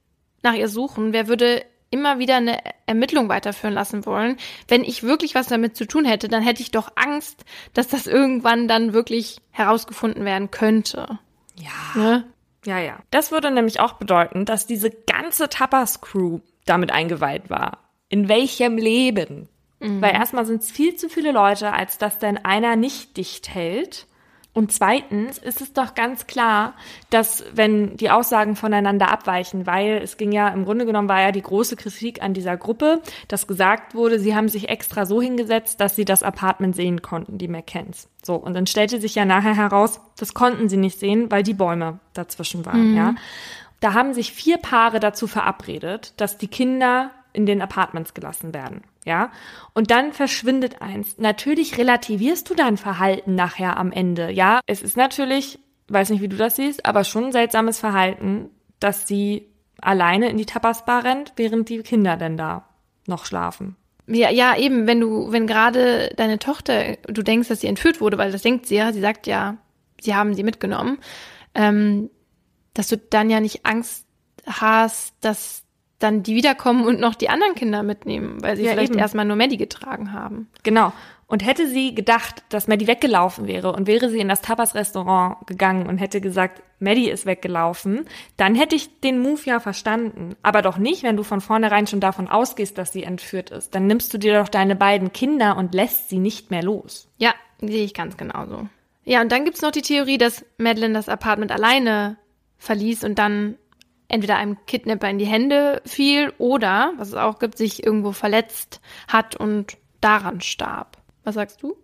[0.43, 1.11] nach ihr suchen?
[1.11, 4.37] Wer würde immer wieder eine Ermittlung weiterführen lassen wollen.
[4.67, 8.07] Wenn ich wirklich was damit zu tun hätte, dann hätte ich doch Angst, dass das
[8.07, 11.19] irgendwann dann wirklich herausgefunden werden könnte.
[11.55, 12.01] Ja.
[12.01, 12.25] Ne?
[12.65, 12.99] Ja, ja.
[13.11, 17.79] Das würde nämlich auch bedeuten, dass diese ganze Tapas-Crew damit eingeweiht war.
[18.09, 19.49] In welchem Leben?
[19.79, 20.01] Mhm.
[20.01, 24.07] Weil erstmal sind es viel zu viele Leute, als dass denn einer nicht dicht hält.
[24.53, 26.73] Und zweitens ist es doch ganz klar,
[27.09, 31.31] dass wenn die Aussagen voneinander abweichen, weil es ging ja im Grunde genommen war ja
[31.31, 35.79] die große Kritik an dieser Gruppe, dass gesagt wurde, sie haben sich extra so hingesetzt,
[35.79, 38.09] dass sie das Apartment sehen konnten, die McCanns.
[38.23, 41.53] So, und dann stellte sich ja nachher heraus, das konnten sie nicht sehen, weil die
[41.53, 42.97] Bäume dazwischen waren, mhm.
[42.97, 43.15] ja.
[43.79, 48.83] Da haben sich vier Paare dazu verabredet, dass die Kinder in den Apartments gelassen werden.
[49.05, 49.31] Ja,
[49.73, 51.17] und dann verschwindet eins.
[51.17, 54.31] Natürlich relativierst du dein Verhalten nachher am Ende.
[54.31, 58.49] Ja, es ist natürlich, weiß nicht, wie du das siehst, aber schon ein seltsames Verhalten,
[58.79, 59.47] dass sie
[59.81, 62.67] alleine in die Tapasbar rennt, während die Kinder denn da
[63.07, 63.75] noch schlafen.
[64.07, 68.17] Ja, ja, eben, wenn du, wenn gerade deine Tochter, du denkst, dass sie entführt wurde,
[68.17, 69.57] weil das denkt sie ja, sie sagt ja,
[69.99, 70.97] sie haben sie mitgenommen,
[71.55, 72.09] ähm,
[72.73, 74.05] dass du dann ja nicht Angst
[74.45, 75.63] hast, dass
[76.03, 78.99] dann die wiederkommen und noch die anderen Kinder mitnehmen, weil sie ja, vielleicht eben.
[78.99, 80.49] erstmal nur Maddie getragen haben.
[80.63, 80.91] Genau.
[81.27, 85.87] Und hätte sie gedacht, dass Maddie weggelaufen wäre und wäre sie in das Tapas-Restaurant gegangen
[85.87, 88.05] und hätte gesagt, Maddie ist weggelaufen,
[88.35, 90.35] dann hätte ich den Move ja verstanden.
[90.41, 93.73] Aber doch nicht, wenn du von vornherein schon davon ausgehst, dass sie entführt ist.
[93.75, 97.07] Dann nimmst du dir doch deine beiden Kinder und lässt sie nicht mehr los.
[97.17, 98.67] Ja, sehe ich ganz genauso.
[99.05, 102.17] Ja, und dann gibt's noch die Theorie, dass Madeline das Apartment alleine
[102.57, 103.55] verließ und dann
[104.11, 108.81] entweder einem Kidnapper in die Hände fiel oder, was es auch gibt, sich irgendwo verletzt
[109.07, 110.97] hat und daran starb.
[111.23, 111.75] Was sagst du?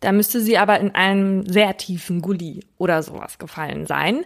[0.00, 4.24] Da müsste sie aber in einem sehr tiefen Gully oder sowas gefallen sein.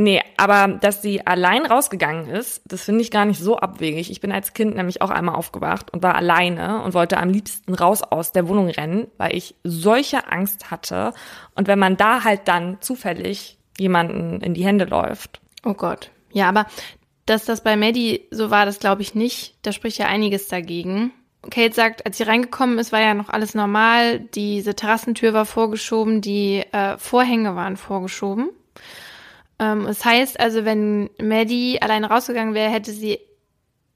[0.00, 4.12] Nee, aber dass sie allein rausgegangen ist, das finde ich gar nicht so abwegig.
[4.12, 7.74] Ich bin als Kind nämlich auch einmal aufgewacht und war alleine und wollte am liebsten
[7.74, 11.12] raus aus der Wohnung rennen, weil ich solche Angst hatte.
[11.56, 15.40] Und wenn man da halt dann zufällig jemanden in die Hände läuft.
[15.64, 16.12] Oh Gott.
[16.32, 16.66] Ja, aber
[17.26, 19.54] Dass das bei Maddie so war, das glaube ich nicht.
[19.60, 21.12] Da spricht ja einiges dagegen.
[21.50, 24.20] Kate sagt, als sie reingekommen ist, war ja noch alles normal.
[24.20, 28.48] Diese Terrassentür war vorgeschoben, die äh, Vorhänge waren vorgeschoben.
[29.58, 33.18] Ähm, das heißt also, wenn Maddie alleine rausgegangen wäre, hätte sie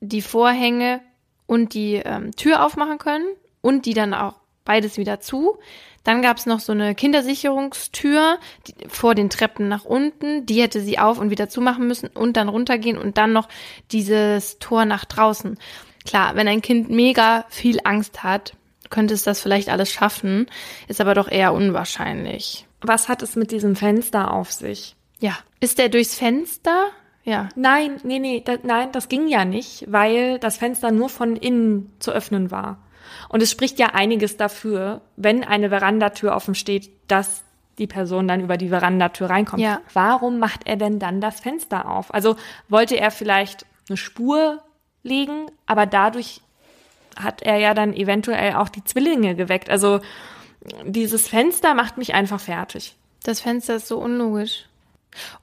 [0.01, 1.01] die Vorhänge
[1.47, 3.27] und die ähm, Tür aufmachen können
[3.63, 4.35] und die dann auch
[4.67, 5.59] beides wieder zu.
[6.05, 10.47] Dann gab es noch so eine Kindersicherungstür die, vor den Treppen nach unten.
[10.47, 13.49] Die hätte sie auf und wieder zumachen müssen und dann runtergehen und dann noch
[13.93, 15.59] dieses Tor nach draußen.
[16.05, 18.55] Klar, wenn ein Kind mega viel Angst hat,
[18.91, 20.47] könnte es das vielleicht alles schaffen,
[20.89, 22.67] ist aber doch eher unwahrscheinlich.
[22.81, 24.97] Was hat es mit diesem Fenster auf sich?
[25.21, 25.39] Ja.
[25.61, 26.89] Ist der durchs Fenster?
[27.25, 27.49] Ja.
[27.55, 31.93] Nein, nee, nee, da, nein, das ging ja nicht, weil das Fenster nur von innen
[32.01, 32.79] zu öffnen war.
[33.33, 37.43] Und es spricht ja einiges dafür, wenn eine Verandatür offen steht, dass
[37.79, 39.63] die Person dann über die Verandatür reinkommt.
[39.63, 39.81] Ja.
[39.95, 42.13] Warum macht er denn dann das Fenster auf?
[42.13, 42.37] Also
[42.69, 44.63] wollte er vielleicht eine Spur
[45.03, 46.43] legen, aber dadurch
[47.17, 49.71] hat er ja dann eventuell auch die Zwillinge geweckt.
[49.71, 50.01] Also
[50.85, 52.95] dieses Fenster macht mich einfach fertig.
[53.25, 54.67] Das Fenster ist so unlogisch.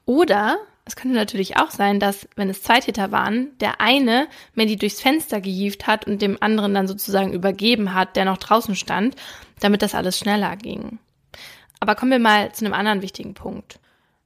[0.05, 0.57] Oder
[0.89, 4.99] es könnte natürlich auch sein, dass, wenn es zwei Täter waren, der eine Maddie durchs
[4.99, 9.15] Fenster gehievt hat und dem anderen dann sozusagen übergeben hat, der noch draußen stand,
[9.59, 10.97] damit das alles schneller ging.
[11.79, 13.79] Aber kommen wir mal zu einem anderen wichtigen Punkt.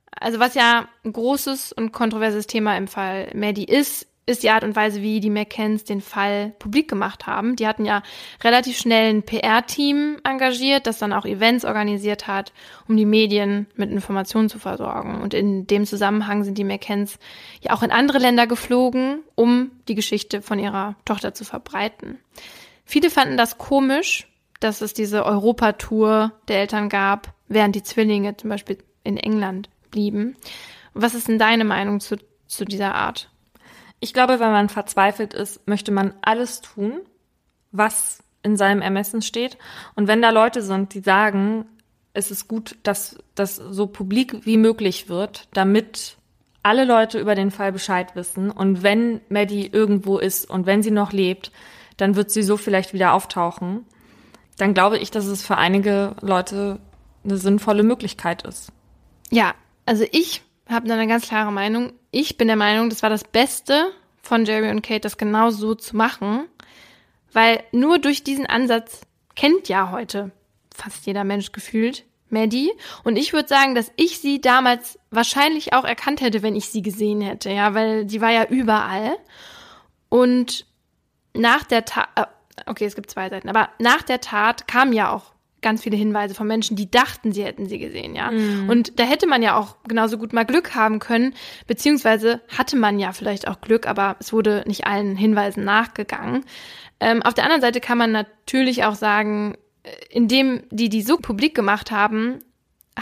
[0.10, 4.64] Also was ja ein großes und kontroverses Thema im Fall Maddie ist, ist die Art
[4.64, 7.58] und Weise, wie die McCanns den Fall publik gemacht haben.
[7.58, 8.04] Die hatten ja
[8.42, 12.54] relativ schnell ein PR-Team engagiert, das dann auch Events organisiert hat,
[12.88, 15.22] um die Medien mit Informationen zu versorgen.
[15.22, 17.20] Und in dem Zusammenhang sind die McCanns
[17.62, 22.18] ja auch in andere Länder geflogen, um die Geschichte von ihrer Tochter zu verbreiten.
[22.86, 24.28] Viele fanden das komisch,
[24.62, 30.38] dass es diese Europatour der Eltern gab, während die Zwillinge zum Beispiel in England blieben.
[30.94, 32.16] Was ist denn deine Meinung zu,
[32.48, 33.30] zu dieser Art?
[34.04, 37.00] Ich glaube, wenn man verzweifelt ist, möchte man alles tun,
[37.72, 39.58] was in seinem Ermessen steht.
[39.96, 41.64] Und wenn da Leute sind, die sagen,
[42.12, 46.18] es ist gut, dass das so publik wie möglich wird, damit
[46.64, 48.52] alle Leute über den Fall Bescheid wissen.
[48.52, 51.54] Und wenn Maddie irgendwo ist und wenn sie noch lebt,
[51.96, 53.86] dann wird sie so vielleicht wieder auftauchen.
[54.58, 56.82] Dann glaube ich, dass es für einige Leute
[57.24, 58.70] eine sinnvolle Möglichkeit ist.
[59.32, 59.56] Ja,
[59.86, 61.94] also ich habe eine ganz klare Meinung.
[62.12, 63.92] Ich bin der Meinung, das war das Beste
[64.22, 66.48] von Jerry und Kate, das genau so zu machen,
[67.34, 69.02] weil nur durch diesen Ansatz
[69.36, 70.32] kennt ja heute
[70.74, 72.72] fast jeder Mensch gefühlt Maddie.
[73.04, 76.82] Und ich würde sagen, dass ich sie damals wahrscheinlich auch erkannt hätte, wenn ich sie
[76.82, 79.16] gesehen hätte, ja, weil sie war ja überall.
[80.10, 80.66] Und
[81.34, 82.26] nach der Tat, äh,
[82.66, 85.33] okay, es gibt zwei Seiten, aber nach der Tat kam ja auch
[85.64, 88.30] ganz viele Hinweise von Menschen, die dachten, sie hätten sie gesehen, ja.
[88.32, 88.70] Mhm.
[88.70, 91.34] Und da hätte man ja auch genauso gut mal Glück haben können,
[91.66, 96.46] beziehungsweise hatte man ja vielleicht auch Glück, aber es wurde nicht allen Hinweisen nachgegangen.
[97.00, 101.18] Ähm, auf der anderen Seite kann man natürlich auch sagen, äh, indem die die so
[101.18, 102.40] publik gemacht haben,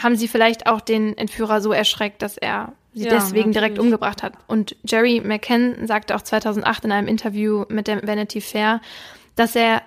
[0.01, 3.53] haben sie vielleicht auch den Entführer so erschreckt, dass er sie ja, deswegen natürlich.
[3.53, 4.33] direkt umgebracht hat.
[4.47, 8.81] Und Jerry McKen sagte auch 2008 in einem Interview mit der Vanity Fair,
[9.35, 9.81] dass er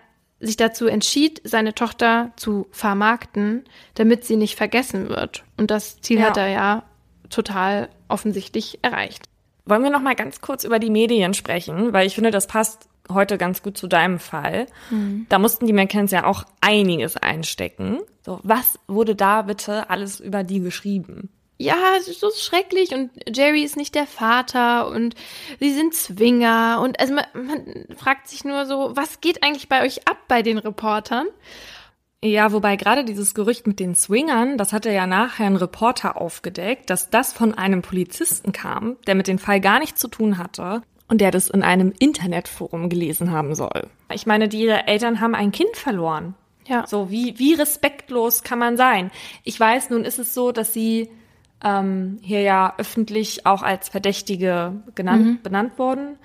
[0.44, 3.64] sich dazu entschied, seine Tochter zu vermarkten,
[3.94, 5.44] damit sie nicht vergessen wird.
[5.56, 6.26] Und das Ziel ja.
[6.26, 6.82] hat er ja
[7.30, 9.24] total offensichtlich erreicht.
[9.66, 12.88] Wollen wir noch mal ganz kurz über die Medien sprechen, weil ich finde, das passt
[13.10, 14.66] heute ganz gut zu deinem Fall.
[14.90, 15.26] Mhm.
[15.28, 18.00] Da mussten die McCanns ja auch einiges einstecken.
[18.24, 21.28] So, was wurde da bitte alles über die geschrieben?
[21.56, 25.14] Ja, es ist so schrecklich und Jerry ist nicht der Vater und
[25.60, 29.84] sie sind Zwinger und also man, man fragt sich nur so, was geht eigentlich bei
[29.84, 31.26] euch ab bei den Reportern?
[32.22, 36.88] Ja, wobei gerade dieses Gerücht mit den Swingern, das hatte ja nachher ein Reporter aufgedeckt,
[36.88, 40.82] dass das von einem Polizisten kam, der mit dem Fall gar nichts zu tun hatte
[41.06, 43.88] und der das in einem Internetforum gelesen haben soll.
[44.12, 46.34] Ich meine, die Eltern haben ein Kind verloren.
[46.66, 46.86] Ja.
[46.86, 49.10] So, wie, wie respektlos kann man sein?
[49.44, 51.10] Ich weiß, nun ist es so, dass sie
[51.64, 55.42] ähm, hier ja öffentlich auch als Verdächtige genannt, mhm.
[55.42, 56.18] benannt worden.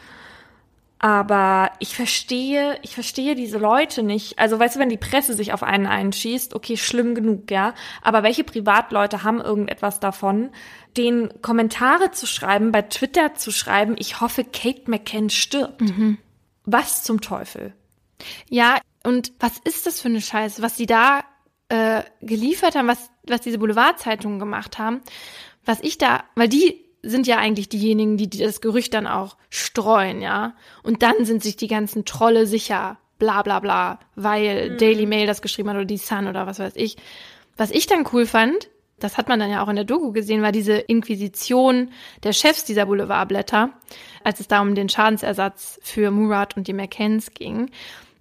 [1.01, 4.37] Aber ich verstehe, ich verstehe diese Leute nicht.
[4.37, 7.73] Also weißt du, wenn die Presse sich auf einen einschießt, okay, schlimm genug, ja.
[8.01, 10.49] Aber welche Privatleute haben irgendetwas davon,
[10.97, 15.79] den Kommentare zu schreiben, bei Twitter zu schreiben, ich hoffe, Kate McCann stirbt.
[15.79, 16.17] Mhm.
[16.65, 17.73] Was zum Teufel?
[18.49, 21.21] Ja, und was ist das für eine Scheiße, was sie da
[21.69, 25.01] äh, geliefert haben, was, was diese Boulevardzeitungen gemacht haben,
[25.65, 30.21] was ich da, weil die sind ja eigentlich diejenigen, die, das Gerücht dann auch streuen,
[30.21, 30.55] ja.
[30.83, 34.77] Und dann sind sich die ganzen Trolle sicher, bla bla bla, weil mhm.
[34.77, 36.97] Daily Mail das geschrieben hat oder die Sun oder was weiß ich.
[37.55, 38.69] Was ich dann cool fand,
[38.99, 41.91] das hat man dann ja auch in der Doku gesehen, war diese Inquisition
[42.23, 43.69] der Chefs dieser Boulevardblätter,
[44.23, 47.71] als es da um den Schadensersatz für Murat und die McCanns ging.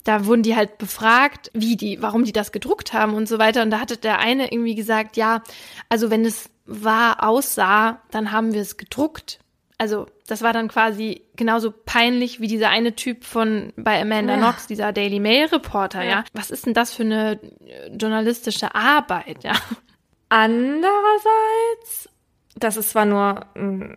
[0.05, 3.63] Da wurden die halt befragt, wie die, warum die das gedruckt haben und so weiter.
[3.63, 5.43] Und da hatte der eine irgendwie gesagt, ja,
[5.89, 9.41] also wenn es wahr aussah, dann haben wir es gedruckt.
[9.79, 14.39] Also das war dann quasi genauso peinlich wie dieser eine Typ von bei Amanda ja.
[14.39, 16.11] Knox, dieser Daily Mail Reporter, ja.
[16.11, 16.25] ja.
[16.33, 17.39] Was ist denn das für eine
[17.93, 19.53] journalistische Arbeit, ja?
[20.29, 22.09] Andererseits,
[22.57, 23.97] das ist zwar nur ein, ein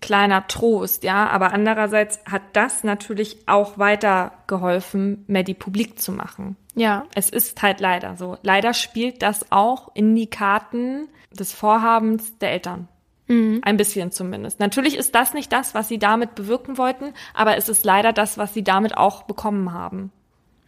[0.00, 6.56] kleiner Trost, ja, aber andererseits hat das natürlich auch weitergeholfen, Maddie publik zu machen.
[6.74, 7.06] Ja.
[7.14, 8.38] Es ist halt leider so.
[8.42, 12.88] Leider spielt das auch in die Karten des Vorhabens der Eltern.
[13.28, 13.60] Mhm.
[13.62, 14.60] Ein bisschen zumindest.
[14.60, 18.38] Natürlich ist das nicht das, was sie damit bewirken wollten, aber es ist leider das,
[18.38, 20.10] was sie damit auch bekommen haben.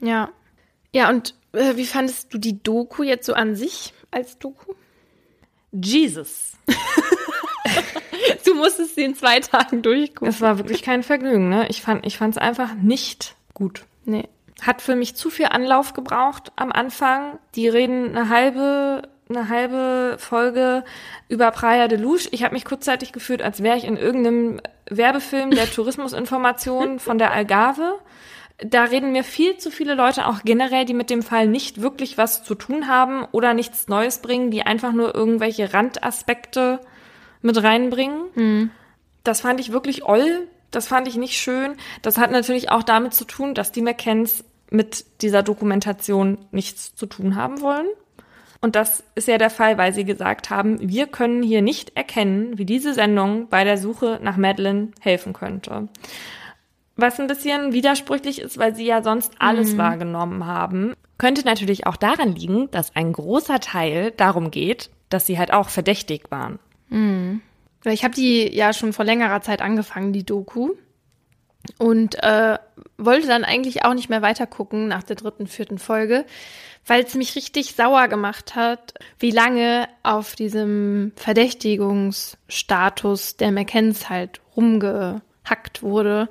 [0.01, 0.31] Ja.
[0.93, 4.75] Ja, und äh, wie fandest du die Doku jetzt so an sich als Doku?
[5.73, 6.53] Jesus.
[8.47, 10.29] du musstest sie in zwei Tagen durchgucken.
[10.29, 11.67] Es war wirklich kein Vergnügen, ne?
[11.69, 13.85] Ich fand, ich fand es einfach nicht gut.
[14.05, 14.29] Nee.
[14.63, 17.39] Hat für mich zu viel Anlauf gebraucht am Anfang.
[17.55, 20.85] Die reden eine halbe, eine halbe Folge
[21.29, 22.29] über Praia de Luche.
[22.31, 27.33] Ich habe mich kurzzeitig gefühlt, als wäre ich in irgendeinem Werbefilm der Tourismusinformation von der
[27.33, 27.99] Algarve
[28.59, 32.17] da reden mir viel zu viele Leute auch generell, die mit dem Fall nicht wirklich
[32.19, 36.81] was zu tun haben oder nichts Neues bringen, die einfach nur irgendwelche Randaspekte
[37.45, 38.23] mit reinbringen.
[38.35, 38.71] Mhm.
[39.23, 40.49] Das fand ich wirklich oll.
[40.71, 41.77] Das fand ich nicht schön.
[42.03, 47.07] Das hat natürlich auch damit zu tun, dass die McCanns mit dieser Dokumentation nichts zu
[47.07, 47.87] tun haben wollen.
[48.61, 52.57] Und das ist ja der Fall, weil sie gesagt haben, wir können hier nicht erkennen,
[52.57, 55.89] wie diese Sendung bei der Suche nach Madeline helfen könnte.
[56.97, 59.79] Was ein bisschen widersprüchlich ist, weil sie ja sonst alles mhm.
[59.79, 60.95] wahrgenommen haben.
[61.19, 65.69] Könnte natürlich auch daran liegen, dass ein großer Teil darum geht, dass sie halt auch
[65.69, 66.59] verdächtig waren.
[66.89, 67.43] Mhm.
[67.85, 70.75] Ich habe die ja schon vor längerer Zeit angefangen, die Doku.
[71.79, 72.59] Und äh,
[72.99, 76.27] wollte dann eigentlich auch nicht mehr weitergucken nach der dritten, vierten Folge,
[76.87, 84.43] weil es mich richtig sauer gemacht hat, wie lange auf diesem Verdächtigungsstatus der McKenns halt
[84.55, 86.29] rumge abgehackt wurde.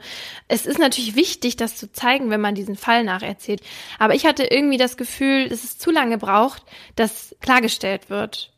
[0.48, 3.62] Es ist natürlich wichtig, das zu zeigen, wenn man diesen Fall nacherzählt.
[4.00, 6.64] Aber ich hatte irgendwie das Gefühl, dass es zu lange braucht,
[6.96, 8.54] dass klargestellt wird,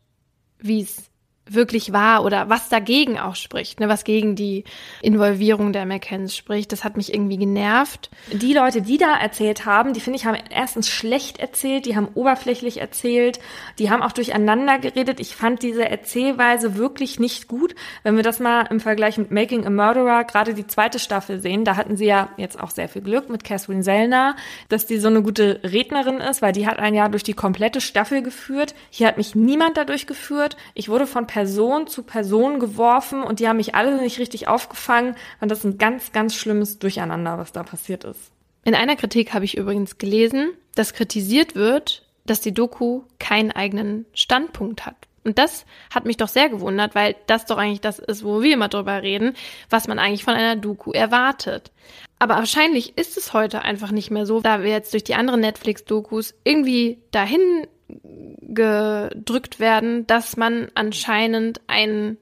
[0.60, 1.10] wie es
[1.48, 4.64] wirklich war oder was dagegen auch spricht, ne, was gegen die
[5.02, 6.72] Involvierung der McCanns spricht.
[6.72, 8.10] Das hat mich irgendwie genervt.
[8.32, 12.08] Die Leute, die da erzählt haben, die finde ich haben erstens schlecht erzählt, die haben
[12.16, 13.40] oberflächlich erzählt,
[13.78, 15.20] die haben auch durcheinander geredet.
[15.20, 17.76] Ich fand diese Erzählweise wirklich nicht gut.
[18.04, 21.64] Wenn wir das mal im Vergleich mit Making a Murderer, gerade die zweite Staffel sehen,
[21.64, 24.36] da hatten sie ja jetzt auch sehr viel Glück mit Catherine Sellner,
[24.70, 27.82] dass die so eine gute Rednerin ist, weil die hat ein Jahr durch die komplette
[27.82, 28.74] Staffel geführt.
[28.90, 30.58] Hier hat mich niemand dadurch geführt.
[30.74, 35.18] Ich wurde von Person zu Person geworfen und die haben mich alle nicht richtig aufgefangen.
[35.42, 38.32] Und das ist ein ganz, ganz schlimmes Durcheinander, was da passiert ist.
[38.64, 44.06] In einer Kritik habe ich übrigens gelesen, dass kritisiert wird, dass die Doku keinen eigenen
[44.14, 44.96] Standpunkt hat.
[45.26, 48.54] Und das hat mich doch sehr gewundert, weil das doch eigentlich das ist, wo wir
[48.54, 49.36] immer drüber reden,
[49.70, 51.70] was man eigentlich von einer Doku erwartet.
[52.18, 55.42] Aber wahrscheinlich ist es heute einfach nicht mehr so, da wir jetzt durch die anderen
[55.42, 62.18] Netflix-Dokus irgendwie dahin gedrückt werden, dass man anscheinend ein,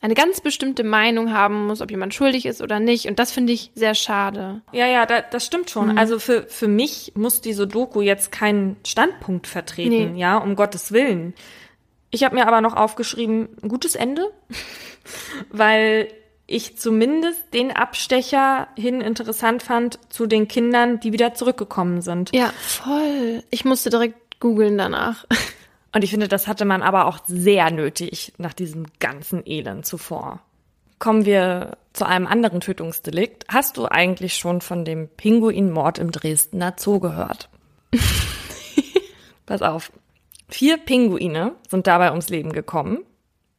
[0.00, 3.06] eine ganz bestimmte Meinung haben muss, ob jemand schuldig ist oder nicht.
[3.06, 4.62] Und das finde ich sehr schade.
[4.72, 5.92] Ja, ja, da, das stimmt schon.
[5.92, 5.98] Mhm.
[5.98, 10.20] Also für, für mich muss diese Doku jetzt keinen Standpunkt vertreten, nee.
[10.20, 11.34] ja, um Gottes Willen.
[12.10, 14.30] Ich habe mir aber noch aufgeschrieben, ein gutes Ende,
[15.50, 16.08] weil
[16.48, 22.30] ich zumindest den Abstecher hin interessant fand zu den Kindern, die wieder zurückgekommen sind.
[22.32, 23.42] Ja, voll.
[23.50, 25.24] Ich musste direkt googeln danach.
[25.94, 30.40] Und ich finde, das hatte man aber auch sehr nötig nach diesem ganzen Elend zuvor.
[30.98, 33.46] Kommen wir zu einem anderen Tötungsdelikt.
[33.48, 37.48] Hast du eigentlich schon von dem Pinguinmord im Dresdner Zoo gehört?
[39.46, 39.90] Pass auf.
[40.48, 42.98] Vier Pinguine sind dabei ums Leben gekommen.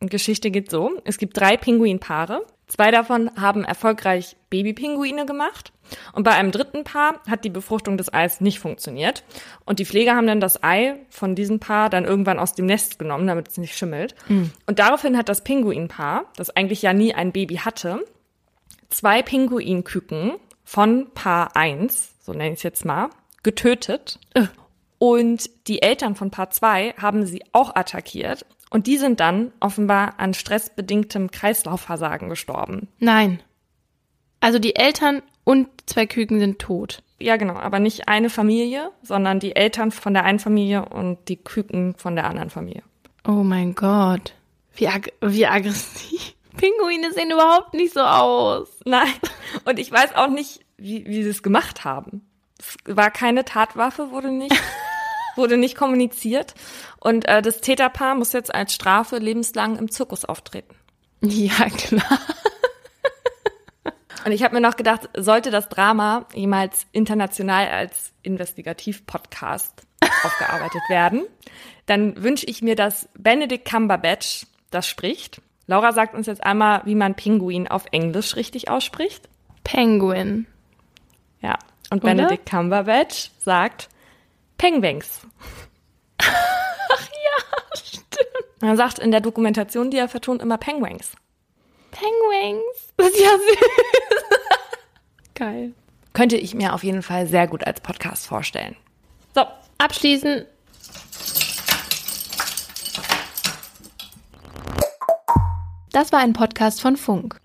[0.02, 0.92] Die Geschichte geht so.
[1.06, 2.46] Es gibt drei Pinguinpaare.
[2.68, 5.74] Zwei davon haben erfolgreich Babypinguine gemacht
[6.14, 9.24] und bei einem dritten Paar hat die Befruchtung des Eis nicht funktioniert
[9.66, 13.00] und die Pfleger haben dann das Ei von diesem Paar dann irgendwann aus dem Nest
[13.00, 14.16] genommen, damit es nicht schimmelt.
[14.28, 14.52] Mhm.
[14.66, 18.04] Und daraufhin hat das Pinguinpaar, das eigentlich ja nie ein Baby hatte,
[18.90, 20.34] zwei Pinguinküken
[20.64, 23.10] von Paar 1, so nenne ich es jetzt mal,
[23.44, 24.20] getötet.
[25.00, 30.16] Und die Eltern von Paar 2 haben sie auch attackiert und die sind dann offenbar
[30.18, 32.88] an stressbedingtem Kreislaufversagen gestorben.
[33.00, 33.42] Nein.
[34.40, 37.02] Also die Eltern und zwei Küken sind tot.
[37.20, 41.38] Ja, genau, aber nicht eine Familie, sondern die Eltern von der einen Familie und die
[41.38, 42.84] Küken von der anderen Familie.
[43.26, 44.34] Oh mein Gott.
[44.76, 46.34] Wie, ag wie aggressiv.
[46.58, 48.68] Pinguine sehen überhaupt nicht so aus.
[48.84, 49.08] Nein.
[49.64, 52.28] Und ich weiß auch nicht, wie, wie sie es gemacht haben.
[52.60, 54.54] Es war keine Tatwaffe, wurde nicht,
[55.38, 56.56] wurde nicht kommuniziert.
[57.00, 60.76] Und äh, das Täterpaar muss jetzt als Strafe lebenslang im Zirkus auftreten.
[61.22, 62.20] Ja, klar.
[64.26, 69.86] Und ich habe mir noch gedacht, sollte das Drama jemals international als Investigativ-Podcast
[70.24, 71.24] aufgearbeitet werden,
[71.86, 75.42] dann wünsche ich mir, dass Benedict Cumberbatch das spricht.
[75.68, 79.28] Laura sagt uns jetzt einmal, wie man Pinguin auf Englisch richtig ausspricht.
[79.64, 80.48] Penguin.
[81.42, 81.58] Ja.
[81.90, 82.16] Und Oder?
[82.16, 83.90] Benedict Cumberbatch sagt
[84.58, 85.22] Penguins.
[86.18, 88.08] Ach ja, stimmt.
[88.62, 91.12] Er sagt in der Dokumentation, die er vertont, immer Penguins.
[91.98, 92.94] Penguins.
[92.98, 93.58] Das ist ja süß.
[95.36, 95.74] Geil.
[96.14, 98.76] Könnte ich mir auf jeden Fall sehr gut als Podcast vorstellen.
[99.36, 99.46] So,
[99.78, 100.46] Abschließen.
[105.92, 107.40] Das war ein Podcast von Funk.